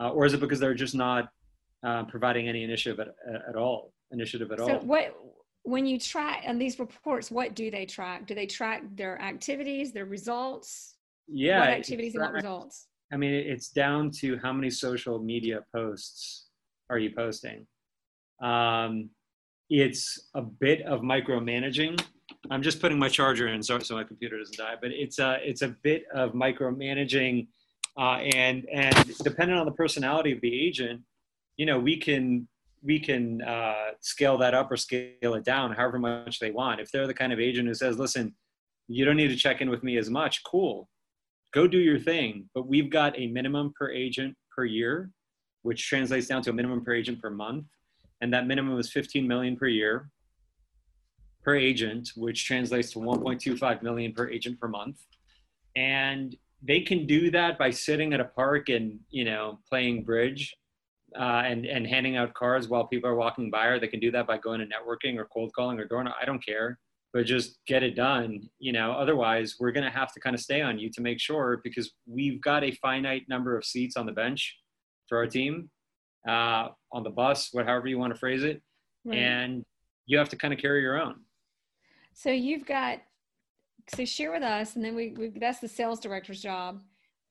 Uh, 0.00 0.10
or 0.10 0.24
is 0.24 0.32
it 0.32 0.40
because 0.40 0.60
they're 0.60 0.74
just 0.74 0.94
not 0.94 1.28
uh, 1.84 2.04
providing 2.04 2.48
any 2.48 2.62
initiative 2.64 3.00
at, 3.00 3.08
at 3.48 3.56
all 3.56 3.92
initiative 4.10 4.50
at 4.52 4.58
so 4.58 4.64
all. 4.64 4.80
So 4.80 4.86
what 4.86 5.14
when 5.62 5.86
you 5.86 5.98
track 5.98 6.44
on 6.46 6.58
these 6.58 6.78
reports, 6.78 7.30
what 7.30 7.54
do 7.54 7.70
they 7.70 7.84
track? 7.84 8.26
Do 8.26 8.34
they 8.34 8.46
track 8.46 8.82
their 8.94 9.20
activities, 9.20 9.92
their 9.92 10.06
results? 10.06 10.96
Yeah. 11.26 11.60
What 11.60 11.68
activities 11.68 12.14
and 12.14 12.22
what 12.22 12.32
results? 12.32 12.86
I 13.12 13.16
mean, 13.16 13.32
it's 13.32 13.68
down 13.68 14.10
to 14.20 14.38
how 14.38 14.52
many 14.52 14.70
social 14.70 15.18
media 15.18 15.64
posts 15.74 16.46
are 16.90 16.98
you 16.98 17.10
posting. 17.14 17.66
Um, 18.42 19.10
it's 19.68 20.28
a 20.34 20.42
bit 20.42 20.82
of 20.82 21.00
micromanaging. 21.00 22.02
I'm 22.50 22.62
just 22.62 22.80
putting 22.80 22.98
my 22.98 23.08
charger 23.08 23.48
in 23.48 23.62
so, 23.62 23.78
so 23.78 23.94
my 23.94 24.04
computer 24.04 24.38
doesn't 24.38 24.56
die, 24.56 24.74
but 24.80 24.90
it's 24.90 25.18
a, 25.18 25.38
it's 25.42 25.62
a 25.62 25.68
bit 25.82 26.04
of 26.14 26.32
micromanaging 26.32 27.48
uh, 27.98 28.18
and, 28.34 28.66
and 28.72 29.18
depending 29.18 29.56
on 29.56 29.66
the 29.66 29.72
personality 29.72 30.32
of 30.32 30.40
the 30.40 30.66
agent, 30.66 31.02
you 31.56 31.66
know, 31.66 31.78
we 31.78 31.96
can 31.96 32.46
we 32.82 32.98
can 32.98 33.42
uh, 33.42 33.92
scale 34.00 34.38
that 34.38 34.54
up 34.54 34.70
or 34.70 34.76
scale 34.76 35.34
it 35.34 35.44
down 35.44 35.72
however 35.72 35.98
much 35.98 36.38
they 36.38 36.50
want. 36.50 36.80
If 36.80 36.90
they're 36.90 37.06
the 37.06 37.14
kind 37.14 37.32
of 37.32 37.40
agent 37.40 37.68
who 37.68 37.74
says, 37.74 37.98
listen, 37.98 38.34
you 38.88 39.04
don't 39.04 39.16
need 39.16 39.28
to 39.28 39.36
check 39.36 39.60
in 39.60 39.70
with 39.70 39.82
me 39.82 39.98
as 39.98 40.10
much, 40.10 40.42
cool, 40.44 40.88
go 41.52 41.66
do 41.66 41.78
your 41.78 41.98
thing. 41.98 42.48
But 42.54 42.66
we've 42.66 42.90
got 42.90 43.18
a 43.18 43.26
minimum 43.26 43.72
per 43.78 43.90
agent 43.90 44.36
per 44.54 44.64
year, 44.64 45.10
which 45.62 45.88
translates 45.88 46.26
down 46.26 46.42
to 46.42 46.50
a 46.50 46.52
minimum 46.52 46.84
per 46.84 46.94
agent 46.94 47.20
per 47.20 47.30
month. 47.30 47.66
And 48.20 48.32
that 48.32 48.46
minimum 48.46 48.78
is 48.78 48.90
15 48.90 49.26
million 49.26 49.56
per 49.56 49.66
year 49.66 50.10
per 51.44 51.54
agent, 51.54 52.10
which 52.16 52.46
translates 52.46 52.92
to 52.92 52.98
1.25 52.98 53.82
million 53.82 54.12
per 54.12 54.28
agent 54.28 54.58
per 54.60 54.68
month. 54.68 54.98
And 55.76 56.36
they 56.62 56.80
can 56.80 57.06
do 57.06 57.30
that 57.30 57.58
by 57.58 57.70
sitting 57.70 58.12
at 58.12 58.20
a 58.20 58.24
park 58.24 58.68
and, 58.68 58.98
you 59.10 59.24
know, 59.24 59.60
playing 59.68 60.02
bridge 60.02 60.56
uh, 61.16 61.42
and 61.44 61.64
and 61.64 61.86
handing 61.86 62.16
out 62.16 62.34
cards 62.34 62.68
while 62.68 62.86
people 62.86 63.08
are 63.08 63.14
walking 63.14 63.50
by, 63.50 63.66
or 63.66 63.78
they 63.78 63.88
can 63.88 64.00
do 64.00 64.10
that 64.10 64.26
by 64.26 64.38
going 64.38 64.60
to 64.60 64.66
networking 64.66 65.16
or 65.16 65.26
cold 65.26 65.52
calling 65.54 65.78
or 65.78 65.86
door. 65.86 66.04
I 66.20 66.24
don't 66.24 66.44
care, 66.44 66.78
but 67.12 67.24
just 67.26 67.58
get 67.66 67.82
it 67.82 67.94
done. 67.94 68.48
You 68.58 68.72
know, 68.72 68.92
otherwise 68.92 69.56
we're 69.58 69.72
going 69.72 69.84
to 69.90 69.96
have 69.96 70.12
to 70.12 70.20
kind 70.20 70.34
of 70.34 70.40
stay 70.40 70.60
on 70.60 70.78
you 70.78 70.90
to 70.90 71.00
make 71.00 71.20
sure 71.20 71.60
because 71.64 71.92
we've 72.06 72.40
got 72.40 72.64
a 72.64 72.72
finite 72.72 73.28
number 73.28 73.56
of 73.56 73.64
seats 73.64 73.96
on 73.96 74.06
the 74.06 74.12
bench 74.12 74.56
for 75.08 75.18
our 75.18 75.26
team, 75.26 75.70
uh, 76.28 76.68
on 76.92 77.02
the 77.02 77.10
bus, 77.10 77.48
whatever 77.52 77.86
you 77.86 77.98
want 77.98 78.12
to 78.12 78.18
phrase 78.18 78.44
it, 78.44 78.60
right. 79.04 79.18
and 79.18 79.64
you 80.06 80.18
have 80.18 80.28
to 80.28 80.36
kind 80.36 80.52
of 80.52 80.60
carry 80.60 80.82
your 80.82 81.00
own. 81.00 81.16
So 82.12 82.30
you've 82.30 82.66
got 82.66 83.00
so 83.94 84.04
share 84.04 84.32
with 84.32 84.42
us, 84.42 84.76
and 84.76 84.84
then 84.84 84.94
we, 84.94 85.14
we 85.16 85.32
that's 85.38 85.60
the 85.60 85.68
sales 85.68 86.00
director's 86.00 86.42
job 86.42 86.82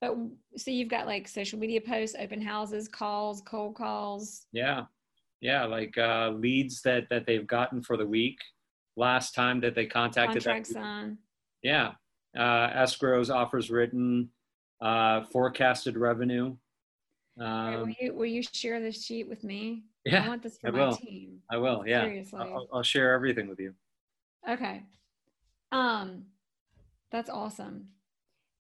but 0.02 0.16
so 0.56 0.72
you've 0.72 0.90
got 0.90 1.08
like 1.08 1.28
social 1.28 1.58
media 1.58 1.82
posts, 1.82 2.16
open 2.20 2.42
houses, 2.42 2.88
calls, 2.88 3.42
cold 3.42 3.76
calls. 3.76 4.46
Yeah. 4.52 4.84
Yeah. 5.42 5.66
Like 5.66 5.98
uh, 5.98 6.30
leads 6.30 6.82
that, 6.84 7.10
that 7.10 7.26
they've 7.26 7.48
gotten 7.48 7.82
for 7.82 7.98
the 7.98 8.06
week. 8.06 8.38
Last 8.96 9.34
time 9.34 9.60
that 9.62 9.76
they 9.76 9.86
contacted 9.86 10.44
contracts 10.44 10.76
on. 10.76 11.18
Yeah. 11.64 11.94
Uh, 12.38 12.70
escrows, 12.70 13.34
offers 13.34 13.70
written, 13.72 14.30
uh, 14.82 15.24
forecasted 15.32 15.98
revenue. 15.98 16.56
Um, 17.40 17.48
right, 17.48 17.78
will, 17.78 17.90
you, 18.00 18.14
will 18.14 18.26
you 18.26 18.44
share 18.44 18.80
this 18.80 19.04
sheet 19.04 19.28
with 19.28 19.44
me? 19.44 19.84
Yeah, 20.06 20.26
I 20.26 20.28
want 20.28 20.42
this 20.44 20.58
for 20.58 20.68
I 20.68 20.72
my 20.72 20.80
will. 20.80 20.96
team. 20.96 21.40
I 21.52 21.58
will. 21.58 21.84
Yeah. 21.86 22.04
Seriously. 22.04 22.40
I'll, 22.40 22.68
I'll 22.74 22.84
share 22.84 23.14
everything 23.14 23.48
with 23.48 23.60
you. 23.60 23.74
Okay. 24.50 24.84
Um, 25.72 26.26
that's 27.12 27.30
awesome. 27.30 27.90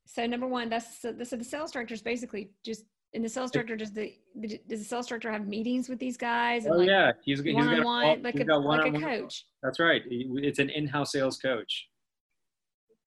So 0.08 0.26
number 0.26 0.47
one, 0.47 0.70
that's 0.70 1.01
so, 1.01 1.14
so 1.24 1.36
the 1.36 1.43
sales 1.43 1.72
director 1.72 1.93
is 1.93 2.01
basically 2.01 2.51
just 2.64 2.86
and 3.14 3.24
the 3.24 3.30
sales 3.30 3.51
director 3.51 3.76
does 3.76 3.91
the 3.91 4.14
does 4.39 4.80
the 4.80 4.86
sales 4.86 5.08
director 5.08 5.32
have 5.32 5.47
meetings 5.47 5.89
with 5.89 5.99
these 5.99 6.18
guys? 6.18 6.66
And 6.66 6.74
oh 6.74 6.78
like 6.78 6.88
yeah, 6.88 7.12
he's, 7.24 7.41
he's 7.41 7.55
one 7.55 7.68
on 7.68 7.84
one 7.84 8.24
like 8.24 8.36
a 8.36 8.53
like 8.53 8.93
a 8.93 8.99
coach. 8.99 9.45
That's 9.64 9.80
right. 9.80 10.01
It's 10.10 10.60
an 10.60 10.70
in-house 10.70 11.12
sales 11.12 11.38
coach. 11.38 11.88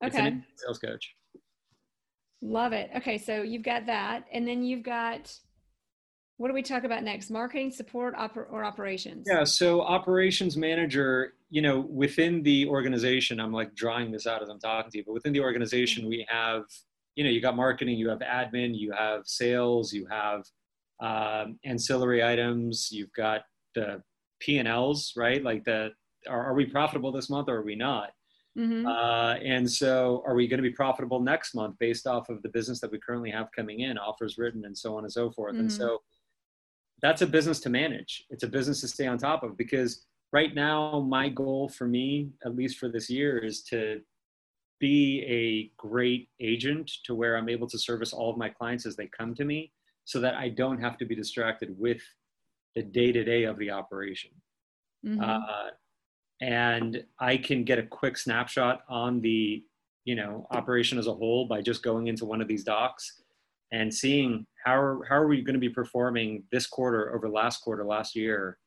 Okay. 0.04 0.38
sales 0.56 0.78
coach. 0.78 1.14
Love 2.42 2.72
it. 2.72 2.90
Okay, 2.96 3.18
so 3.18 3.42
you've 3.42 3.62
got 3.62 3.86
that, 3.86 4.24
and 4.32 4.48
then 4.48 4.62
you've 4.62 4.82
got 4.82 5.30
what 6.40 6.48
do 6.48 6.54
we 6.54 6.62
talk 6.62 6.84
about 6.84 7.02
next? 7.02 7.28
Marketing, 7.28 7.70
support, 7.70 8.16
oper- 8.16 8.50
or 8.50 8.64
operations? 8.64 9.26
Yeah. 9.30 9.44
So 9.44 9.82
operations 9.82 10.56
manager, 10.56 11.34
you 11.50 11.60
know, 11.60 11.80
within 11.80 12.42
the 12.42 12.66
organization, 12.66 13.38
I'm 13.38 13.52
like 13.52 13.74
drawing 13.74 14.10
this 14.10 14.26
out 14.26 14.42
as 14.42 14.48
I'm 14.48 14.58
talking 14.58 14.90
to 14.90 14.96
you, 14.96 15.04
but 15.06 15.12
within 15.12 15.34
the 15.34 15.40
organization, 15.40 16.08
we 16.08 16.26
have, 16.30 16.62
you 17.20 17.24
know, 17.24 17.30
you 17.30 17.42
got 17.42 17.54
marketing, 17.54 17.98
you 17.98 18.08
have 18.08 18.20
admin, 18.20 18.70
you 18.72 18.92
have 18.92 19.26
sales, 19.26 19.92
you 19.92 20.06
have 20.10 20.42
um, 21.02 21.58
ancillary 21.66 22.24
items, 22.24 22.88
you've 22.90 23.12
got 23.12 23.42
the 23.74 24.02
P 24.38 24.56
and 24.56 24.66
Ls, 24.66 25.12
right? 25.18 25.44
Like 25.44 25.62
the 25.64 25.90
are, 26.26 26.46
are 26.46 26.54
we 26.54 26.64
profitable 26.64 27.12
this 27.12 27.28
month 27.28 27.50
or 27.50 27.56
are 27.58 27.62
we 27.62 27.74
not? 27.74 28.12
Mm-hmm. 28.58 28.86
Uh, 28.86 29.34
and 29.34 29.70
so, 29.70 30.22
are 30.26 30.34
we 30.34 30.48
going 30.48 30.62
to 30.62 30.66
be 30.66 30.74
profitable 30.74 31.20
next 31.20 31.54
month 31.54 31.76
based 31.78 32.06
off 32.06 32.30
of 32.30 32.40
the 32.40 32.48
business 32.48 32.80
that 32.80 32.90
we 32.90 32.98
currently 32.98 33.30
have 33.30 33.48
coming 33.54 33.80
in, 33.80 33.98
offers 33.98 34.38
written, 34.38 34.64
and 34.64 34.76
so 34.76 34.96
on 34.96 35.04
and 35.04 35.12
so 35.12 35.30
forth? 35.30 35.52
Mm-hmm. 35.52 35.60
And 35.60 35.72
so, 35.72 35.98
that's 37.02 37.20
a 37.20 37.26
business 37.26 37.60
to 37.60 37.68
manage. 37.68 38.24
It's 38.30 38.44
a 38.44 38.48
business 38.48 38.80
to 38.80 38.88
stay 38.88 39.06
on 39.06 39.18
top 39.18 39.42
of 39.42 39.58
because 39.58 40.06
right 40.32 40.54
now, 40.54 41.00
my 41.00 41.28
goal 41.28 41.68
for 41.68 41.86
me, 41.86 42.30
at 42.46 42.56
least 42.56 42.78
for 42.78 42.88
this 42.88 43.10
year, 43.10 43.36
is 43.36 43.62
to 43.64 44.00
be 44.80 45.22
a 45.28 45.70
great 45.80 46.28
agent 46.40 46.90
to 47.04 47.14
where 47.14 47.36
I'm 47.36 47.48
able 47.48 47.68
to 47.68 47.78
service 47.78 48.12
all 48.12 48.30
of 48.30 48.38
my 48.38 48.48
clients 48.48 48.86
as 48.86 48.96
they 48.96 49.06
come 49.06 49.34
to 49.34 49.44
me 49.44 49.72
so 50.04 50.20
that 50.20 50.34
I 50.34 50.48
don't 50.48 50.80
have 50.80 50.98
to 50.98 51.04
be 51.04 51.14
distracted 51.14 51.78
with 51.78 52.02
the 52.74 52.82
day 52.82 53.12
to 53.12 53.22
day 53.22 53.44
of 53.44 53.58
the 53.58 53.70
operation. 53.70 54.30
Mm-hmm. 55.06 55.22
Uh, 55.22 55.70
and 56.40 57.04
I 57.18 57.36
can 57.36 57.64
get 57.64 57.78
a 57.78 57.82
quick 57.82 58.16
snapshot 58.16 58.80
on 58.88 59.20
the 59.20 59.62
you 60.04 60.14
know 60.14 60.46
operation 60.50 60.98
as 60.98 61.06
a 61.06 61.14
whole 61.14 61.46
by 61.46 61.60
just 61.60 61.82
going 61.82 62.06
into 62.06 62.24
one 62.24 62.40
of 62.40 62.48
these 62.48 62.64
docs 62.64 63.22
and 63.72 63.92
seeing 63.92 64.46
how 64.64 64.74
are, 64.80 65.04
how 65.04 65.16
are 65.16 65.28
we 65.28 65.42
going 65.42 65.54
to 65.54 65.60
be 65.60 65.68
performing 65.68 66.42
this 66.50 66.66
quarter 66.66 67.14
over 67.14 67.28
last 67.28 67.58
quarter 67.58 67.84
last 67.84 68.16
year 68.16 68.58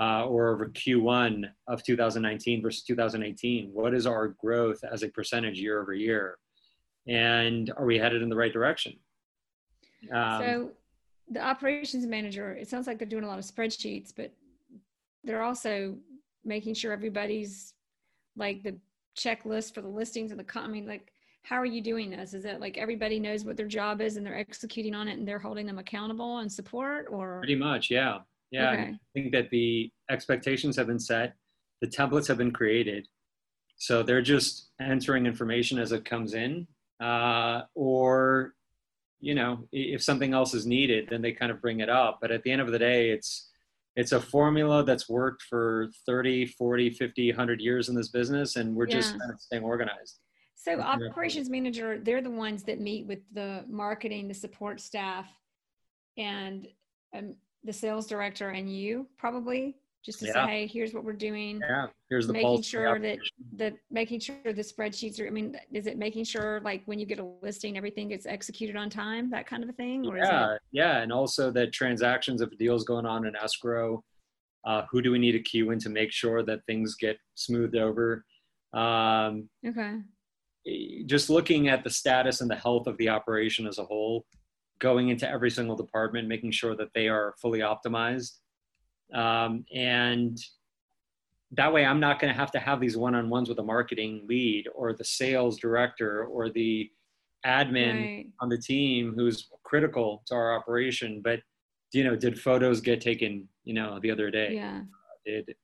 uh, 0.00 0.24
or 0.24 0.48
over 0.48 0.68
Q1 0.68 1.44
of 1.68 1.82
2019 1.84 2.62
versus 2.62 2.82
2018 2.84 3.70
what 3.72 3.92
is 3.94 4.06
our 4.06 4.28
growth 4.28 4.82
as 4.90 5.02
a 5.02 5.08
percentage 5.08 5.58
year 5.60 5.80
over 5.80 5.92
year? 5.92 6.38
And 7.06 7.70
are 7.76 7.84
we 7.84 7.98
headed 7.98 8.22
in 8.22 8.28
the 8.28 8.36
right 8.36 8.52
direction? 8.52 8.94
Um, 10.12 10.42
so 10.42 10.70
the 11.30 11.40
operations 11.40 12.06
manager 12.06 12.52
it 12.54 12.68
sounds 12.68 12.86
like 12.86 12.98
they're 12.98 13.06
doing 13.06 13.24
a 13.24 13.28
lot 13.28 13.38
of 13.38 13.44
spreadsheets 13.44 14.12
but 14.16 14.32
they're 15.22 15.42
also 15.42 15.94
making 16.44 16.72
sure 16.72 16.92
everybody's 16.92 17.74
like 18.36 18.62
the 18.62 18.74
checklist 19.16 19.74
for 19.74 19.82
the 19.82 19.88
listings 19.88 20.30
and 20.30 20.40
the 20.40 20.58
I 20.58 20.66
mean 20.66 20.86
like 20.86 21.12
how 21.42 21.56
are 21.56 21.66
you 21.66 21.80
doing 21.80 22.10
this? 22.10 22.34
Is 22.34 22.44
it 22.44 22.60
like 22.60 22.76
everybody 22.76 23.18
knows 23.18 23.44
what 23.44 23.56
their 23.56 23.66
job 23.66 24.00
is 24.02 24.16
and 24.16 24.26
they're 24.26 24.38
executing 24.38 24.94
on 24.94 25.08
it 25.08 25.18
and 25.18 25.26
they're 25.26 25.38
holding 25.38 25.64
them 25.64 25.78
accountable 25.78 26.38
and 26.38 26.52
support 26.52 27.06
or? 27.10 27.38
Pretty 27.38 27.54
much 27.54 27.90
yeah 27.90 28.18
yeah 28.50 28.72
okay. 28.72 28.82
i 28.82 28.98
think 29.14 29.32
that 29.32 29.50
the 29.50 29.90
expectations 30.10 30.76
have 30.76 30.86
been 30.86 30.98
set. 30.98 31.34
The 31.80 31.86
templates 31.86 32.26
have 32.28 32.38
been 32.38 32.52
created. 32.52 33.08
So 33.76 34.02
they're 34.02 34.22
just 34.22 34.70
entering 34.80 35.24
information 35.24 35.78
as 35.78 35.92
it 35.92 36.04
comes 36.04 36.34
in 36.34 36.66
uh, 37.00 37.62
or 37.74 38.54
you 39.20 39.34
know 39.34 39.66
if 39.72 40.02
something 40.02 40.32
else 40.32 40.54
is 40.54 40.66
needed 40.66 41.08
then 41.10 41.20
they 41.20 41.32
kind 41.32 41.50
of 41.50 41.62
bring 41.62 41.80
it 41.80 41.88
up. 41.88 42.18
But 42.20 42.30
at 42.30 42.42
the 42.42 42.50
end 42.50 42.60
of 42.60 42.70
the 42.70 42.78
day 42.78 43.10
it's 43.10 43.48
it's 43.96 44.12
a 44.12 44.20
formula 44.20 44.84
that's 44.84 45.08
worked 45.08 45.42
for 45.42 45.90
30 46.06 46.46
40 46.46 46.90
50 46.90 47.30
100 47.30 47.60
years 47.60 47.88
in 47.88 47.94
this 47.94 48.08
business 48.08 48.56
and 48.56 48.74
we're 48.74 48.88
yeah. 48.88 48.96
just 48.96 49.18
kind 49.18 49.32
of 49.32 49.40
staying 49.40 49.62
organized. 49.62 50.18
So 50.54 50.78
operations 50.78 51.48
manager, 51.48 51.98
they're 51.98 52.20
the 52.20 52.30
ones 52.30 52.64
that 52.64 52.80
meet 52.80 53.06
with 53.06 53.20
the 53.32 53.64
marketing, 53.66 54.28
the 54.28 54.34
support 54.34 54.78
staff, 54.78 55.26
and 56.18 56.68
um, 57.16 57.34
the 57.64 57.72
sales 57.72 58.06
director 58.06 58.50
and 58.50 58.70
you 58.74 59.06
probably 59.18 59.76
just 60.02 60.20
to 60.20 60.26
yeah. 60.26 60.32
say, 60.32 60.46
hey, 60.46 60.66
here's 60.66 60.94
what 60.94 61.04
we're 61.04 61.12
doing. 61.12 61.60
Yeah, 61.60 61.88
here's 62.08 62.26
the 62.26 62.32
making 62.32 62.62
sure 62.62 62.98
that 62.98 63.18
that 63.56 63.74
making 63.90 64.20
sure 64.20 64.36
the 64.44 64.52
spreadsheets 64.62 65.20
are. 65.20 65.26
I 65.26 65.30
mean, 65.30 65.58
is 65.72 65.86
it 65.86 65.98
making 65.98 66.24
sure 66.24 66.60
like 66.64 66.82
when 66.86 66.98
you 66.98 67.04
get 67.04 67.18
a 67.18 67.30
listing, 67.42 67.76
everything 67.76 68.08
gets 68.08 68.24
executed 68.24 68.76
on 68.76 68.88
time, 68.88 69.30
that 69.30 69.46
kind 69.46 69.62
of 69.62 69.68
a 69.68 69.74
thing? 69.74 70.06
Or 70.06 70.16
yeah, 70.16 70.54
it- 70.54 70.60
yeah, 70.72 70.98
and 70.98 71.12
also 71.12 71.50
that 71.50 71.72
transactions, 71.72 72.40
if 72.40 72.50
a 72.50 72.56
deal's 72.56 72.84
going 72.84 73.04
on 73.04 73.26
in 73.26 73.36
escrow, 73.36 74.02
uh, 74.64 74.84
who 74.90 75.02
do 75.02 75.10
we 75.10 75.18
need 75.18 75.32
to 75.32 75.40
queue 75.40 75.70
in 75.70 75.78
to 75.80 75.90
make 75.90 76.12
sure 76.12 76.42
that 76.44 76.64
things 76.66 76.94
get 76.94 77.18
smoothed 77.34 77.76
over? 77.76 78.24
Um, 78.72 79.50
okay 79.66 79.98
just 81.06 81.30
looking 81.30 81.68
at 81.68 81.84
the 81.84 81.90
status 81.90 82.40
and 82.40 82.50
the 82.50 82.56
health 82.56 82.86
of 82.86 82.96
the 82.98 83.08
operation 83.08 83.66
as 83.66 83.78
a 83.78 83.84
whole, 83.84 84.24
going 84.80 85.10
into 85.10 85.30
every 85.30 85.50
single 85.50 85.76
department, 85.76 86.26
making 86.26 86.50
sure 86.50 86.74
that 86.76 86.88
they 86.94 87.06
are 87.06 87.34
fully 87.40 87.60
optimized. 87.60 88.38
Um, 89.14 89.64
and 89.74 90.38
that 91.52 91.72
way, 91.72 91.84
I'm 91.84 92.00
not 92.00 92.20
going 92.20 92.32
to 92.32 92.38
have 92.38 92.50
to 92.52 92.58
have 92.58 92.80
these 92.80 92.96
one 92.96 93.14
on 93.14 93.28
ones 93.30 93.48
with 93.48 93.58
a 93.58 93.62
marketing 93.62 94.24
lead 94.28 94.66
or 94.74 94.92
the 94.92 95.04
sales 95.04 95.58
director 95.58 96.24
or 96.24 96.50
the 96.50 96.90
admin 97.46 97.94
right. 97.94 98.26
on 98.40 98.48
the 98.48 98.58
team 98.58 99.14
who's 99.16 99.48
critical 99.64 100.22
to 100.26 100.34
our 100.34 100.56
operation. 100.56 101.20
But, 101.22 101.40
you 101.92 102.04
know, 102.04 102.16
did 102.16 102.40
photos 102.40 102.80
get 102.80 103.00
taken, 103.00 103.48
you 103.64 103.74
know, 103.74 103.98
the 104.00 104.10
other 104.10 104.30
day? 104.30 104.54
Yeah. 104.54 104.82
Did 105.24 105.54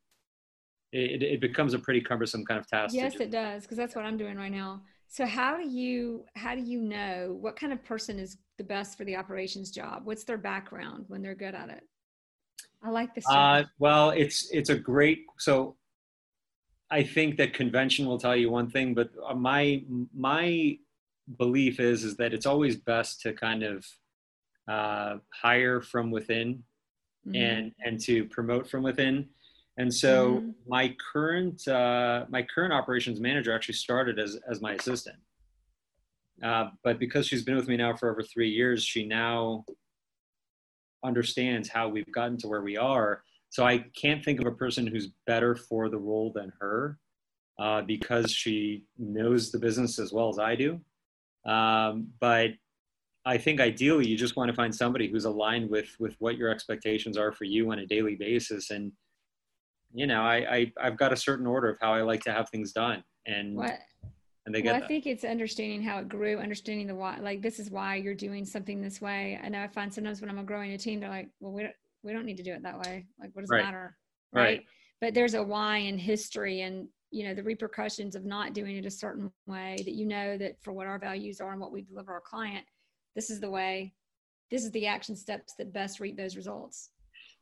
it, 0.92 1.22
it 1.22 1.40
becomes 1.40 1.74
a 1.74 1.78
pretty 1.78 2.00
cumbersome 2.00 2.44
kind 2.44 2.58
of 2.58 2.66
task. 2.66 2.94
Yes, 2.94 3.14
do. 3.14 3.24
it 3.24 3.30
does, 3.30 3.62
because 3.62 3.76
that's 3.76 3.94
what 3.94 4.04
I'm 4.04 4.16
doing 4.16 4.36
right 4.36 4.52
now. 4.52 4.82
So 5.08 5.26
how 5.26 5.56
do 5.56 5.68
you 5.68 6.24
how 6.34 6.54
do 6.54 6.62
you 6.62 6.80
know 6.80 7.36
what 7.40 7.56
kind 7.56 7.72
of 7.72 7.84
person 7.84 8.18
is 8.18 8.38
the 8.58 8.64
best 8.64 8.96
for 8.96 9.04
the 9.04 9.16
operations 9.16 9.70
job? 9.70 10.02
What's 10.04 10.24
their 10.24 10.38
background 10.38 11.04
when 11.08 11.22
they're 11.22 11.34
good 11.34 11.54
at 11.54 11.68
it? 11.68 11.82
I 12.82 12.90
like 12.90 13.14
this. 13.14 13.24
Uh, 13.28 13.64
well, 13.78 14.10
it's 14.10 14.50
it's 14.50 14.70
a 14.70 14.76
great 14.76 15.24
so. 15.38 15.76
I 16.88 17.02
think 17.02 17.36
that 17.38 17.52
convention 17.52 18.06
will 18.06 18.18
tell 18.18 18.36
you 18.36 18.48
one 18.48 18.70
thing, 18.70 18.94
but 18.94 19.10
uh, 19.26 19.34
my 19.34 19.82
my 20.14 20.78
belief 21.38 21.80
is 21.80 22.04
is 22.04 22.16
that 22.16 22.32
it's 22.32 22.46
always 22.46 22.76
best 22.76 23.20
to 23.22 23.32
kind 23.32 23.64
of 23.64 23.84
uh, 24.68 25.16
hire 25.32 25.80
from 25.80 26.10
within 26.10 26.62
mm-hmm. 27.26 27.34
and 27.34 27.72
and 27.84 28.00
to 28.02 28.24
promote 28.26 28.68
from 28.68 28.84
within 28.84 29.28
and 29.78 29.92
so 29.92 30.36
mm-hmm. 30.36 30.50
my 30.66 30.94
current 31.12 31.66
uh, 31.68 32.24
my 32.28 32.42
current 32.42 32.72
operations 32.72 33.20
manager 33.20 33.54
actually 33.54 33.74
started 33.74 34.18
as 34.18 34.38
as 34.48 34.60
my 34.60 34.72
assistant. 34.72 35.16
Uh, 36.42 36.66
but 36.84 36.98
because 36.98 37.26
she's 37.26 37.44
been 37.44 37.56
with 37.56 37.68
me 37.68 37.76
now 37.76 37.94
for 37.96 38.10
over 38.10 38.22
three 38.22 38.50
years, 38.50 38.84
she 38.84 39.06
now 39.06 39.64
understands 41.04 41.68
how 41.68 41.88
we've 41.88 42.10
gotten 42.12 42.36
to 42.38 42.48
where 42.48 42.62
we 42.62 42.76
are. 42.76 43.22
So 43.48 43.64
I 43.64 43.84
can't 43.98 44.24
think 44.24 44.40
of 44.40 44.46
a 44.46 44.52
person 44.52 44.86
who's 44.86 45.08
better 45.26 45.54
for 45.54 45.88
the 45.88 45.98
role 45.98 46.32
than 46.34 46.52
her, 46.60 46.98
uh, 47.58 47.82
because 47.82 48.30
she 48.30 48.84
knows 48.98 49.50
the 49.50 49.58
business 49.58 49.98
as 49.98 50.12
well 50.12 50.28
as 50.28 50.38
I 50.38 50.56
do. 50.56 50.80
Um, 51.46 52.08
but 52.20 52.50
I 53.24 53.38
think 53.38 53.60
ideally 53.60 54.06
you 54.08 54.16
just 54.16 54.36
want 54.36 54.50
to 54.50 54.54
find 54.54 54.74
somebody 54.74 55.08
who's 55.08 55.24
aligned 55.24 55.70
with 55.70 55.88
with 55.98 56.16
what 56.18 56.36
your 56.36 56.50
expectations 56.50 57.16
are 57.16 57.32
for 57.32 57.44
you 57.44 57.70
on 57.72 57.78
a 57.78 57.86
daily 57.86 58.14
basis 58.14 58.70
and 58.70 58.92
you 59.96 60.06
know, 60.06 60.22
I, 60.22 60.36
I 60.36 60.72
I've 60.80 60.96
got 60.98 61.12
a 61.12 61.16
certain 61.16 61.46
order 61.46 61.70
of 61.70 61.78
how 61.80 61.94
I 61.94 62.02
like 62.02 62.22
to 62.24 62.32
have 62.32 62.50
things 62.50 62.72
done, 62.72 63.02
and 63.26 63.56
what? 63.56 63.78
And 64.46 64.54
they 64.54 64.62
get. 64.62 64.74
Well, 64.74 64.82
I 64.82 64.86
think 64.86 65.06
it's 65.06 65.24
understanding 65.24 65.82
how 65.82 65.98
it 65.98 66.08
grew, 66.08 66.38
understanding 66.38 66.86
the 66.86 66.94
why. 66.94 67.18
Like 67.18 67.42
this 67.42 67.58
is 67.58 67.70
why 67.70 67.96
you're 67.96 68.14
doing 68.14 68.44
something 68.44 68.80
this 68.80 69.00
way. 69.00 69.38
I 69.42 69.48
know 69.48 69.60
I 69.60 69.68
find 69.68 69.92
sometimes 69.92 70.20
when 70.20 70.30
I'm 70.30 70.44
growing 70.46 70.72
a 70.72 70.78
team, 70.78 71.00
they're 71.00 71.10
like, 71.10 71.28
"Well, 71.40 71.52
we 71.52 71.62
don't, 71.62 71.74
we 72.02 72.12
don't 72.12 72.24
need 72.24 72.36
to 72.38 72.42
do 72.42 72.52
it 72.52 72.62
that 72.62 72.78
way. 72.78 73.06
Like, 73.20 73.30
what 73.34 73.42
does 73.42 73.50
right. 73.50 73.60
it 73.60 73.64
matter?" 73.64 73.96
Right? 74.32 74.42
right. 74.42 74.64
But 75.00 75.14
there's 75.14 75.34
a 75.34 75.42
why 75.42 75.78
in 75.78 75.98
history, 75.98 76.62
and 76.62 76.88
you 77.10 77.24
know 77.24 77.34
the 77.34 77.42
repercussions 77.42 78.14
of 78.14 78.24
not 78.24 78.54
doing 78.54 78.76
it 78.76 78.86
a 78.86 78.90
certain 78.90 79.30
way. 79.46 79.76
That 79.78 79.94
you 79.94 80.06
know 80.06 80.38
that 80.38 80.62
for 80.62 80.72
what 80.72 80.86
our 80.86 80.98
values 80.98 81.40
are 81.40 81.50
and 81.50 81.60
what 81.60 81.72
we 81.72 81.82
deliver 81.82 82.12
our 82.12 82.20
client, 82.20 82.64
this 83.16 83.30
is 83.30 83.40
the 83.40 83.50
way. 83.50 83.92
This 84.50 84.64
is 84.64 84.70
the 84.70 84.86
action 84.86 85.16
steps 85.16 85.54
that 85.58 85.72
best 85.72 85.98
reap 85.98 86.16
those 86.16 86.36
results. 86.36 86.90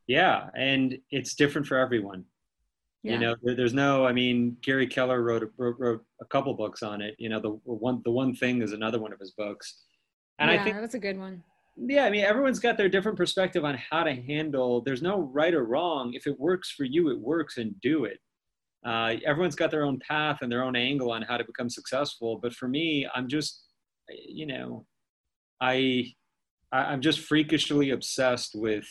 Yeah, 0.07 0.49
and 0.57 0.99
it's 1.11 1.35
different 1.35 1.67
for 1.67 1.77
everyone 1.77 2.25
yeah. 3.05 3.13
You 3.13 3.19
know, 3.19 3.37
there, 3.43 3.55
there's 3.55 3.75
no. 3.75 4.07
I 4.07 4.13
mean, 4.13 4.57
Gary 4.63 4.87
Keller 4.87 5.23
wrote, 5.23 5.53
wrote 5.59 5.77
wrote 5.79 6.05
a 6.23 6.25
couple 6.25 6.55
books 6.55 6.83
on 6.83 7.03
it. 7.03 7.15
You 7.19 7.29
know, 7.29 7.39
the 7.39 7.51
one 7.65 8.01
the 8.05 8.11
one 8.11 8.35
thing 8.35 8.63
is 8.63 8.73
another 8.73 8.99
one 8.99 9.13
of 9.13 9.21
his 9.21 9.33
books, 9.33 9.85
and 10.39 10.51
yeah, 10.51 10.61
I 10.61 10.65
think 10.65 10.77
that's 10.77 10.95
a 10.95 10.99
good 10.99 11.19
one. 11.19 11.45
Yeah, 11.77 12.07
I 12.07 12.11
mean, 12.11 12.25
everyone's 12.25 12.61
got 12.61 12.79
their 12.79 12.89
different 12.89 13.19
perspective 13.19 13.63
on 13.63 13.77
how 13.77 14.05
to 14.05 14.15
handle. 14.15 14.81
There's 14.81 15.03
no 15.03 15.21
right 15.21 15.53
or 15.53 15.65
wrong. 15.65 16.15
If 16.15 16.27
it 16.27 16.41
works 16.41 16.71
for 16.71 16.85
you, 16.85 17.11
it 17.11 17.19
works, 17.19 17.59
and 17.59 17.79
do 17.83 18.05
it. 18.07 18.21
Uh, 18.87 19.17
everyone's 19.27 19.57
got 19.57 19.71
their 19.71 19.85
own 19.85 19.99
path 19.99 20.39
and 20.41 20.51
their 20.51 20.63
own 20.63 20.75
angle 20.75 21.13
on 21.13 21.23
how 21.23 21.37
to 21.37 21.45
become 21.45 21.69
successful. 21.69 22.39
But 22.41 22.55
for 22.55 22.69
me, 22.69 23.07
I'm 23.15 23.29
just, 23.29 23.65
you 24.09 24.47
know, 24.47 24.87
I, 25.61 26.07
I'm 26.73 27.01
just 27.01 27.21
freakishly 27.21 27.91
obsessed 27.91 28.55
with 28.55 28.87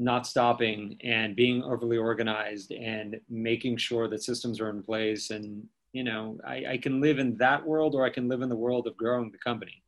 not 0.00 0.26
stopping 0.26 0.96
and 1.04 1.36
being 1.36 1.62
overly 1.62 1.98
organized 1.98 2.72
and 2.72 3.20
making 3.28 3.76
sure 3.76 4.08
that 4.08 4.22
systems 4.22 4.60
are 4.60 4.70
in 4.70 4.82
place 4.82 5.30
and 5.30 5.62
you 5.92 6.04
know, 6.04 6.38
I, 6.46 6.64
I 6.70 6.76
can 6.78 7.00
live 7.00 7.18
in 7.18 7.36
that 7.38 7.66
world 7.66 7.94
or 7.94 8.04
I 8.04 8.10
can 8.10 8.28
live 8.28 8.42
in 8.42 8.48
the 8.48 8.56
world 8.56 8.86
of 8.86 8.96
growing 8.96 9.30
the 9.30 9.38
company. 9.38 9.82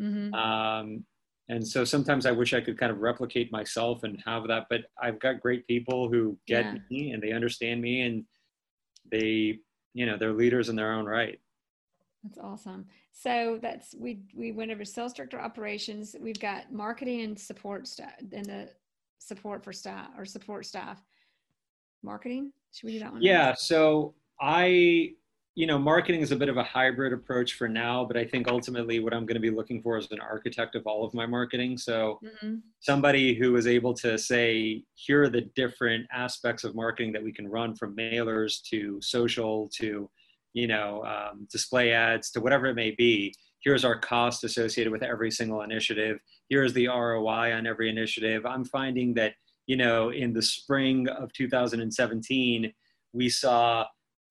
Mm-hmm. 0.00 0.34
Um, 0.34 1.04
and 1.48 1.66
so 1.66 1.84
sometimes 1.84 2.26
I 2.26 2.32
wish 2.32 2.54
I 2.54 2.60
could 2.60 2.78
kind 2.78 2.92
of 2.92 2.98
replicate 2.98 3.52
myself 3.52 4.02
and 4.02 4.22
have 4.24 4.48
that, 4.48 4.66
but 4.68 4.82
I've 5.00 5.18
got 5.18 5.40
great 5.40 5.66
people 5.66 6.08
who 6.08 6.36
get 6.46 6.64
yeah. 6.64 6.78
me 6.90 7.10
and 7.12 7.22
they 7.22 7.32
understand 7.32 7.80
me 7.80 8.02
and 8.02 8.24
they, 9.10 9.58
you 9.94 10.06
know, 10.06 10.16
they're 10.18 10.32
leaders 10.32 10.68
in 10.68 10.76
their 10.76 10.92
own 10.92 11.06
right. 11.06 11.40
That's 12.22 12.38
awesome. 12.38 12.86
So 13.12 13.58
that's 13.62 13.94
we 13.96 14.22
we 14.34 14.50
went 14.50 14.72
over 14.72 14.84
sales 14.84 15.12
director 15.12 15.40
operations. 15.40 16.16
We've 16.20 16.40
got 16.40 16.72
marketing 16.72 17.20
and 17.20 17.38
support 17.38 17.86
staff 17.86 18.14
and 18.32 18.44
the 18.44 18.68
support 19.18 19.64
for 19.64 19.72
staff 19.72 20.08
or 20.16 20.24
support 20.24 20.66
staff. 20.66 21.02
Marketing. 22.02 22.52
Should 22.72 22.86
we 22.86 22.92
do 22.92 22.98
that 23.00 23.12
one? 23.12 23.22
Yeah. 23.22 23.54
So 23.54 24.14
I 24.40 25.14
you 25.56 25.66
know, 25.66 25.78
marketing 25.78 26.20
is 26.20 26.32
a 26.32 26.36
bit 26.36 26.50
of 26.50 26.58
a 26.58 26.62
hybrid 26.62 27.14
approach 27.14 27.54
for 27.54 27.66
now, 27.66 28.04
but 28.04 28.14
I 28.14 28.26
think 28.26 28.46
ultimately 28.46 29.00
what 29.00 29.14
I'm 29.14 29.24
going 29.24 29.36
to 29.36 29.40
be 29.40 29.50
looking 29.50 29.80
for 29.80 29.96
is 29.96 30.06
an 30.10 30.20
architect 30.20 30.74
of 30.74 30.86
all 30.86 31.02
of 31.02 31.14
my 31.14 31.24
marketing. 31.24 31.78
So 31.78 32.20
mm-hmm. 32.22 32.56
somebody 32.80 33.34
who 33.34 33.56
is 33.56 33.66
able 33.66 33.94
to 33.94 34.18
say, 34.18 34.84
here 34.94 35.22
are 35.22 35.30
the 35.30 35.48
different 35.56 36.06
aspects 36.12 36.62
of 36.62 36.74
marketing 36.74 37.10
that 37.14 37.24
we 37.24 37.32
can 37.32 37.48
run 37.48 37.74
from 37.74 37.96
mailers 37.96 38.60
to 38.68 39.00
social 39.00 39.70
to, 39.76 40.10
you 40.52 40.66
know, 40.66 41.02
um, 41.06 41.48
display 41.50 41.92
ads 41.92 42.30
to 42.32 42.40
whatever 42.40 42.66
it 42.66 42.74
may 42.74 42.90
be. 42.90 43.34
Here's 43.66 43.84
our 43.84 43.98
cost 43.98 44.44
associated 44.44 44.92
with 44.92 45.02
every 45.02 45.32
single 45.32 45.62
initiative. 45.62 46.20
Here's 46.48 46.72
the 46.72 46.86
ROI 46.86 47.52
on 47.52 47.66
every 47.66 47.90
initiative. 47.90 48.46
I'm 48.46 48.64
finding 48.64 49.12
that, 49.14 49.32
you 49.66 49.76
know, 49.76 50.10
in 50.10 50.32
the 50.32 50.40
spring 50.40 51.08
of 51.08 51.32
2017, 51.32 52.72
we 53.12 53.28
saw 53.28 53.84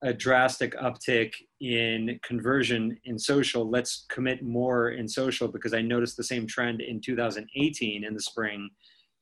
a 0.03 0.13
drastic 0.13 0.73
uptick 0.77 1.33
in 1.59 2.17
conversion 2.23 2.97
in 3.03 3.19
social 3.19 3.69
let's 3.69 4.05
commit 4.09 4.43
more 4.43 4.91
in 4.91 5.07
social 5.07 5.47
because 5.47 5.73
i 5.73 5.81
noticed 5.81 6.17
the 6.17 6.23
same 6.23 6.45
trend 6.45 6.81
in 6.81 6.99
2018 6.99 8.03
in 8.03 8.13
the 8.13 8.21
spring 8.21 8.69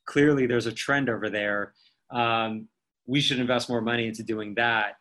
clearly 0.05 0.47
there's 0.47 0.66
a 0.66 0.72
trend 0.72 1.09
over 1.09 1.30
there 1.30 1.74
um, 2.11 2.68
we 3.05 3.22
should 3.22 3.39
invest 3.39 3.70
more 3.70 3.82
money 3.82 4.07
into 4.07 4.24
doing 4.24 4.55
that 4.55 4.95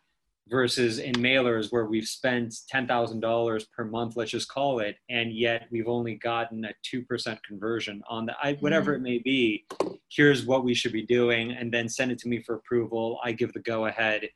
versus 0.49 0.99
in 0.99 1.13
mailers 1.15 1.71
where 1.71 1.85
we've 1.85 2.07
spent 2.07 2.53
$10,000 2.73 3.65
per 3.71 3.85
month, 3.85 4.15
let's 4.15 4.31
just 4.31 4.49
call 4.49 4.79
it, 4.79 4.97
and 5.09 5.33
yet 5.33 5.67
we've 5.71 5.87
only 5.87 6.15
gotten 6.15 6.65
a 6.65 6.73
2% 6.93 7.37
conversion 7.47 8.01
on 8.09 8.25
the, 8.25 8.33
I, 8.41 8.53
whatever 8.55 8.93
mm. 8.93 8.95
it 8.97 9.01
may 9.01 9.19
be, 9.19 9.65
here's 10.09 10.45
what 10.45 10.63
we 10.63 10.73
should 10.73 10.91
be 10.91 11.05
doing, 11.05 11.51
and 11.51 11.73
then 11.73 11.87
send 11.87 12.11
it 12.11 12.19
to 12.19 12.27
me 12.27 12.41
for 12.41 12.55
approval. 12.55 13.19
I 13.23 13.31
give 13.31 13.53
the 13.53 13.61
go 13.61 13.85
ahead 13.85 14.27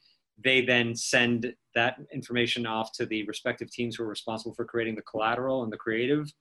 they 0.43 0.61
then 0.61 0.95
send 0.95 1.53
that 1.73 1.97
information 2.13 2.65
off 2.65 2.91
to 2.93 3.05
the 3.05 3.23
respective 3.25 3.71
teams 3.71 3.95
who 3.95 4.03
are 4.03 4.07
responsible 4.07 4.53
for 4.53 4.65
creating 4.65 4.95
the 4.95 5.01
collateral 5.01 5.63
and 5.63 5.71
the 5.71 5.77
creative 5.77 6.31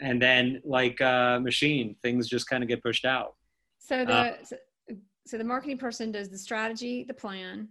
and 0.00 0.20
then 0.20 0.60
like 0.64 1.00
a 1.00 1.38
machine 1.42 1.94
things 2.02 2.28
just 2.28 2.48
kind 2.48 2.62
of 2.62 2.68
get 2.68 2.82
pushed 2.82 3.04
out 3.04 3.34
so 3.78 4.04
the 4.04 4.12
uh, 4.12 4.32
so, 5.24 5.38
the 5.38 5.44
marketing 5.44 5.78
person 5.78 6.10
does 6.10 6.28
the 6.28 6.38
strategy 6.38 7.04
the 7.04 7.14
plan 7.14 7.68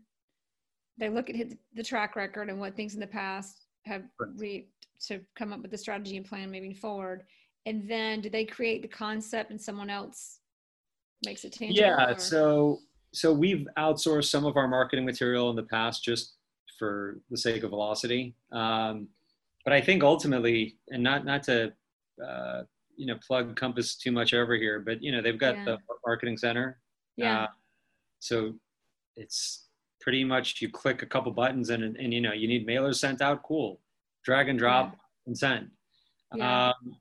they 1.01 1.09
look 1.09 1.29
at 1.29 1.35
the 1.75 1.83
track 1.83 2.15
record 2.15 2.49
and 2.49 2.57
what 2.57 2.77
things 2.77 2.93
in 2.93 3.01
the 3.01 3.07
past 3.07 3.65
have 3.85 4.03
reaped 4.37 4.87
to 5.07 5.19
come 5.35 5.51
up 5.51 5.61
with 5.61 5.71
the 5.71 5.77
strategy 5.77 6.15
and 6.15 6.25
plan 6.25 6.49
moving 6.49 6.73
forward 6.73 7.23
and 7.65 7.89
then 7.89 8.21
do 8.21 8.29
they 8.29 8.45
create 8.45 8.81
the 8.81 8.87
concept 8.87 9.51
and 9.51 9.59
someone 9.59 9.89
else 9.89 10.39
makes 11.25 11.43
it 11.43 11.51
tangible 11.51 11.81
yeah 11.81 12.11
or? 12.11 12.17
so 12.17 12.79
so 13.13 13.33
we've 13.33 13.67
outsourced 13.77 14.29
some 14.29 14.45
of 14.45 14.55
our 14.55 14.67
marketing 14.67 15.05
material 15.05 15.49
in 15.49 15.55
the 15.57 15.63
past 15.63 16.03
just 16.03 16.35
for 16.81 17.19
the 17.29 17.37
sake 17.37 17.63
of 17.63 17.69
velocity. 17.69 18.33
Um, 18.51 19.07
but 19.63 19.71
I 19.73 19.81
think 19.81 20.03
ultimately, 20.03 20.77
and 20.89 21.03
not 21.03 21.25
not 21.25 21.43
to 21.43 21.71
uh, 22.25 22.63
you 22.95 23.05
know 23.05 23.17
plug 23.25 23.55
Compass 23.55 23.95
too 23.95 24.11
much 24.11 24.33
over 24.33 24.55
here, 24.55 24.79
but 24.79 25.03
you 25.03 25.11
know 25.11 25.21
they've 25.21 25.37
got 25.37 25.57
yeah. 25.57 25.65
the 25.65 25.77
marketing 26.05 26.37
center. 26.37 26.79
Yeah. 27.17 27.43
Uh, 27.43 27.47
so 28.19 28.53
it's 29.15 29.67
pretty 30.01 30.23
much 30.23 30.61
you 30.61 30.69
click 30.69 31.01
a 31.01 31.05
couple 31.05 31.31
buttons 31.31 31.69
and 31.69 31.83
and 31.83 32.13
you 32.13 32.21
know 32.21 32.33
you 32.33 32.47
need 32.47 32.67
mailers 32.67 32.95
sent 32.95 33.21
out. 33.21 33.43
Cool, 33.43 33.79
drag 34.23 34.49
and 34.49 34.59
drop 34.59 34.91
yeah. 34.91 34.99
and 35.27 35.37
send. 35.37 35.71
Yeah. 36.35 36.69
Um, 36.69 36.95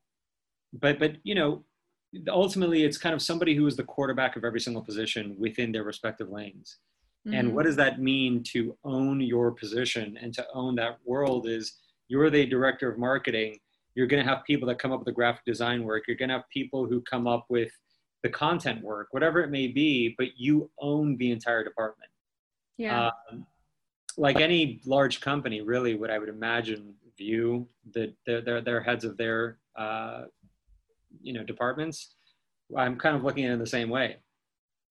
but 0.72 0.98
but 0.98 1.16
you 1.22 1.34
know 1.34 1.64
ultimately 2.28 2.84
it's 2.84 2.98
kind 2.98 3.14
of 3.14 3.22
somebody 3.22 3.54
who 3.54 3.66
is 3.66 3.76
the 3.76 3.84
quarterback 3.84 4.36
of 4.36 4.44
every 4.44 4.60
single 4.60 4.82
position 4.82 5.36
within 5.38 5.72
their 5.72 5.84
respective 5.84 6.30
lanes. 6.30 6.78
Mm-hmm. 7.26 7.36
And 7.36 7.54
what 7.54 7.66
does 7.66 7.76
that 7.76 8.00
mean 8.00 8.42
to 8.52 8.76
own 8.84 9.20
your 9.20 9.52
position 9.52 10.18
and 10.20 10.32
to 10.34 10.46
own 10.54 10.74
that 10.76 10.98
world 11.04 11.46
is 11.48 11.74
you're 12.08 12.30
the 12.30 12.46
director 12.46 12.90
of 12.90 12.98
marketing. 12.98 13.58
You're 13.94 14.06
going 14.06 14.24
to 14.24 14.28
have 14.28 14.44
people 14.44 14.66
that 14.68 14.78
come 14.78 14.92
up 14.92 15.00
with 15.00 15.06
the 15.06 15.12
graphic 15.12 15.44
design 15.44 15.84
work. 15.84 16.04
You're 16.08 16.16
going 16.16 16.30
to 16.30 16.36
have 16.36 16.48
people 16.52 16.86
who 16.86 17.00
come 17.02 17.26
up 17.26 17.46
with 17.48 17.70
the 18.22 18.28
content 18.28 18.82
work, 18.82 19.08
whatever 19.10 19.40
it 19.42 19.50
may 19.50 19.68
be, 19.68 20.14
but 20.18 20.28
you 20.36 20.70
own 20.78 21.16
the 21.16 21.30
entire 21.30 21.62
department. 21.62 22.10
Yeah. 22.80 23.10
Um, 23.30 23.46
like 24.16 24.40
any 24.40 24.80
large 24.86 25.20
company, 25.20 25.60
really, 25.60 25.94
what 25.94 26.10
I 26.10 26.18
would 26.18 26.30
imagine 26.30 26.94
view 27.18 27.68
that 27.92 28.14
they're, 28.24 28.40
they're, 28.40 28.60
they're 28.62 28.80
heads 28.80 29.04
of 29.04 29.18
their 29.18 29.58
uh, 29.76 30.22
you 31.20 31.32
know 31.32 31.42
departments 31.42 32.14
i'm 32.76 32.96
kind 32.96 33.16
of 33.16 33.24
looking 33.24 33.44
at 33.44 33.50
it 33.50 33.54
in 33.54 33.58
the 33.58 33.66
same 33.66 33.90
way. 33.90 34.16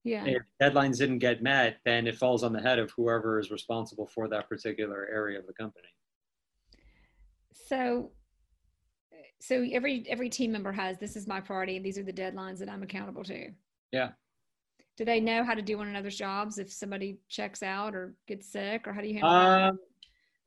Yeah. 0.03 0.25
If 0.25 0.43
deadlines 0.61 0.97
didn't 0.97 1.19
get 1.19 1.41
met 1.41 1.77
then 1.85 2.07
it 2.07 2.17
falls 2.17 2.43
on 2.43 2.53
the 2.53 2.61
head 2.61 2.77
of 2.77 2.91
whoever 2.91 3.39
is 3.39 3.51
responsible 3.51 4.05
for 4.07 4.27
that 4.27 4.47
particular 4.47 5.07
area 5.11 5.39
of 5.39 5.47
the 5.47 5.53
company. 5.53 5.87
So 7.53 8.11
so 9.41 9.65
every 9.71 10.05
every 10.09 10.29
team 10.29 10.51
member 10.51 10.71
has 10.71 10.97
this 10.97 11.15
is 11.15 11.25
my 11.27 11.39
priority 11.39 11.77
and 11.77 11.85
these 11.85 11.97
are 11.97 12.03
the 12.03 12.13
deadlines 12.13 12.59
that 12.59 12.69
i'm 12.69 12.83
accountable 12.83 13.23
to. 13.23 13.49
Yeah 13.91 14.09
do 14.99 15.05
they 15.05 15.19
know 15.19 15.43
how 15.43 15.55
to 15.55 15.61
do 15.63 15.79
one 15.79 15.87
another's 15.87 16.15
jobs 16.15 16.59
if 16.59 16.71
somebody 16.71 17.17
checks 17.27 17.63
out 17.63 17.95
or 17.95 18.13
gets 18.27 18.51
sick 18.51 18.87
or 18.87 18.93
how 18.93 19.01
do 19.01 19.07
you 19.07 19.15
handle 19.15 19.31
um, 19.31 19.79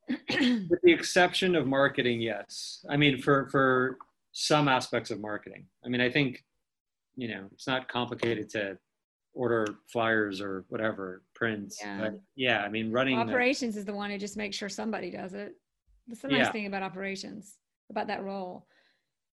that 0.07 0.69
with 0.69 0.81
the 0.83 0.93
exception 0.93 1.55
of 1.55 1.67
marketing 1.67 2.21
yes 2.21 2.85
i 2.89 2.95
mean 2.95 3.17
for 3.17 3.49
for 3.49 3.97
some 4.33 4.67
aspects 4.67 5.11
of 5.11 5.21
marketing. 5.21 5.65
I 5.85 5.89
mean, 5.89 6.01
I 6.01 6.09
think, 6.09 6.43
you 7.15 7.27
know, 7.29 7.47
it's 7.53 7.67
not 7.67 7.87
complicated 7.87 8.49
to 8.51 8.77
order 9.35 9.65
flyers 9.87 10.41
or 10.41 10.65
whatever 10.69 11.23
prints. 11.35 11.77
Yeah. 11.79 11.99
But 11.99 12.19
yeah, 12.35 12.61
I 12.61 12.69
mean, 12.69 12.91
running 12.91 13.17
operations 13.17 13.75
the, 13.75 13.79
is 13.79 13.85
the 13.85 13.93
one 13.93 14.09
who 14.09 14.17
just 14.17 14.35
makes 14.35 14.57
sure 14.57 14.69
somebody 14.69 15.11
does 15.11 15.33
it. 15.33 15.53
That's 16.07 16.21
the 16.21 16.27
nice 16.27 16.39
yeah. 16.39 16.51
thing 16.51 16.65
about 16.65 16.83
operations, 16.83 17.57
about 17.89 18.07
that 18.07 18.23
role. 18.23 18.67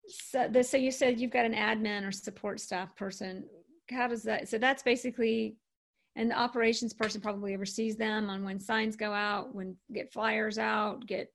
So, 0.07 0.47
the, 0.49 0.63
so 0.63 0.77
you 0.77 0.91
said 0.91 1.19
you've 1.19 1.31
got 1.31 1.45
an 1.45 1.53
admin 1.53 2.07
or 2.07 2.11
support 2.11 2.59
staff 2.59 2.95
person. 2.95 3.45
How 3.89 4.07
does 4.07 4.23
that? 4.23 4.47
So 4.49 4.57
that's 4.57 4.83
basically, 4.83 5.57
and 6.15 6.31
the 6.31 6.37
operations 6.37 6.93
person 6.93 7.21
probably 7.21 7.53
oversees 7.53 7.95
them 7.95 8.29
on 8.29 8.43
when 8.43 8.59
signs 8.59 8.95
go 8.95 9.11
out, 9.11 9.53
when 9.53 9.75
get 9.91 10.11
flyers 10.11 10.57
out, 10.57 11.05
get 11.05 11.31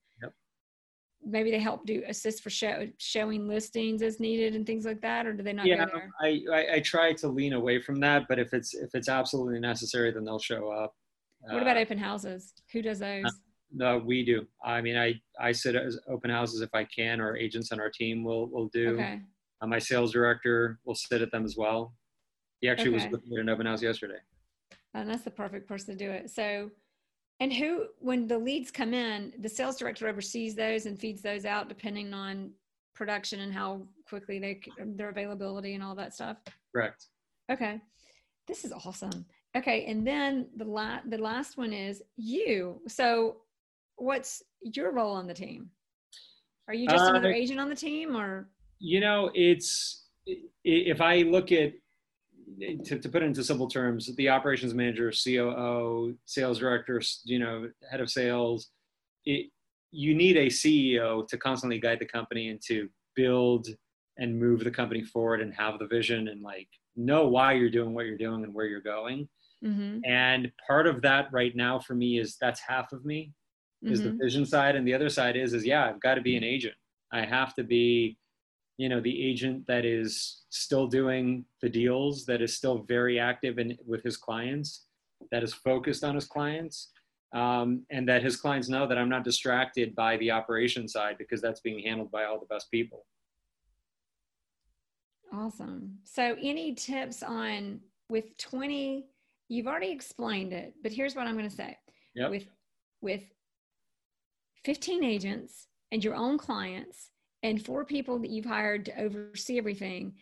maybe 1.25 1.51
they 1.51 1.59
help 1.59 1.85
do 1.85 2.03
assist 2.07 2.41
for 2.41 2.49
show, 2.49 2.87
showing 2.97 3.47
listings 3.47 4.01
as 4.01 4.19
needed 4.19 4.55
and 4.55 4.65
things 4.65 4.85
like 4.85 5.01
that 5.01 5.25
or 5.25 5.33
do 5.33 5.43
they 5.43 5.53
not 5.53 5.65
yeah 5.65 5.85
I, 6.21 6.41
I, 6.51 6.65
I 6.75 6.79
try 6.79 7.13
to 7.13 7.27
lean 7.27 7.53
away 7.53 7.81
from 7.81 7.99
that 7.99 8.25
but 8.29 8.39
if 8.39 8.53
it's 8.53 8.73
if 8.73 8.89
it's 8.93 9.09
absolutely 9.09 9.59
necessary 9.59 10.11
then 10.11 10.23
they'll 10.25 10.39
show 10.39 10.71
up. 10.71 10.93
What 11.41 11.61
about 11.61 11.77
uh, 11.77 11.81
open 11.81 11.97
houses? 11.97 12.53
Who 12.73 12.81
does 12.81 12.99
those? 12.99 13.25
Uh, 13.25 13.31
no 13.71 13.97
we 13.97 14.25
do. 14.25 14.45
I 14.63 14.81
mean 14.81 14.97
i 14.97 15.13
i 15.39 15.51
sit 15.51 15.75
as 15.75 15.99
open 16.09 16.29
houses 16.31 16.61
if 16.61 16.69
i 16.73 16.83
can 16.85 17.21
or 17.21 17.35
agents 17.35 17.71
on 17.71 17.79
our 17.79 17.89
team 17.89 18.23
will 18.23 18.49
will 18.49 18.69
do. 18.73 18.91
Okay. 18.93 19.19
Uh, 19.61 19.67
my 19.67 19.79
sales 19.79 20.13
director 20.13 20.79
will 20.85 20.95
sit 20.95 21.21
at 21.21 21.31
them 21.31 21.43
as 21.43 21.55
well 21.57 21.93
he 22.61 22.69
actually 22.69 22.95
okay. 22.95 23.05
was 23.05 23.11
with 23.11 23.27
me 23.27 23.37
at 23.37 23.41
an 23.41 23.49
open 23.49 23.65
house 23.65 23.81
yesterday 23.81 24.19
and 24.93 25.09
that's 25.09 25.23
the 25.23 25.31
perfect 25.31 25.67
person 25.67 25.97
to 25.97 26.05
do 26.05 26.11
it 26.11 26.29
so 26.29 26.69
and 27.39 27.53
who, 27.53 27.85
when 27.99 28.27
the 28.27 28.37
leads 28.37 28.69
come 28.69 28.93
in, 28.93 29.33
the 29.39 29.47
sales 29.47 29.77
director 29.77 30.07
oversees 30.07 30.55
those 30.55 30.85
and 30.85 30.99
feeds 30.99 31.21
those 31.21 31.45
out 31.45 31.69
depending 31.69 32.13
on 32.13 32.51
production 32.93 33.39
and 33.39 33.53
how 33.53 33.83
quickly 34.07 34.39
they 34.39 34.59
their 34.77 35.09
availability 35.09 35.73
and 35.73 35.83
all 35.83 35.95
that 35.95 36.13
stuff. 36.13 36.37
Correct. 36.75 37.05
Okay, 37.49 37.79
this 38.45 38.65
is 38.65 38.73
awesome. 38.73 39.25
Okay, 39.55 39.85
and 39.85 40.05
then 40.05 40.47
the 40.57 40.65
last 40.65 41.09
the 41.09 41.17
last 41.17 41.57
one 41.57 41.71
is 41.71 42.03
you. 42.17 42.81
So, 42.89 43.37
what's 43.95 44.43
your 44.61 44.91
role 44.91 45.15
on 45.15 45.25
the 45.25 45.33
team? 45.33 45.69
Are 46.67 46.73
you 46.73 46.89
just 46.89 47.05
uh, 47.05 47.09
another 47.09 47.31
agent 47.31 47.59
on 47.59 47.69
the 47.69 47.75
team, 47.75 48.17
or? 48.17 48.49
You 48.79 48.99
know, 48.99 49.31
it's 49.33 50.07
if 50.65 50.99
I 50.99 51.21
look 51.21 51.53
at 51.53 51.71
to, 52.85 52.99
to 52.99 53.09
put 53.09 53.23
it 53.23 53.25
into 53.25 53.43
simple 53.43 53.67
terms, 53.67 54.13
the 54.15 54.29
operations 54.29 54.73
manager, 54.73 55.11
COO, 55.11 56.15
sales 56.25 56.59
director, 56.59 57.01
you 57.25 57.39
know, 57.39 57.69
head 57.89 58.01
of 58.01 58.09
sales, 58.09 58.69
it, 59.25 59.49
you 59.91 60.13
need 60.13 60.37
a 60.37 60.47
CEO 60.47 61.27
to 61.27 61.37
constantly 61.37 61.79
guide 61.79 61.99
the 61.99 62.05
company 62.05 62.49
and 62.49 62.61
to 62.67 62.89
build 63.15 63.67
and 64.17 64.37
move 64.37 64.63
the 64.63 64.71
company 64.71 65.03
forward 65.03 65.41
and 65.41 65.53
have 65.53 65.79
the 65.79 65.87
vision 65.87 66.27
and 66.27 66.41
like 66.41 66.67
know 66.95 67.27
why 67.27 67.53
you're 67.53 67.69
doing 67.69 67.93
what 67.93 68.05
you're 68.05 68.17
doing 68.17 68.43
and 68.43 68.53
where 68.53 68.65
you're 68.65 68.81
going. 68.81 69.27
Mm-hmm. 69.63 69.99
And 70.05 70.51
part 70.65 70.87
of 70.87 71.01
that 71.01 71.27
right 71.31 71.55
now 71.55 71.79
for 71.79 71.95
me 71.95 72.19
is 72.19 72.37
that's 72.39 72.59
half 72.59 72.91
of 72.91 73.05
me. 73.05 73.33
is 73.93 74.03
the 74.03 74.11
vision 74.11 74.45
side 74.45 74.75
and 74.75 74.85
the 74.87 74.93
other 74.93 75.09
side 75.09 75.37
is 75.37 75.53
is 75.53 75.65
yeah 75.65 75.85
i've 75.87 76.01
got 76.01 76.15
to 76.15 76.21
be 76.21 76.35
an 76.35 76.43
agent 76.43 76.75
i 77.13 77.21
have 77.21 77.53
to 77.53 77.63
be 77.63 78.17
you 78.79 78.87
know 78.87 79.01
the 79.01 79.29
agent 79.29 79.67
that 79.67 79.83
is 79.83 80.43
still 80.49 80.87
doing 80.87 81.43
the 81.61 81.67
deals 81.67 82.25
that 82.25 82.41
is 82.41 82.55
still 82.55 82.77
very 82.87 83.19
active 83.19 83.59
in 83.59 83.77
with 83.85 84.01
his 84.03 84.15
clients 84.15 84.85
that 85.31 85.43
is 85.43 85.53
focused 85.53 86.05
on 86.05 86.15
his 86.15 86.25
clients 86.25 86.91
um, 87.35 87.83
and 87.91 88.07
that 88.07 88.23
his 88.23 88.37
clients 88.37 88.69
know 88.69 88.87
that 88.87 88.97
i'm 88.97 89.09
not 89.09 89.25
distracted 89.25 89.93
by 89.95 90.15
the 90.17 90.31
operation 90.31 90.87
side 90.87 91.17
because 91.17 91.41
that's 91.41 91.59
being 91.59 91.85
handled 91.85 92.09
by 92.09 92.23
all 92.23 92.39
the 92.39 92.45
best 92.45 92.71
people. 92.71 93.05
Awesome. 95.31 95.99
So 96.05 96.35
any 96.41 96.73
tips 96.73 97.21
on 97.21 97.81
with 98.09 98.35
20 98.37 99.05
you've 99.49 99.67
already 99.67 99.91
explained 99.91 100.53
it 100.53 100.73
but 100.81 100.93
here's 100.93 101.15
what 101.15 101.27
i'm 101.27 101.37
going 101.37 101.49
to 101.49 101.55
say. 101.55 101.77
Yep. 102.15 102.31
with 102.31 102.47
with 103.01 103.23
15 104.63 105.03
agents 105.03 105.67
and 105.91 106.01
your 106.03 106.15
own 106.15 106.37
clients 106.37 107.09
and 107.43 107.63
four 107.63 107.85
people 107.85 108.19
that 108.19 108.29
you've 108.29 108.45
hired 108.45 108.85
to 108.85 109.01
oversee 109.01 109.57
everything, 109.57 110.13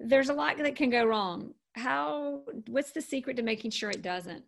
there's 0.00 0.28
a 0.28 0.34
lot 0.34 0.58
that 0.58 0.76
can 0.76 0.90
go 0.90 1.04
wrong. 1.04 1.54
How, 1.74 2.42
what's 2.68 2.92
the 2.92 3.00
secret 3.00 3.36
to 3.36 3.42
making 3.42 3.70
sure 3.70 3.90
it 3.90 4.02
doesn't? 4.02 4.44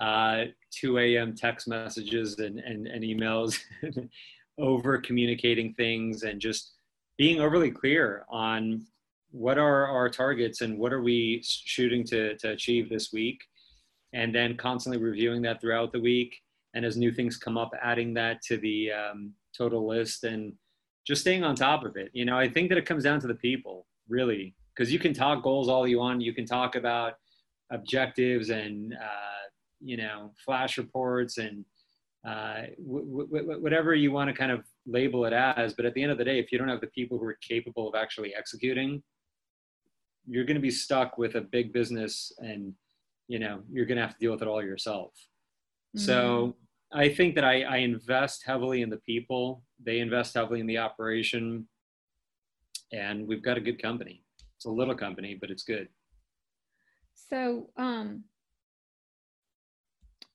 Uh, 0.00 0.44
2 0.72 0.98
a.m. 0.98 1.34
text 1.34 1.68
messages 1.68 2.38
and, 2.38 2.58
and, 2.58 2.86
and 2.86 3.04
emails, 3.04 3.58
over 4.58 4.98
communicating 4.98 5.74
things, 5.74 6.22
and 6.22 6.40
just 6.40 6.72
being 7.18 7.40
overly 7.40 7.70
clear 7.70 8.24
on 8.30 8.84
what 9.30 9.58
are 9.58 9.86
our 9.86 10.08
targets 10.08 10.60
and 10.60 10.78
what 10.78 10.92
are 10.92 11.02
we 11.02 11.42
shooting 11.44 12.04
to, 12.04 12.36
to 12.38 12.50
achieve 12.50 12.88
this 12.88 13.12
week. 13.12 13.40
And 14.12 14.34
then 14.34 14.56
constantly 14.56 15.00
reviewing 15.00 15.42
that 15.42 15.60
throughout 15.60 15.92
the 15.92 16.00
week. 16.00 16.34
And 16.74 16.84
as 16.84 16.96
new 16.96 17.12
things 17.12 17.36
come 17.36 17.56
up, 17.56 17.70
adding 17.80 18.14
that 18.14 18.42
to 18.42 18.56
the 18.56 18.90
um, 18.90 19.32
total 19.56 19.86
list 19.86 20.24
and 20.24 20.52
just 21.10 21.22
staying 21.22 21.42
on 21.42 21.56
top 21.56 21.84
of 21.84 21.96
it. 21.96 22.08
You 22.12 22.24
know, 22.24 22.38
I 22.38 22.48
think 22.48 22.68
that 22.68 22.78
it 22.78 22.86
comes 22.86 23.02
down 23.02 23.18
to 23.22 23.26
the 23.26 23.34
people, 23.34 23.76
really, 24.08 24.54
because 24.72 24.92
you 24.92 25.00
can 25.04 25.12
talk 25.12 25.42
goals 25.42 25.68
all 25.68 25.84
you 25.92 25.98
want. 25.98 26.22
You 26.22 26.32
can 26.32 26.46
talk 26.46 26.76
about 26.76 27.14
objectives 27.78 28.50
and, 28.50 28.94
uh, 28.94 29.42
you 29.80 29.96
know, 29.96 30.18
flash 30.44 30.78
reports 30.78 31.38
and 31.38 31.64
uh, 32.24 32.62
w- 32.86 33.26
w- 33.26 33.60
whatever 33.60 33.92
you 33.92 34.12
want 34.12 34.30
to 34.30 34.34
kind 34.42 34.52
of 34.52 34.60
label 34.86 35.24
it 35.24 35.32
as. 35.32 35.74
But 35.74 35.84
at 35.84 35.94
the 35.94 36.02
end 36.04 36.12
of 36.12 36.18
the 36.18 36.28
day, 36.30 36.38
if 36.38 36.52
you 36.52 36.58
don't 36.58 36.68
have 36.68 36.80
the 36.80 36.94
people 36.98 37.18
who 37.18 37.24
are 37.24 37.38
capable 37.52 37.88
of 37.88 37.94
actually 37.96 38.32
executing, 38.40 39.02
you're 40.28 40.44
going 40.44 40.60
to 40.62 40.68
be 40.70 40.70
stuck 40.70 41.18
with 41.18 41.34
a 41.34 41.40
big 41.40 41.72
business 41.72 42.30
and, 42.38 42.72
you 43.26 43.40
know, 43.40 43.62
you're 43.72 43.86
going 43.86 43.96
to 43.96 44.06
have 44.06 44.14
to 44.16 44.20
deal 44.20 44.30
with 44.30 44.42
it 44.42 44.48
all 44.48 44.62
yourself. 44.62 45.12
Mm-hmm. 45.96 46.06
So 46.06 46.54
I 46.92 47.08
think 47.08 47.34
that 47.36 47.44
I, 47.44 47.62
I 47.62 47.76
invest 47.78 48.42
heavily 48.44 48.82
in 48.82 48.90
the 48.90 48.96
people. 48.98 49.62
They 49.84 50.00
invest 50.00 50.34
heavily 50.34 50.60
in 50.60 50.66
the 50.66 50.78
operation, 50.78 51.68
and 52.92 53.26
we've 53.26 53.42
got 53.42 53.56
a 53.56 53.60
good 53.60 53.80
company. 53.80 54.24
It's 54.56 54.64
a 54.64 54.70
little 54.70 54.94
company, 54.94 55.38
but 55.40 55.50
it's 55.50 55.62
good. 55.62 55.88
So, 57.14 57.70
um, 57.76 58.24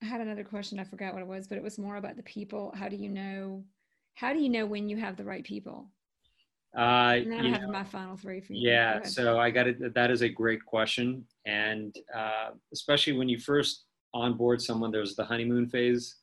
I 0.01 0.06
had 0.06 0.22
another 0.22 0.43
question. 0.43 0.80
I 0.80 0.86
forgot 0.86 1.14
what 1.14 1.22
it 1.22 1.28
was, 1.28 1.47
but 1.47 1.58
it 1.58 1.64
was 1.64 1.78
more 1.78 1.97
about 1.97 2.16
the 2.16 2.24
people. 2.24 2.72
How 2.76 2.88
do 2.88 2.95
you 2.95 3.10
know? 3.10 3.64
How 4.14 4.32
do 4.32 4.39
you 4.39 4.49
know 4.49 4.66
when 4.66 4.88
you 4.88 4.95
have 4.97 5.18
the 5.18 5.26
right 5.26 5.43
people? 5.43 5.91
Uh, 6.78 7.16
and 7.18 7.32
then 7.32 7.45
I 7.45 7.49
have 7.49 7.62
know, 7.64 7.72
my 7.72 7.84
final 7.84 8.16
three 8.16 8.39
for 8.39 8.53
you. 8.53 8.70
Yeah, 8.70 9.01
so 9.03 9.39
I 9.39 9.49
got 9.49 9.68
it. 9.68 9.93
That 9.93 10.10
is 10.10 10.22
a 10.22 10.30
great 10.30 10.64
question, 10.66 11.26
and 11.45 11.93
uh, 12.16 12.51
especially 12.72 13.14
when 13.14 13.28
you 13.28 13.39
first 13.39 13.86
onboard 14.14 14.62
someone, 14.62 14.91
there's 14.91 15.16
the 15.16 15.26
honeymoon 15.26 15.68
phase 15.68 16.16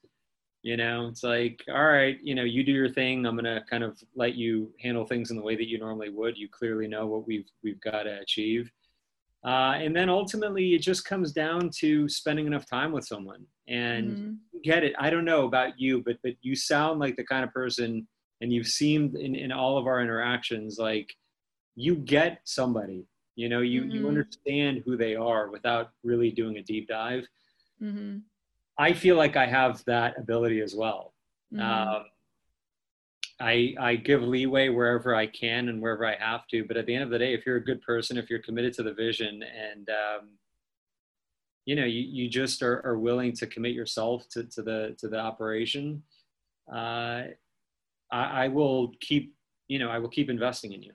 you 0.63 0.77
know 0.77 1.09
it's 1.09 1.25
like 1.25 1.63
all 1.69 1.85
right 1.85 2.19
you 2.23 2.35
know 2.35 2.45
you 2.45 2.65
do 2.65 2.73
your 2.73 2.89
thing. 2.89 3.27
I'm 3.27 3.37
going 3.37 3.45
to 3.45 3.65
kind 3.69 3.85
of 3.85 3.99
let 4.15 4.35
you 4.35 4.73
handle 4.81 5.05
things 5.05 5.31
in 5.31 5.37
the 5.37 5.43
way 5.43 5.57
that 5.57 5.69
you 5.69 5.79
normally 5.79 6.11
would. 6.11 6.39
You 6.39 6.49
clearly 6.49 6.87
know 6.87 7.07
what 7.07 7.27
we've 7.27 7.49
we've 7.63 7.81
got 7.81 8.05
to 8.05 8.21
achieve. 8.21 8.71
Uh, 9.45 9.75
and 9.75 9.95
then 9.95 10.09
ultimately 10.09 10.75
it 10.75 10.83
just 10.83 11.05
comes 11.05 11.33
down 11.33 11.69
to 11.77 12.09
spending 12.09 12.47
enough 12.47 12.65
time 12.65 12.93
with 12.93 13.05
someone. 13.05 13.45
And 13.67 14.11
mm-hmm. 14.11 14.33
get 14.63 14.85
it. 14.85 14.95
I 14.99 15.11
don't 15.11 15.25
know 15.25 15.47
about 15.47 15.81
you 15.81 16.03
but 16.03 16.19
but 16.23 16.35
you 16.43 16.55
sound 16.55 17.01
like 17.01 17.17
the 17.17 17.25
kind 17.25 17.45
of 17.45 17.53
person 17.53 18.07
and 18.41 18.53
you've 18.53 18.69
seen 18.69 19.17
in, 19.17 19.35
in 19.35 19.53
all 19.53 19.79
of 19.79 19.87
our 19.87 20.01
interactions 20.01 20.79
like 20.79 21.13
you 21.75 21.97
get 21.97 22.41
somebody. 22.45 23.05
You 23.35 23.49
know 23.49 23.63
you 23.63 23.83
mm-hmm. 23.83 23.91
you 23.91 24.09
understand 24.09 24.83
who 24.85 24.97
they 24.97 25.17
are 25.17 25.51
without 25.51 25.91
really 26.05 26.31
doing 26.31 26.59
a 26.59 26.63
deep 26.63 26.87
dive. 26.87 27.27
Mm-hmm. 27.83 28.19
I 28.83 28.93
feel 28.93 29.16
like 29.16 29.37
I 29.37 29.47
have 29.47 29.85
that 29.85 30.18
ability 30.18 30.61
as 30.61 30.74
well. 30.74 31.14
Mm-hmm. 31.55 31.62
Um, 31.62 32.05
I, 33.41 33.74
I 33.78 33.95
give 33.95 34.22
leeway 34.22 34.70
wherever 34.70 35.14
I 35.14 35.26
can 35.28 35.68
and 35.68 35.80
wherever 35.80 36.05
I 36.05 36.16
have 36.18 36.49
to. 36.49 36.64
But 36.64 36.76
at 36.76 36.87
the 36.87 36.95
end 36.97 37.05
of 37.05 37.11
the 37.11 37.18
day, 37.18 37.33
if 37.33 37.47
you're 37.47 37.59
a 37.59 37.64
good 37.64 37.80
person, 37.83 38.18
if 38.18 38.28
you're 38.28 38.43
committed 38.43 38.72
to 38.74 38.83
the 38.83 38.93
vision 38.93 39.45
and, 39.45 39.89
um, 39.89 40.28
you 41.64 41.76
know, 41.76 41.85
you, 41.85 42.01
you 42.01 42.28
just 42.28 42.61
are, 42.61 42.85
are 42.85 42.99
willing 42.99 43.33
to 43.35 43.47
commit 43.47 43.72
yourself 43.72 44.28
to, 44.30 44.43
to 44.45 44.62
the, 44.62 44.97
to 44.99 45.07
the 45.09 45.18
operation, 45.18 46.03
uh, 46.72 47.22
I, 48.11 48.24
I 48.45 48.49
will 48.49 48.93
keep, 48.99 49.33
you 49.68 49.78
know, 49.78 49.91
I 49.91 49.99
will 50.01 50.09
keep 50.09 50.28
investing 50.28 50.72
in 50.72 50.83
you. 50.83 50.93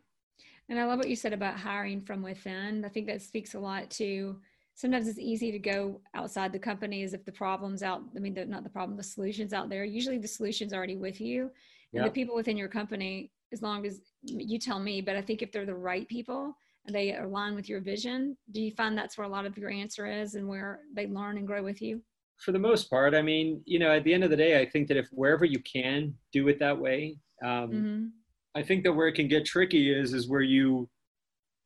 And 0.68 0.78
I 0.78 0.84
love 0.84 1.00
what 1.00 1.10
you 1.10 1.16
said 1.16 1.32
about 1.32 1.56
hiring 1.58 2.02
from 2.02 2.22
within. 2.22 2.84
I 2.84 2.90
think 2.90 3.08
that 3.08 3.22
speaks 3.22 3.54
a 3.54 3.60
lot 3.60 3.90
to 3.92 4.42
sometimes 4.78 5.08
it's 5.08 5.18
easy 5.18 5.52
to 5.52 5.58
go 5.58 6.00
outside 6.14 6.54
the 6.54 6.60
company 6.60 7.02
as 7.04 7.16
if 7.16 7.26
the 7.26 7.32
problem's 7.32 7.82
out 7.84 8.04
i 8.16 8.20
mean 8.20 8.34
the, 8.34 8.46
not 8.46 8.64
the 8.64 8.70
problem 8.70 8.96
the 8.96 9.04
solutions 9.04 9.52
out 9.52 9.70
there. 9.70 9.84
Usually 9.84 10.20
the 10.20 10.28
solution's 10.28 10.72
are 10.72 10.78
already 10.78 10.96
with 10.96 11.20
you. 11.20 11.52
And 11.94 12.06
the 12.06 12.12
people 12.12 12.36
within 12.36 12.58
your 12.58 12.68
company 12.68 13.32
as 13.52 13.64
long 13.64 13.86
as 13.86 14.02
you 14.24 14.60
tell 14.60 14.80
me 14.80 15.02
but 15.02 15.16
i 15.16 15.22
think 15.22 15.42
if 15.42 15.52
they're 15.52 15.66
the 15.66 15.74
right 15.74 16.08
people 16.08 16.56
and 16.86 16.94
they 16.94 17.16
align 17.16 17.56
with 17.56 17.68
your 17.68 17.82
vision 17.82 18.38
do 18.52 18.62
you 18.62 18.72
find 18.72 18.96
that's 18.96 19.18
where 19.18 19.26
a 19.26 19.30
lot 19.30 19.46
of 19.48 19.58
your 19.58 19.72
answer 19.72 20.06
is 20.06 20.36
and 20.36 20.48
where 20.48 20.82
they 20.94 21.08
learn 21.08 21.38
and 21.38 21.48
grow 21.48 21.64
with 21.64 21.82
you? 21.82 22.02
For 22.38 22.52
the 22.52 22.60
most 22.60 22.90
part 22.90 23.16
i 23.16 23.22
mean 23.22 23.62
you 23.66 23.80
know 23.80 23.92
at 23.92 24.04
the 24.04 24.14
end 24.14 24.24
of 24.24 24.30
the 24.30 24.36
day 24.36 24.62
i 24.62 24.66
think 24.66 24.88
that 24.90 24.98
if 24.98 25.08
wherever 25.12 25.46
you 25.46 25.60
can 25.60 26.14
do 26.32 26.50
it 26.50 26.60
that 26.60 26.78
way 26.78 27.18
um, 27.44 27.72
mm-hmm. 27.72 28.06
i 28.54 28.62
think 28.62 28.84
that 28.84 28.94
where 28.94 29.08
it 29.08 29.14
can 29.14 29.28
get 29.28 29.44
tricky 29.46 29.92
is 29.92 30.14
is 30.14 30.28
where 30.28 30.42
you 30.42 30.88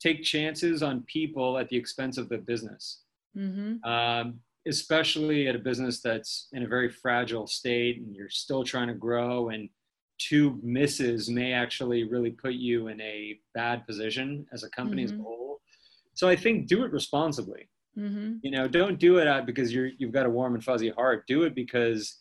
take 0.01 0.24
chances 0.24 0.82
on 0.82 1.03
people 1.03 1.57
at 1.57 1.70
the 1.70 1.78
expense 1.78 2.18
of 2.18 2.28
the 2.28 2.38
business, 2.38 3.01
mm-hmm. 3.38 3.84
um, 3.89 4.39
especially 4.67 5.47
at 5.47 5.55
a 5.55 5.59
business 5.59 6.01
that's 6.01 6.47
in 6.53 6.63
a 6.63 6.67
very 6.67 6.89
fragile 6.89 7.47
state 7.47 7.99
and 7.99 8.15
you're 8.15 8.29
still 8.29 8.63
trying 8.63 8.88
to 8.88 8.93
grow. 8.93 9.49
And 9.49 9.69
two 10.19 10.59
misses 10.61 11.29
may 11.29 11.53
actually 11.53 12.03
really 12.03 12.32
put 12.32 12.53
you 12.53 12.88
in 12.88 13.01
a 13.01 13.39
bad 13.53 13.86
position 13.88 14.45
as 14.53 14.63
a 14.63 14.69
company 14.69 15.03
mm-hmm. 15.03 15.15
as 15.15 15.19
a 15.19 15.23
whole. 15.23 15.61
So 16.13 16.27
I 16.27 16.36
think 16.36 16.67
do 16.67 16.84
it 16.84 16.91
responsibly. 16.91 17.69
Mm-hmm. 17.97 18.36
You 18.43 18.51
know, 18.51 18.67
don't 18.67 18.99
do 18.99 19.17
it 19.17 19.45
because 19.45 19.73
you're 19.73 19.89
you've 19.97 20.13
got 20.13 20.25
a 20.25 20.29
warm 20.29 20.55
and 20.55 20.63
fuzzy 20.63 20.89
heart. 20.89 21.25
Do 21.27 21.43
it 21.43 21.55
because 21.55 22.19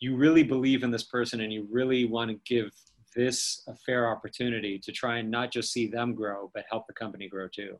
you 0.00 0.16
really 0.16 0.42
believe 0.42 0.82
in 0.82 0.90
this 0.90 1.04
person 1.04 1.40
and 1.40 1.52
you 1.52 1.66
really 1.70 2.04
want 2.04 2.30
to 2.30 2.38
give 2.46 2.70
this 3.16 3.62
a 3.68 3.74
fair 3.86 4.10
opportunity 4.10 4.78
to 4.78 4.92
try 4.92 5.18
and 5.18 5.30
not 5.30 5.50
just 5.50 5.72
see 5.72 5.86
them 5.86 6.14
grow, 6.14 6.50
but 6.54 6.64
help 6.70 6.86
the 6.86 6.92
company 6.92 7.28
grow 7.28 7.48
too. 7.48 7.78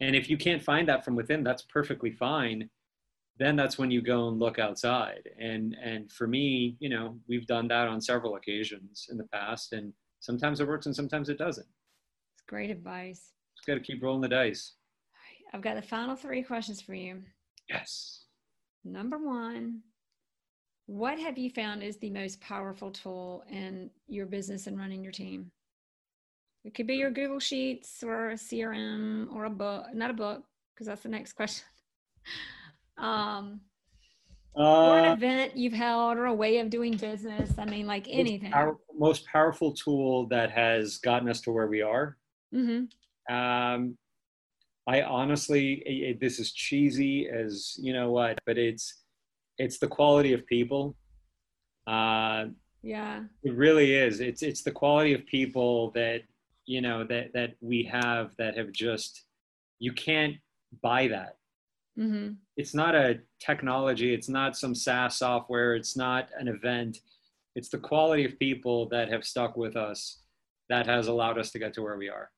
And 0.00 0.14
if 0.14 0.30
you 0.30 0.36
can't 0.36 0.62
find 0.62 0.88
that 0.88 1.04
from 1.04 1.16
within, 1.16 1.42
that's 1.42 1.62
perfectly 1.62 2.12
fine. 2.12 2.70
Then 3.38 3.56
that's 3.56 3.78
when 3.78 3.90
you 3.90 4.02
go 4.02 4.28
and 4.28 4.38
look 4.38 4.58
outside. 4.58 5.28
And 5.38 5.76
and 5.82 6.10
for 6.10 6.26
me, 6.26 6.76
you 6.80 6.88
know, 6.88 7.18
we've 7.28 7.46
done 7.46 7.68
that 7.68 7.88
on 7.88 8.00
several 8.00 8.36
occasions 8.36 9.06
in 9.10 9.16
the 9.16 9.28
past, 9.32 9.72
and 9.72 9.92
sometimes 10.20 10.60
it 10.60 10.68
works 10.68 10.86
and 10.86 10.94
sometimes 10.94 11.28
it 11.28 11.38
doesn't. 11.38 11.66
It's 12.34 12.44
great 12.46 12.70
advice. 12.70 13.32
Just 13.56 13.66
got 13.66 13.74
to 13.74 13.80
keep 13.80 14.02
rolling 14.02 14.22
the 14.22 14.28
dice. 14.28 14.74
I've 15.52 15.62
got 15.62 15.76
the 15.76 15.82
final 15.82 16.14
three 16.14 16.42
questions 16.42 16.80
for 16.80 16.94
you. 16.94 17.22
Yes. 17.68 18.24
Number 18.84 19.18
one, 19.18 19.82
what 20.86 21.18
have 21.18 21.38
you 21.38 21.50
found 21.50 21.82
is 21.82 21.96
the 21.98 22.10
most 22.10 22.40
powerful 22.40 22.90
tool 22.90 23.44
in 23.50 23.90
your 24.06 24.26
business 24.26 24.66
and 24.66 24.78
running 24.78 25.02
your 25.02 25.12
team? 25.12 25.50
It 26.68 26.74
could 26.74 26.86
be 26.86 26.96
your 26.96 27.10
Google 27.10 27.40
Sheets 27.40 28.04
or 28.04 28.32
a 28.32 28.34
CRM 28.34 29.34
or 29.34 29.46
a 29.46 29.50
book, 29.50 29.86
not 29.94 30.10
a 30.10 30.12
book, 30.12 30.42
because 30.74 30.86
that's 30.86 31.02
the 31.02 31.08
next 31.08 31.32
question. 31.36 31.64
um, 32.98 33.62
uh, 34.54 34.90
or 34.90 34.98
an 34.98 35.12
event 35.12 35.56
you've 35.56 35.72
held 35.72 36.18
or 36.18 36.26
a 36.26 36.34
way 36.34 36.58
of 36.58 36.68
doing 36.68 36.94
business. 36.94 37.52
I 37.56 37.64
mean, 37.64 37.86
like 37.86 38.06
anything. 38.10 38.52
Our 38.52 38.76
most 38.94 39.24
powerful 39.24 39.72
tool 39.72 40.26
that 40.26 40.50
has 40.50 40.98
gotten 40.98 41.30
us 41.30 41.40
to 41.42 41.52
where 41.52 41.68
we 41.68 41.80
are. 41.80 42.18
Mm-hmm. 42.54 43.34
Um, 43.34 43.96
I 44.86 45.00
honestly, 45.00 45.82
it, 45.86 46.10
it, 46.10 46.20
this 46.20 46.38
is 46.38 46.52
cheesy 46.52 47.30
as 47.30 47.76
you 47.78 47.94
know 47.94 48.10
what, 48.10 48.38
but 48.44 48.58
it's 48.58 49.04
it's 49.56 49.78
the 49.78 49.88
quality 49.88 50.34
of 50.34 50.46
people. 50.46 50.96
Uh, 51.86 52.48
yeah, 52.82 53.22
it 53.42 53.54
really 53.54 53.94
is. 53.94 54.20
It's 54.20 54.42
it's 54.42 54.62
the 54.62 54.70
quality 54.70 55.14
of 55.14 55.24
people 55.24 55.92
that 55.92 56.24
you 56.68 56.82
know 56.82 57.02
that 57.04 57.32
that 57.32 57.54
we 57.60 57.82
have 57.84 58.30
that 58.38 58.56
have 58.56 58.72
just 58.72 59.24
you 59.78 59.92
can't 59.92 60.36
buy 60.82 61.08
that. 61.08 61.36
Mm-hmm. 61.98 62.34
It's 62.56 62.74
not 62.74 62.94
a 62.94 63.20
technology. 63.40 64.12
It's 64.12 64.28
not 64.28 64.56
some 64.56 64.74
SaaS 64.74 65.16
software. 65.16 65.74
It's 65.74 65.96
not 65.96 66.28
an 66.38 66.46
event. 66.46 66.98
it's 67.56 67.70
the 67.70 67.78
quality 67.78 68.24
of 68.24 68.38
people 68.38 68.88
that 68.90 69.10
have 69.10 69.24
stuck 69.24 69.56
with 69.56 69.76
us 69.76 70.20
that 70.68 70.86
has 70.86 71.08
allowed 71.08 71.38
us 71.38 71.50
to 71.50 71.58
get 71.58 71.72
to 71.74 71.82
where 71.82 71.96
we 71.96 72.08
are. 72.08 72.30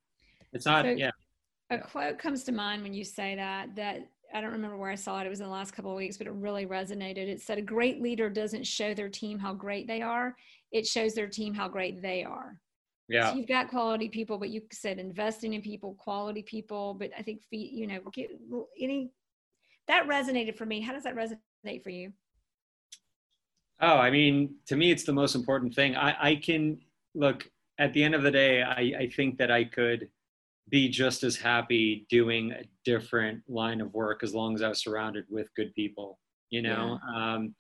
It's 0.53 0.65
not, 0.65 0.85
so 0.85 0.93
yeah. 0.93 1.11
A 1.71 1.79
quote 1.79 2.19
comes 2.19 2.45
to 2.45 2.53
mind 2.53 2.83
when 2.83 2.95
you 2.95 3.05
say 3.05 3.35
that, 3.35 3.75
that 3.77 4.09
I 4.33 4.41
don't 4.41 4.53
remember 4.53 4.77
where 4.77 4.91
I 4.91 4.95
saw 4.95 5.21
it. 5.21 5.27
It 5.27 5.29
was 5.29 5.41
in 5.41 5.47
the 5.47 5.53
last 5.53 5.73
couple 5.73 5.91
of 5.91 5.97
weeks, 5.97 6.17
but 6.17 6.27
it 6.27 6.33
really 6.33 6.65
resonated. 6.65 7.29
It 7.29 7.41
said, 7.43 7.59
A 7.59 7.63
great 7.63 8.01
leader 8.01 8.31
doesn't 8.31 8.67
show 8.67 8.95
their 8.95 9.09
team 9.09 9.39
how 9.39 9.53
great 9.53 9.87
they 9.87 10.01
are, 10.01 10.37
it 10.73 10.87
shows 10.87 11.15
their 11.15 11.29
team 11.29 11.53
how 11.53 11.69
great 11.69 12.01
they 12.01 12.25
are. 12.25 12.57
Yeah. 13.11 13.31
So 13.31 13.37
you've 13.37 13.49
got 13.49 13.69
quality 13.69 14.09
people, 14.09 14.39
but 14.39 14.51
you 14.51 14.63
said 14.71 14.99
investing 14.99 15.55
in 15.55 15.63
people, 15.63 15.95
quality 15.95 16.43
people. 16.43 16.95
But 16.95 17.11
I 17.19 17.23
think, 17.23 17.43
you 17.51 17.89
know, 17.89 17.99
get 18.13 18.31
any 18.81 19.11
that 19.89 20.07
resonated 20.07 20.57
for 20.57 20.65
me. 20.65 20.81
How 20.81 20.93
does 20.93 21.03
that 21.03 21.17
resonate 21.17 21.83
for 21.83 21.91
you? 21.91 22.13
Oh, 23.81 23.97
I 23.97 24.11
mean, 24.11 24.55
to 24.69 24.77
me, 24.77 24.93
it's 24.93 25.03
the 25.03 25.13
most 25.13 25.35
important 25.35 25.75
thing. 25.75 25.97
I, 25.97 26.31
I 26.31 26.37
can 26.37 26.79
look 27.15 27.51
at 27.81 27.93
the 27.95 28.05
end 28.05 28.15
of 28.15 28.23
the 28.23 28.31
day, 28.31 28.63
I, 28.63 28.93
I 28.99 29.11
think 29.17 29.39
that 29.39 29.51
I 29.51 29.65
could 29.65 30.09
be 30.69 30.89
just 30.89 31.25
as 31.25 31.37
happy 31.37 32.07
doing 32.11 32.53
a 32.53 32.63
different 32.85 33.43
line 33.49 33.81
of 33.81 33.93
work 33.93 34.23
as 34.23 34.35
long 34.35 34.55
as 34.55 34.63
I 34.63 34.69
was 34.69 34.83
surrounded 34.83 35.25
with 35.29 35.49
good 35.57 35.75
people. 35.75 36.19
You 36.51 36.63
know, 36.63 36.99
yeah. 37.13 37.35
um, 37.35 37.55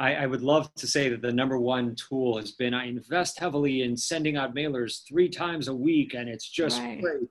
I, 0.00 0.14
I, 0.14 0.26
would 0.26 0.40
love 0.40 0.74
to 0.76 0.86
say 0.86 1.10
that 1.10 1.20
the 1.20 1.32
number 1.32 1.58
one 1.58 1.94
tool 1.94 2.38
has 2.38 2.52
been 2.52 2.72
I 2.72 2.86
invest 2.86 3.38
heavily 3.38 3.82
in 3.82 3.94
sending 3.98 4.38
out 4.38 4.54
mailers 4.54 5.06
three 5.06 5.28
times 5.28 5.68
a 5.68 5.74
week, 5.74 6.14
and 6.14 6.26
it's 6.26 6.48
just 6.48 6.80
right. 6.80 7.00
great. 7.00 7.28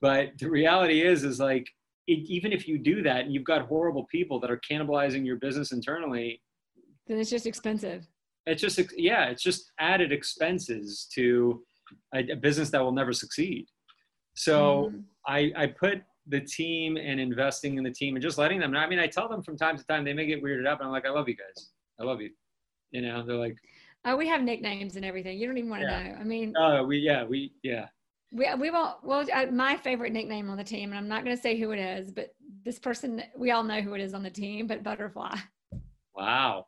But 0.00 0.30
the 0.38 0.48
reality 0.48 1.02
is, 1.02 1.24
is 1.24 1.38
like 1.38 1.68
it, 2.06 2.20
even 2.26 2.52
if 2.52 2.66
you 2.66 2.78
do 2.78 3.02
that 3.02 3.24
and 3.24 3.34
you've 3.34 3.44
got 3.44 3.66
horrible 3.66 4.06
people 4.10 4.40
that 4.40 4.50
are 4.50 4.60
cannibalizing 4.68 5.26
your 5.26 5.36
business 5.36 5.72
internally, 5.72 6.40
then 7.06 7.18
it's 7.18 7.30
just 7.30 7.46
expensive. 7.46 8.06
It's 8.46 8.62
just 8.62 8.80
yeah, 8.96 9.26
it's 9.26 9.42
just 9.42 9.70
added 9.78 10.10
expenses 10.10 11.06
to 11.14 11.62
a, 12.14 12.32
a 12.32 12.36
business 12.36 12.70
that 12.70 12.82
will 12.82 12.92
never 12.92 13.12
succeed. 13.12 13.66
So 14.34 14.90
mm-hmm. 14.90 15.00
I, 15.26 15.52
I 15.54 15.66
put 15.66 16.02
the 16.26 16.40
team 16.40 16.96
and 16.96 17.20
investing 17.20 17.76
in 17.76 17.84
the 17.84 17.90
team 17.90 18.16
and 18.16 18.22
just 18.22 18.38
letting 18.38 18.58
them 18.58 18.72
know. 18.72 18.78
I 18.78 18.88
mean, 18.88 18.98
I 18.98 19.06
tell 19.06 19.28
them 19.28 19.42
from 19.42 19.58
time 19.58 19.76
to 19.76 19.84
time, 19.84 20.04
they 20.04 20.14
may 20.14 20.24
get 20.24 20.42
weirded 20.42 20.66
out, 20.66 20.78
but 20.78 20.86
I'm 20.86 20.90
like, 20.90 21.06
I 21.06 21.10
love 21.10 21.28
you 21.28 21.36
guys. 21.36 21.70
I 22.00 22.04
love 22.04 22.20
you. 22.20 22.30
You 22.90 23.02
know, 23.02 23.24
they're 23.24 23.36
like, 23.36 23.56
Oh, 24.06 24.16
we 24.16 24.28
have 24.28 24.42
nicknames 24.42 24.96
and 24.96 25.04
everything. 25.04 25.38
You 25.38 25.46
don't 25.46 25.56
even 25.56 25.70
want 25.70 25.82
to 25.82 25.88
yeah. 25.88 26.02
know. 26.02 26.16
I 26.20 26.24
mean, 26.24 26.54
oh, 26.58 26.84
we, 26.84 26.98
yeah, 26.98 27.24
we, 27.24 27.52
yeah. 27.62 27.86
We, 28.32 28.52
we 28.58 28.70
will, 28.70 28.98
well, 29.02 29.24
I, 29.32 29.46
my 29.46 29.76
favorite 29.76 30.12
nickname 30.12 30.50
on 30.50 30.58
the 30.58 30.64
team, 30.64 30.90
and 30.90 30.98
I'm 30.98 31.08
not 31.08 31.24
going 31.24 31.34
to 31.34 31.40
say 31.40 31.58
who 31.58 31.70
it 31.70 31.78
is, 31.78 32.10
but 32.10 32.34
this 32.64 32.78
person, 32.78 33.22
we 33.36 33.50
all 33.50 33.62
know 33.62 33.80
who 33.80 33.94
it 33.94 34.02
is 34.02 34.12
on 34.12 34.22
the 34.22 34.30
team, 34.30 34.66
but 34.66 34.82
Butterfly. 34.82 35.36
Wow. 36.14 36.66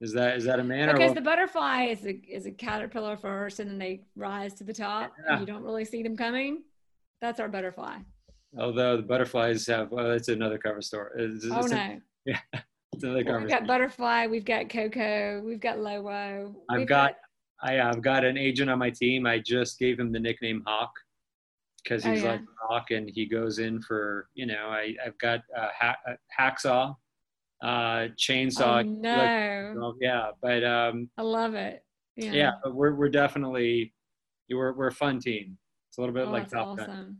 Is 0.00 0.12
that 0.12 0.36
is 0.36 0.44
that 0.44 0.60
a 0.60 0.64
man? 0.64 0.92
Because 0.92 1.12
the 1.12 1.20
butterfly 1.20 1.86
is 1.86 2.06
a 2.06 2.12
is 2.28 2.46
a 2.46 2.52
caterpillar 2.52 3.16
first, 3.16 3.58
and 3.58 3.68
then 3.68 3.78
they 3.78 4.04
rise 4.14 4.54
to 4.54 4.64
the 4.64 4.72
top. 4.72 5.12
Yeah. 5.26 5.40
you 5.40 5.46
don't 5.46 5.64
really 5.64 5.84
see 5.84 6.04
them 6.04 6.16
coming. 6.16 6.62
That's 7.20 7.40
our 7.40 7.48
butterfly. 7.48 7.98
Although 8.56 8.96
the 8.96 9.02
butterflies 9.02 9.66
have, 9.66 9.90
well, 9.90 10.08
that's 10.08 10.28
another 10.28 10.56
cover 10.56 10.80
story. 10.82 11.10
It's, 11.16 11.44
oh 11.50 11.58
it's 11.58 11.70
no. 11.70 11.76
A, 11.76 12.00
yeah. 12.26 12.38
We've 13.00 13.48
got 13.48 13.66
butterfly. 13.66 14.26
We've 14.26 14.44
got 14.44 14.68
Coco. 14.68 15.40
We've 15.44 15.60
got 15.60 15.78
Lowo. 15.78 16.54
I've 16.70 16.86
got, 16.86 17.14
got, 17.62 17.70
I, 17.70 17.80
I've 17.80 18.02
got 18.02 18.24
an 18.24 18.36
agent 18.36 18.70
on 18.70 18.78
my 18.78 18.90
team. 18.90 19.26
I 19.26 19.38
just 19.38 19.78
gave 19.78 20.00
him 20.00 20.10
the 20.10 20.18
nickname 20.18 20.62
Hawk 20.66 20.90
because 21.82 22.04
oh, 22.04 22.10
he's 22.10 22.22
oh, 22.22 22.26
yeah. 22.26 22.32
like 22.32 22.40
Hawk, 22.60 22.90
and 22.90 23.08
he 23.08 23.26
goes 23.26 23.58
in 23.58 23.80
for 23.82 24.28
you 24.34 24.46
know. 24.46 24.68
I 24.68 24.94
I've 25.04 25.18
got 25.18 25.40
a, 25.56 25.68
ha- 25.78 25.96
a 26.06 26.40
hacksaw 26.40 26.94
uh, 27.62 28.08
chainsaw. 28.16 28.80
Oh, 28.80 28.82
no. 28.82 29.74
Like, 29.76 29.94
yeah, 30.00 30.30
but 30.40 30.64
um, 30.64 31.10
I 31.16 31.22
love 31.22 31.54
it. 31.54 31.84
Yeah. 32.16 32.32
yeah, 32.32 32.50
but 32.62 32.74
we're 32.74 32.94
we're 32.94 33.08
definitely 33.08 33.94
we're 34.50 34.72
we're 34.72 34.88
a 34.88 34.92
fun 34.92 35.20
team. 35.20 35.56
It's 35.88 35.98
a 35.98 36.00
little 36.00 36.14
bit 36.14 36.26
oh, 36.26 36.30
like 36.30 36.48
Top 36.48 36.68
awesome. 36.68 36.86
Gun. 36.86 37.16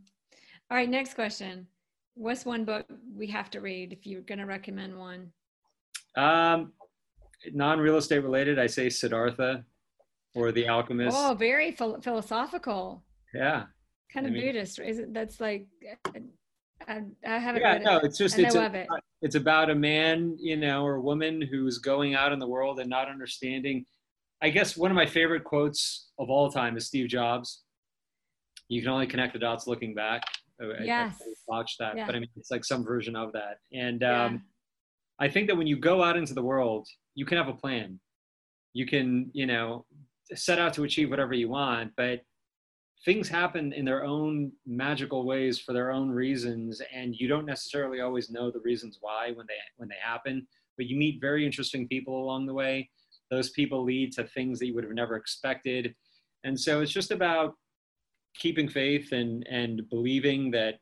All 0.69 0.77
right, 0.77 0.89
next 0.89 1.13
question. 1.13 1.67
What's 2.15 2.45
one 2.45 2.65
book 2.65 2.85
we 3.15 3.27
have 3.27 3.49
to 3.51 3.61
read 3.61 3.93
if 3.93 4.05
you're 4.05 4.21
going 4.21 4.39
to 4.39 4.45
recommend 4.45 4.97
one? 4.97 5.31
Um, 6.17 6.73
non-real 7.53 7.97
estate 7.97 8.19
related, 8.19 8.59
I 8.59 8.67
say 8.67 8.89
Siddhartha 8.89 9.63
or 10.35 10.51
The 10.51 10.67
Alchemist. 10.67 11.17
Oh, 11.17 11.33
very 11.33 11.71
ph- 11.71 12.01
philosophical. 12.01 13.03
Yeah. 13.33 13.63
Kind 14.13 14.25
of 14.25 14.31
I 14.31 14.35
mean, 14.35 14.45
Buddhist. 14.45 14.79
Is 14.79 14.99
it? 14.99 15.13
That's 15.13 15.39
like 15.39 15.67
I, 16.87 17.01
I 17.25 17.37
haven't 17.37 17.61
yeah, 17.61 17.73
read 17.73 17.83
no, 17.83 17.97
it. 17.97 18.05
it's 18.05 18.17
just 18.17 18.39
it's, 18.39 18.55
a, 18.55 18.65
it. 18.73 18.87
it's 19.21 19.35
about 19.35 19.69
a 19.69 19.75
man, 19.75 20.35
you 20.39 20.57
know, 20.57 20.83
or 20.83 20.95
a 20.95 21.01
woman 21.01 21.41
who's 21.41 21.77
going 21.77 22.15
out 22.15 22.31
in 22.31 22.39
the 22.39 22.47
world 22.47 22.79
and 22.79 22.89
not 22.89 23.07
understanding. 23.07 23.85
I 24.41 24.49
guess 24.49 24.75
one 24.77 24.89
of 24.89 24.95
my 24.95 25.05
favorite 25.05 25.43
quotes 25.43 26.09
of 26.17 26.29
all 26.29 26.49
time 26.51 26.77
is 26.77 26.87
Steve 26.87 27.07
Jobs. 27.09 27.63
You 28.67 28.81
can 28.81 28.89
only 28.89 29.07
connect 29.07 29.33
the 29.33 29.39
dots 29.39 29.67
looking 29.67 29.93
back. 29.93 30.23
Yes. 30.81 31.15
I, 31.21 31.25
I 31.25 31.33
watched 31.47 31.77
that, 31.79 31.95
yeah. 31.95 32.05
but 32.05 32.15
I 32.15 32.19
mean, 32.19 32.29
it's 32.35 32.51
like 32.51 32.65
some 32.65 32.83
version 32.83 33.15
of 33.15 33.31
that. 33.33 33.57
And 33.73 34.03
um, 34.03 34.33
yeah. 34.33 34.39
I 35.19 35.27
think 35.27 35.47
that 35.47 35.57
when 35.57 35.67
you 35.67 35.77
go 35.77 36.03
out 36.03 36.17
into 36.17 36.33
the 36.33 36.43
world, 36.43 36.87
you 37.15 37.25
can 37.25 37.37
have 37.37 37.47
a 37.49 37.53
plan. 37.53 37.99
You 38.73 38.85
can, 38.85 39.29
you 39.33 39.45
know, 39.45 39.85
set 40.33 40.59
out 40.59 40.73
to 40.75 40.83
achieve 40.83 41.09
whatever 41.09 41.33
you 41.33 41.49
want, 41.49 41.91
but 41.97 42.21
things 43.05 43.29
happen 43.29 43.73
in 43.73 43.85
their 43.85 44.03
own 44.03 44.51
magical 44.65 45.25
ways 45.25 45.59
for 45.59 45.73
their 45.73 45.91
own 45.91 46.09
reasons 46.09 46.81
and 46.93 47.15
you 47.15 47.27
don't 47.27 47.45
necessarily 47.45 48.01
always 48.01 48.29
know 48.29 48.51
the 48.51 48.59
reasons 48.59 48.97
why 49.01 49.31
when 49.33 49.45
they 49.47 49.55
when 49.77 49.87
they 49.87 49.95
happen 50.01 50.45
but 50.75 50.85
you 50.85 50.97
meet 50.97 51.21
very 51.21 51.45
interesting 51.45 51.87
people 51.87 52.21
along 52.21 52.45
the 52.45 52.53
way 52.53 52.89
those 53.31 53.51
people 53.51 53.83
lead 53.83 54.11
to 54.11 54.25
things 54.25 54.59
that 54.59 54.65
you 54.65 54.75
would 54.75 54.83
have 54.83 54.93
never 54.93 55.15
expected 55.15 55.95
and 56.43 56.59
so 56.59 56.81
it's 56.81 56.91
just 56.91 57.11
about 57.11 57.53
keeping 58.35 58.67
faith 58.67 59.13
and 59.13 59.47
and 59.47 59.89
believing 59.89 60.51
that 60.51 60.75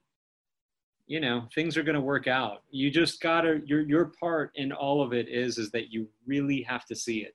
you 1.08 1.20
know 1.20 1.47
things 1.55 1.78
are 1.78 1.84
going 1.84 1.95
to 1.95 2.01
work 2.01 2.28
out 2.28 2.64
you 2.70 2.91
just 2.91 3.22
gotta 3.22 3.62
your 3.66 3.82
your 3.82 4.12
part 4.20 4.51
in 4.55 4.72
all 4.72 5.01
of 5.01 5.14
it 5.14 5.28
is 5.28 5.58
is 5.58 5.72
that 5.72 5.91
you 5.91 6.08
really 6.26 6.62
have 6.62 6.86
to 6.86 6.95
see 6.95 7.20
it 7.20 7.34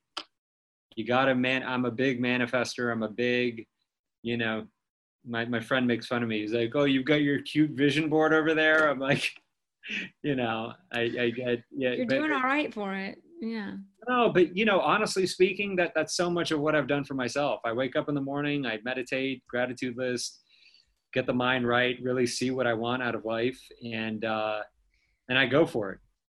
you 0.94 1.06
gotta 1.06 1.34
man 1.34 1.62
i'm 1.64 1.86
a 1.86 1.90
big 1.90 2.20
manifester 2.20 2.92
i'm 2.92 3.02
a 3.02 3.08
big 3.08 3.66
you 4.22 4.36
know, 4.36 4.66
my, 5.26 5.44
my 5.44 5.60
friend 5.60 5.86
makes 5.86 6.06
fun 6.06 6.22
of 6.22 6.28
me. 6.28 6.40
He's 6.40 6.52
like, 6.52 6.72
oh, 6.74 6.84
you've 6.84 7.04
got 7.04 7.22
your 7.22 7.42
cute 7.42 7.72
vision 7.72 8.08
board 8.08 8.32
over 8.32 8.54
there. 8.54 8.88
I'm 8.88 8.98
like, 8.98 9.30
you 10.22 10.34
know, 10.34 10.72
I, 10.92 11.00
I 11.00 11.30
get, 11.30 11.62
yeah. 11.70 11.90
You're 11.90 12.06
but, 12.06 12.14
doing 12.14 12.32
all 12.32 12.42
right 12.42 12.72
for 12.72 12.94
it. 12.94 13.18
Yeah. 13.40 13.72
No, 14.08 14.30
but 14.32 14.56
you 14.56 14.64
know, 14.64 14.80
honestly 14.80 15.26
speaking, 15.26 15.74
that 15.76 15.92
that's 15.96 16.16
so 16.16 16.30
much 16.30 16.52
of 16.52 16.60
what 16.60 16.76
I've 16.76 16.86
done 16.86 17.02
for 17.02 17.14
myself. 17.14 17.60
I 17.64 17.72
wake 17.72 17.96
up 17.96 18.08
in 18.08 18.14
the 18.14 18.20
morning, 18.20 18.64
I 18.66 18.78
meditate, 18.84 19.42
gratitude 19.48 19.96
list, 19.96 20.41
get 21.12 21.26
the 21.26 21.32
mind 21.32 21.66
right, 21.66 21.96
really 22.02 22.26
see 22.26 22.50
what 22.50 22.66
I 22.66 22.74
want 22.74 23.02
out 23.02 23.14
of 23.14 23.24
life, 23.24 23.60
and 23.84 24.24
uh, 24.24 24.60
and 25.28 25.38
I 25.38 25.46
go 25.46 25.66
for 25.66 25.92
it. 25.92 25.98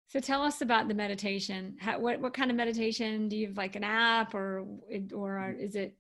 So 0.09 0.21
tell 0.21 0.43
us 0.43 0.61
about 0.61 0.89
the 0.89 0.95
meditation. 0.95 1.77
How, 1.81 1.99
what 1.99 2.21
what 2.21 2.35
kind 2.35 2.51
of 2.51 2.57
meditation 2.57 3.29
do 3.29 3.37
you 3.37 3.49
have? 3.49 3.57
Like 3.57 3.77
an 3.77 3.85
app, 3.85 4.35
or 4.35 4.67
or 5.15 5.55
is 5.59 5.75
it 5.75 5.95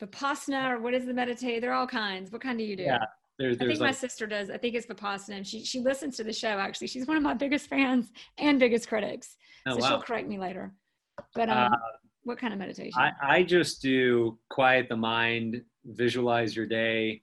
Vipassana 0.00 0.70
or 0.70 0.80
what 0.80 0.94
is 0.94 1.06
the 1.06 1.14
meditate? 1.14 1.60
They're 1.60 1.74
all 1.74 1.86
kinds. 1.86 2.30
What 2.30 2.40
kind 2.40 2.58
do 2.58 2.64
you 2.64 2.76
do? 2.76 2.84
Yeah. 2.84 2.98
There's, 3.38 3.56
there's 3.56 3.68
I 3.68 3.70
think 3.70 3.80
like, 3.80 3.88
my 3.88 3.92
sister 3.92 4.26
does. 4.26 4.50
I 4.50 4.56
think 4.56 4.74
it's 4.74 4.86
Vipassana. 4.86 5.36
And 5.36 5.46
she 5.46 5.64
she 5.64 5.80
listens 5.80 6.16
to 6.16 6.24
the 6.24 6.32
show 6.32 6.58
actually. 6.58 6.88
She's 6.88 7.06
one 7.06 7.16
of 7.16 7.22
my 7.22 7.34
biggest 7.34 7.68
fans 7.68 8.10
and 8.36 8.58
biggest 8.58 8.88
critics. 8.88 9.36
Oh, 9.66 9.72
so 9.72 9.78
wow. 9.78 9.88
she'll 9.88 10.02
correct 10.02 10.28
me 10.28 10.38
later. 10.38 10.72
But 11.34 11.48
um, 11.48 11.72
uh, 11.72 11.76
what 12.22 12.38
kind 12.38 12.52
of 12.52 12.58
meditation? 12.58 12.92
I, 12.96 13.12
I 13.22 13.42
just 13.42 13.80
do 13.82 14.38
quiet 14.50 14.88
the 14.88 14.96
mind, 14.96 15.62
visualize 15.84 16.54
your 16.54 16.66
day. 16.66 17.22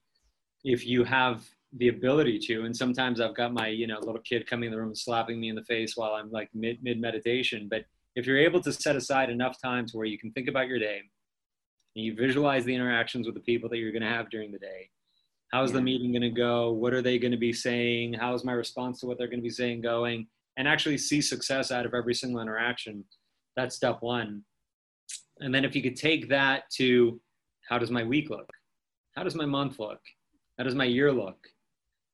If 0.66 0.86
you 0.86 1.04
have 1.04 1.44
the 1.72 1.88
ability 1.88 2.38
to, 2.40 2.64
and 2.64 2.76
sometimes 2.76 3.20
I've 3.20 3.36
got 3.36 3.52
my 3.52 3.68
you 3.68 3.86
know 3.86 3.98
little 4.00 4.20
kid 4.20 4.46
coming 4.46 4.66
in 4.66 4.72
the 4.72 4.78
room 4.78 4.88
and 4.88 4.98
slapping 4.98 5.40
me 5.40 5.48
in 5.48 5.54
the 5.54 5.64
face 5.64 5.96
while 5.96 6.12
I'm 6.12 6.30
like 6.30 6.50
mid 6.54 6.82
mid 6.82 7.00
meditation. 7.00 7.68
But 7.70 7.84
if 8.14 8.26
you're 8.26 8.38
able 8.38 8.60
to 8.62 8.72
set 8.72 8.96
aside 8.96 9.30
enough 9.30 9.56
time 9.62 9.86
to 9.86 9.96
where 9.96 10.06
you 10.06 10.18
can 10.18 10.32
think 10.32 10.48
about 10.48 10.68
your 10.68 10.78
day, 10.78 11.00
and 11.96 12.04
you 12.04 12.14
visualize 12.14 12.64
the 12.64 12.74
interactions 12.74 13.26
with 13.26 13.34
the 13.34 13.40
people 13.40 13.68
that 13.70 13.78
you're 13.78 13.92
going 13.92 14.02
to 14.02 14.08
have 14.08 14.30
during 14.30 14.52
the 14.52 14.58
day. 14.58 14.90
How's 15.52 15.70
yeah. 15.70 15.76
the 15.76 15.82
meeting 15.82 16.12
going 16.12 16.22
to 16.22 16.30
go? 16.30 16.72
What 16.72 16.92
are 16.92 17.02
they 17.02 17.18
going 17.18 17.32
to 17.32 17.38
be 17.38 17.52
saying? 17.52 18.14
How's 18.14 18.44
my 18.44 18.52
response 18.52 19.00
to 19.00 19.06
what 19.06 19.16
they're 19.16 19.28
going 19.28 19.40
to 19.40 19.44
be 19.44 19.50
saying 19.50 19.80
going? 19.80 20.26
And 20.58 20.68
actually 20.68 20.98
see 20.98 21.20
success 21.22 21.70
out 21.70 21.86
of 21.86 21.94
every 21.94 22.14
single 22.14 22.40
interaction. 22.40 23.04
That's 23.56 23.76
step 23.76 23.98
one. 24.00 24.42
And 25.40 25.54
then 25.54 25.64
if 25.64 25.74
you 25.74 25.82
could 25.82 25.96
take 25.96 26.28
that 26.28 26.64
to 26.74 27.20
how 27.68 27.78
does 27.78 27.90
my 27.90 28.04
week 28.04 28.30
look? 28.30 28.50
How 29.14 29.22
does 29.22 29.34
my 29.34 29.46
month 29.46 29.78
look? 29.78 30.00
How 30.58 30.64
does 30.64 30.74
my 30.74 30.84
year 30.84 31.12
look? 31.12 31.48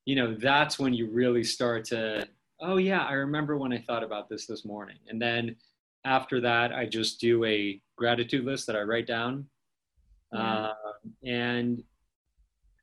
You 0.05 0.17
know, 0.17 0.35
that's 0.35 0.79
when 0.79 0.93
you 0.93 1.09
really 1.09 1.45
start 1.45 1.85
to, 1.87 2.27
oh, 2.61 2.77
yeah, 2.77 3.05
I 3.05 3.13
remember 3.13 3.57
when 3.57 3.73
I 3.73 3.79
thought 3.79 4.03
about 4.03 4.29
this 4.29 4.47
this 4.47 4.65
morning. 4.65 4.99
And 5.09 5.21
then 5.23 5.57
after 6.05 6.41
that, 6.41 6.73
I 6.73 6.87
just 6.87 7.21
do 7.21 7.45
a 7.45 7.81
gratitude 7.97 8.45
list 8.45 8.67
that 8.67 8.77
I 8.77 8.83
write 8.83 9.07
down 9.07 9.47
yeah. 10.33 10.41
Uh, 10.41 10.73
and 11.25 11.83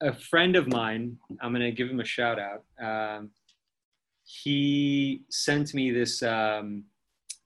a 0.01 0.13
friend 0.13 0.55
of 0.55 0.67
mine, 0.67 1.17
I'm 1.41 1.51
going 1.51 1.65
to 1.65 1.71
give 1.71 1.89
him 1.89 1.99
a 1.99 2.05
shout 2.05 2.39
out. 2.39 2.63
Um, 2.81 3.31
he 4.23 5.23
sent 5.29 5.73
me 5.73 5.91
this 5.91 6.21
um, 6.21 6.83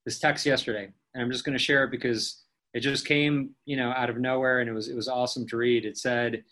this 0.05 0.19
text 0.19 0.45
yesterday, 0.45 0.89
and 1.13 1.23
I'm 1.23 1.31
just 1.31 1.45
going 1.45 1.57
to 1.57 1.63
share 1.63 1.85
it 1.85 1.91
because 1.91 2.43
it 2.73 2.81
just 2.81 3.07
came, 3.07 3.51
you 3.65 3.77
know, 3.77 3.91
out 3.95 4.09
of 4.09 4.17
nowhere, 4.17 4.59
and 4.59 4.69
it 4.69 4.73
was 4.73 4.89
it 4.89 4.95
was 4.95 5.07
awesome 5.07 5.47
to 5.47 5.57
read. 5.57 5.85
It 5.85 5.97
said, 5.97 6.43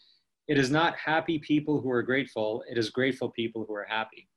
"It 0.48 0.58
is 0.58 0.72
not 0.72 0.96
happy 0.98 1.40
people 1.40 1.82
who 1.82 1.90
are 1.92 2.04
grateful; 2.04 2.64
it 2.70 2.78
is 2.78 2.90
grateful 2.90 3.30
people 3.32 3.66
who 3.68 3.74
are 3.76 3.88
happy." 3.90 4.28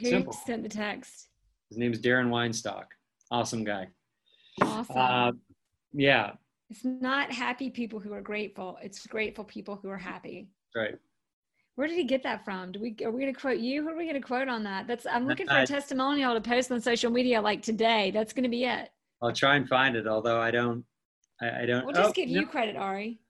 Who 0.00 0.08
Simple. 0.08 0.32
sent 0.32 0.62
the 0.62 0.68
text? 0.68 1.28
His 1.68 1.78
name 1.78 1.92
is 1.92 2.00
Darren 2.00 2.28
Weinstock. 2.28 2.86
Awesome 3.30 3.64
guy. 3.64 3.88
Awesome. 4.60 4.96
Uh, 4.96 5.32
yeah. 5.92 6.32
It's 6.70 6.84
not 6.84 7.30
happy 7.30 7.70
people 7.70 8.00
who 8.00 8.12
are 8.12 8.22
grateful. 8.22 8.78
It's 8.82 9.06
grateful 9.06 9.44
people 9.44 9.78
who 9.82 9.90
are 9.90 9.98
happy. 9.98 10.48
Right. 10.74 10.94
Where 11.74 11.88
did 11.88 11.96
he 11.96 12.04
get 12.04 12.22
that 12.24 12.44
from? 12.44 12.72
Do 12.72 12.80
we 12.80 12.94
are 13.04 13.10
we 13.10 13.20
going 13.20 13.32
to 13.32 13.40
quote 13.40 13.58
you? 13.58 13.82
Who 13.82 13.88
are 13.88 13.96
we 13.96 14.04
going 14.04 14.20
to 14.20 14.26
quote 14.26 14.48
on 14.48 14.62
that? 14.64 14.86
That's 14.86 15.06
I'm 15.06 15.26
looking 15.26 15.46
for 15.46 15.56
a 15.56 15.66
testimonial 15.66 16.34
to 16.34 16.40
post 16.40 16.70
on 16.70 16.80
social 16.80 17.10
media 17.10 17.40
like 17.40 17.62
today. 17.62 18.10
That's 18.10 18.32
going 18.32 18.44
to 18.44 18.50
be 18.50 18.64
it. 18.64 18.90
I'll 19.22 19.32
try 19.32 19.56
and 19.56 19.66
find 19.68 19.96
it, 19.96 20.06
although 20.06 20.40
I 20.40 20.50
don't. 20.50 20.84
I, 21.40 21.62
I 21.62 21.66
don't. 21.66 21.86
We'll 21.86 21.94
just 21.94 22.10
oh, 22.10 22.12
give 22.12 22.28
you 22.28 22.46
credit, 22.46 22.76
Ari. 22.76 23.20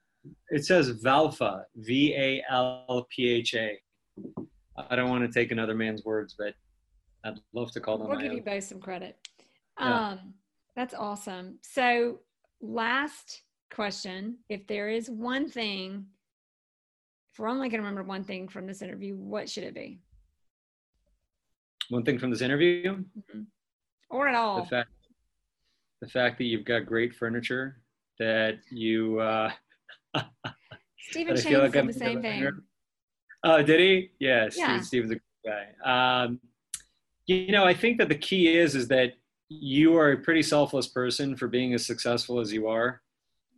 It 0.50 0.64
says 0.64 0.90
Valpha, 1.02 1.64
V 1.76 2.14
A 2.14 2.42
L 2.50 3.06
P 3.10 3.28
H 3.28 3.54
A. 3.54 3.78
I 4.76 4.96
don't 4.96 5.10
want 5.10 5.24
to 5.24 5.32
take 5.32 5.52
another 5.52 5.74
man's 5.74 6.04
words, 6.04 6.34
but 6.38 6.54
I'd 7.24 7.38
love 7.52 7.72
to 7.72 7.80
call 7.80 7.98
them. 7.98 8.08
We'll 8.08 8.18
give 8.18 8.30
own. 8.30 8.36
you 8.36 8.42
both 8.42 8.64
some 8.64 8.80
credit. 8.80 9.16
Yeah. 9.78 10.10
Um, 10.10 10.34
that's 10.76 10.94
awesome. 10.94 11.58
So, 11.62 12.20
last 12.60 13.42
question: 13.72 14.38
If 14.48 14.66
there 14.66 14.88
is 14.88 15.10
one 15.10 15.48
thing 15.48 16.06
if 17.32 17.38
we're 17.38 17.48
only 17.48 17.70
going 17.70 17.80
to 17.80 17.86
remember 17.88 18.02
one 18.02 18.24
thing 18.24 18.46
from 18.46 18.66
this 18.66 18.82
interview, 18.82 19.16
what 19.16 19.48
should 19.48 19.64
it 19.64 19.74
be? 19.74 20.00
One 21.88 22.04
thing 22.04 22.18
from 22.18 22.30
this 22.30 22.42
interview? 22.42 22.96
Mm-hmm. 22.96 23.42
Or 24.10 24.28
at 24.28 24.34
all. 24.34 24.62
The 24.62 24.68
fact, 24.68 24.90
the 26.02 26.08
fact 26.08 26.36
that 26.38 26.44
you've 26.44 26.66
got 26.66 26.84
great 26.84 27.14
furniture, 27.14 27.80
that 28.18 28.58
you. 28.70 29.18
Uh, 29.20 29.50
Stephen 31.10 31.36
Shane 31.36 31.58
like 31.58 31.72
said 31.72 31.88
the 31.88 31.92
same 31.92 32.22
thing. 32.22 32.50
Oh, 33.44 33.62
did 33.62 33.80
he? 33.80 34.10
Yeah, 34.18 34.48
yeah. 34.56 34.80
Steve, 34.80 35.04
a 35.04 35.08
good 35.08 35.20
guy. 35.44 36.22
Um, 36.24 36.40
you 37.26 37.52
know, 37.52 37.64
I 37.64 37.74
think 37.74 37.98
that 37.98 38.08
the 38.08 38.14
key 38.16 38.56
is 38.56 38.74
is 38.74 38.88
that 38.88 39.14
you 39.48 39.96
are 39.96 40.12
a 40.12 40.16
pretty 40.16 40.42
selfless 40.42 40.86
person 40.86 41.36
for 41.36 41.48
being 41.48 41.74
as 41.74 41.84
successful 41.84 42.40
as 42.40 42.52
you 42.52 42.68
are, 42.68 43.02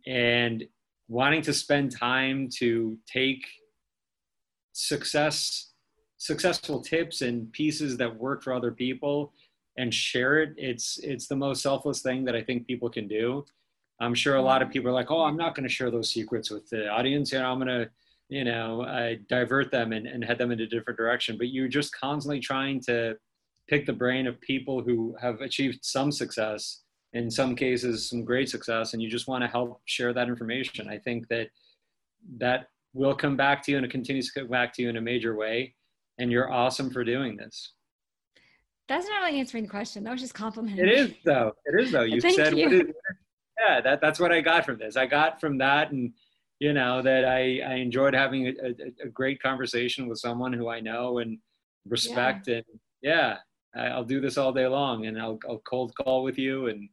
and 0.05 0.65
wanting 1.07 1.41
to 1.43 1.53
spend 1.53 1.91
time 1.91 2.49
to 2.57 2.97
take 3.07 3.45
success 4.73 5.71
successful 6.17 6.81
tips 6.81 7.21
and 7.21 7.51
pieces 7.51 7.97
that 7.97 8.13
work 8.17 8.43
for 8.43 8.53
other 8.53 8.71
people 8.71 9.31
and 9.77 9.93
share 9.93 10.41
it 10.41 10.53
it's 10.57 10.97
it's 10.99 11.27
the 11.27 11.35
most 11.35 11.61
selfless 11.61 12.01
thing 12.01 12.25
that 12.25 12.35
i 12.35 12.41
think 12.41 12.65
people 12.65 12.89
can 12.89 13.07
do 13.07 13.45
i'm 13.99 14.13
sure 14.13 14.35
a 14.35 14.41
lot 14.41 14.61
of 14.61 14.69
people 14.69 14.89
are 14.89 14.93
like 14.93 15.11
oh 15.11 15.23
i'm 15.23 15.37
not 15.37 15.55
going 15.55 15.67
to 15.67 15.73
share 15.73 15.91
those 15.91 16.11
secrets 16.11 16.49
with 16.49 16.67
the 16.69 16.87
audience 16.87 17.33
and 17.33 17.45
i'm 17.45 17.59
going 17.59 17.67
to 17.67 17.89
you 18.29 18.43
know 18.43 18.81
uh, 18.81 19.13
divert 19.29 19.71
them 19.71 19.93
and, 19.93 20.07
and 20.07 20.23
head 20.23 20.37
them 20.37 20.51
in 20.51 20.59
a 20.61 20.67
different 20.67 20.97
direction 20.97 21.37
but 21.37 21.49
you're 21.49 21.67
just 21.67 21.95
constantly 21.95 22.39
trying 22.39 22.79
to 22.79 23.15
pick 23.67 23.85
the 23.85 23.93
brain 23.93 24.27
of 24.27 24.39
people 24.41 24.81
who 24.81 25.15
have 25.19 25.41
achieved 25.41 25.79
some 25.83 26.11
success 26.11 26.81
in 27.13 27.29
some 27.29 27.55
cases 27.55 28.09
some 28.09 28.23
great 28.23 28.49
success 28.49 28.93
and 28.93 29.01
you 29.01 29.09
just 29.09 29.27
want 29.27 29.43
to 29.43 29.47
help 29.47 29.81
share 29.85 30.13
that 30.13 30.27
information 30.27 30.87
i 30.89 30.97
think 30.97 31.27
that 31.27 31.47
that 32.37 32.67
will 32.95 33.13
come 33.13 33.35
back 33.37 33.61
to 33.61 33.71
you 33.71 33.77
and 33.77 33.85
it 33.85 33.91
continues 33.91 34.31
to 34.31 34.39
come 34.39 34.49
back 34.49 34.73
to 34.73 34.81
you 34.81 34.89
in 34.89 34.97
a 34.97 35.01
major 35.01 35.35
way. 35.35 35.75
And 36.17 36.31
you're 36.31 36.51
awesome 36.51 36.89
for 36.89 37.03
doing 37.03 37.35
this. 37.35 37.73
That's 38.87 39.07
not 39.07 39.17
really 39.17 39.39
answering 39.39 39.63
the 39.63 39.69
question. 39.69 40.03
That 40.03 40.11
was 40.11 40.21
just 40.21 40.33
complimenting. 40.33 40.87
It 40.87 40.91
is 40.91 41.13
though. 41.25 41.51
It 41.65 41.83
is 41.83 41.91
though. 41.91 42.03
You 42.03 42.21
said 42.21 42.57
you. 42.57 42.65
What 42.65 42.73
is, 42.73 42.93
yeah, 43.59 43.81
that, 43.81 44.01
that's 44.01 44.19
what 44.19 44.31
I 44.31 44.41
got 44.41 44.65
from 44.65 44.79
this. 44.79 44.95
I 44.95 45.05
got 45.05 45.39
from 45.39 45.57
that 45.59 45.91
and 45.91 46.13
you 46.59 46.73
know, 46.73 47.01
that 47.01 47.25
I, 47.25 47.59
I 47.59 47.73
enjoyed 47.75 48.13
having 48.13 48.47
a, 48.47 48.51
a, 48.63 49.05
a 49.05 49.09
great 49.09 49.41
conversation 49.41 50.07
with 50.07 50.19
someone 50.19 50.53
who 50.53 50.69
I 50.69 50.79
know 50.79 51.19
and 51.19 51.37
respect 51.87 52.47
yeah. 52.47 52.55
and 52.55 52.65
yeah, 53.01 53.37
I'll 53.75 54.05
do 54.05 54.21
this 54.21 54.37
all 54.37 54.53
day 54.53 54.67
long 54.67 55.05
and 55.05 55.19
I'll, 55.19 55.37
I'll 55.49 55.61
cold 55.69 55.93
call 55.95 56.23
with 56.23 56.37
you 56.37 56.67
and 56.67 56.89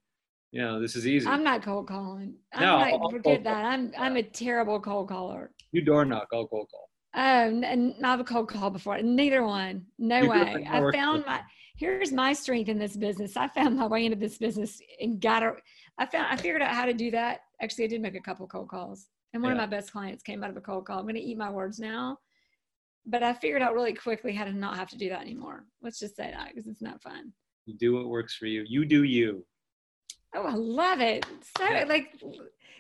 you 0.50 0.60
know, 0.60 0.80
this 0.80 0.96
is 0.96 1.06
easy. 1.06 1.26
I'm 1.26 1.42
not 1.42 1.62
cold 1.62 1.86
calling. 1.88 2.34
I'm 2.52 2.60
no, 2.60 2.78
not, 2.78 2.92
I'll, 2.92 3.10
forget 3.10 3.38
I'll, 3.38 3.44
that. 3.44 3.64
I'm 3.64 3.92
I'm 3.98 4.16
a 4.16 4.22
terrible 4.22 4.78
cold 4.80 5.08
caller. 5.08 5.50
You 5.72 5.80
door 5.80 6.04
knock, 6.04 6.28
I'll 6.32 6.46
cold 6.46 6.68
call. 6.70 6.90
Um, 7.14 7.64
and 7.64 7.94
I've 8.04 8.20
a 8.20 8.24
cold 8.24 8.48
call 8.48 8.68
before. 8.68 9.00
Neither 9.00 9.44
one. 9.44 9.86
No 9.98 10.20
you 10.20 10.30
way. 10.30 10.66
I 10.68 10.92
found 10.92 11.24
my 11.24 11.40
here's 11.76 12.12
my 12.12 12.34
strength 12.34 12.68
in 12.68 12.78
this 12.78 12.96
business. 12.96 13.34
I 13.34 13.48
found 13.48 13.78
my 13.78 13.86
way 13.86 14.04
into 14.04 14.18
this 14.18 14.36
business 14.36 14.80
and 15.00 15.20
got. 15.20 15.42
I 15.98 16.06
found 16.06 16.26
I 16.30 16.36
figured 16.36 16.62
out 16.62 16.74
how 16.74 16.86
to 16.86 16.94
do 16.94 17.10
that. 17.10 17.40
Actually, 17.60 17.84
I 17.84 17.88
did 17.88 18.00
make 18.00 18.14
a 18.14 18.20
couple 18.20 18.46
cold 18.46 18.68
calls, 18.68 19.08
and 19.32 19.42
one 19.42 19.54
yeah. 19.54 19.62
of 19.62 19.70
my 19.70 19.76
best 19.76 19.92
clients 19.92 20.22
came 20.22 20.42
out 20.42 20.50
of 20.50 20.56
a 20.56 20.60
cold 20.60 20.86
call. 20.86 20.98
I'm 20.98 21.04
going 21.04 21.14
to 21.14 21.20
eat 21.20 21.38
my 21.38 21.50
words 21.50 21.78
now, 21.78 22.18
but 23.06 23.22
I 23.22 23.32
figured 23.34 23.62
out 23.62 23.74
really 23.74 23.94
quickly 23.94 24.32
how 24.32 24.44
to 24.44 24.52
not 24.52 24.76
have 24.76 24.88
to 24.90 24.98
do 24.98 25.08
that 25.10 25.20
anymore. 25.20 25.64
Let's 25.82 25.98
just 25.98 26.16
say 26.16 26.30
that 26.30 26.48
because 26.48 26.66
it's 26.66 26.82
not 26.82 27.02
fun. 27.02 27.32
You 27.66 27.74
do 27.74 27.94
what 27.94 28.08
works 28.08 28.34
for 28.34 28.46
you. 28.46 28.64
You 28.66 28.84
do 28.84 29.04
you. 29.04 29.44
Oh, 30.34 30.42
I 30.42 30.54
love 30.54 31.00
it. 31.00 31.26
So 31.58 31.64
like 31.86 32.20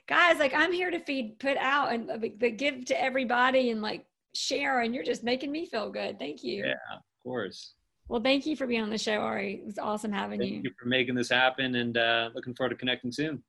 guys, 0.08 0.38
like 0.38 0.54
I'm 0.54 0.72
here 0.72 0.90
to 0.90 0.98
feed, 1.00 1.38
put 1.38 1.56
out 1.58 1.92
and 1.92 2.10
uh, 2.10 2.48
give 2.56 2.84
to 2.86 3.02
everybody 3.02 3.70
and 3.70 3.82
like 3.82 4.06
share 4.34 4.80
and 4.80 4.94
you're 4.94 5.04
just 5.04 5.22
making 5.22 5.52
me 5.52 5.66
feel 5.66 5.90
good. 5.90 6.18
Thank 6.18 6.42
you. 6.42 6.64
Yeah, 6.64 6.72
of 6.94 7.02
course. 7.22 7.74
Well, 8.12 8.20
thank 8.20 8.44
you 8.44 8.56
for 8.56 8.66
being 8.66 8.82
on 8.82 8.90
the 8.90 8.98
show, 8.98 9.16
Ari. 9.20 9.54
It 9.54 9.64
was 9.64 9.78
awesome 9.78 10.12
having 10.12 10.38
thank 10.38 10.50
you. 10.50 10.56
Thank 10.56 10.64
you 10.66 10.72
for 10.78 10.86
making 10.86 11.14
this 11.14 11.30
happen 11.30 11.76
and 11.76 11.96
uh, 11.96 12.28
looking 12.34 12.54
forward 12.54 12.68
to 12.68 12.76
connecting 12.76 13.10
soon. 13.10 13.42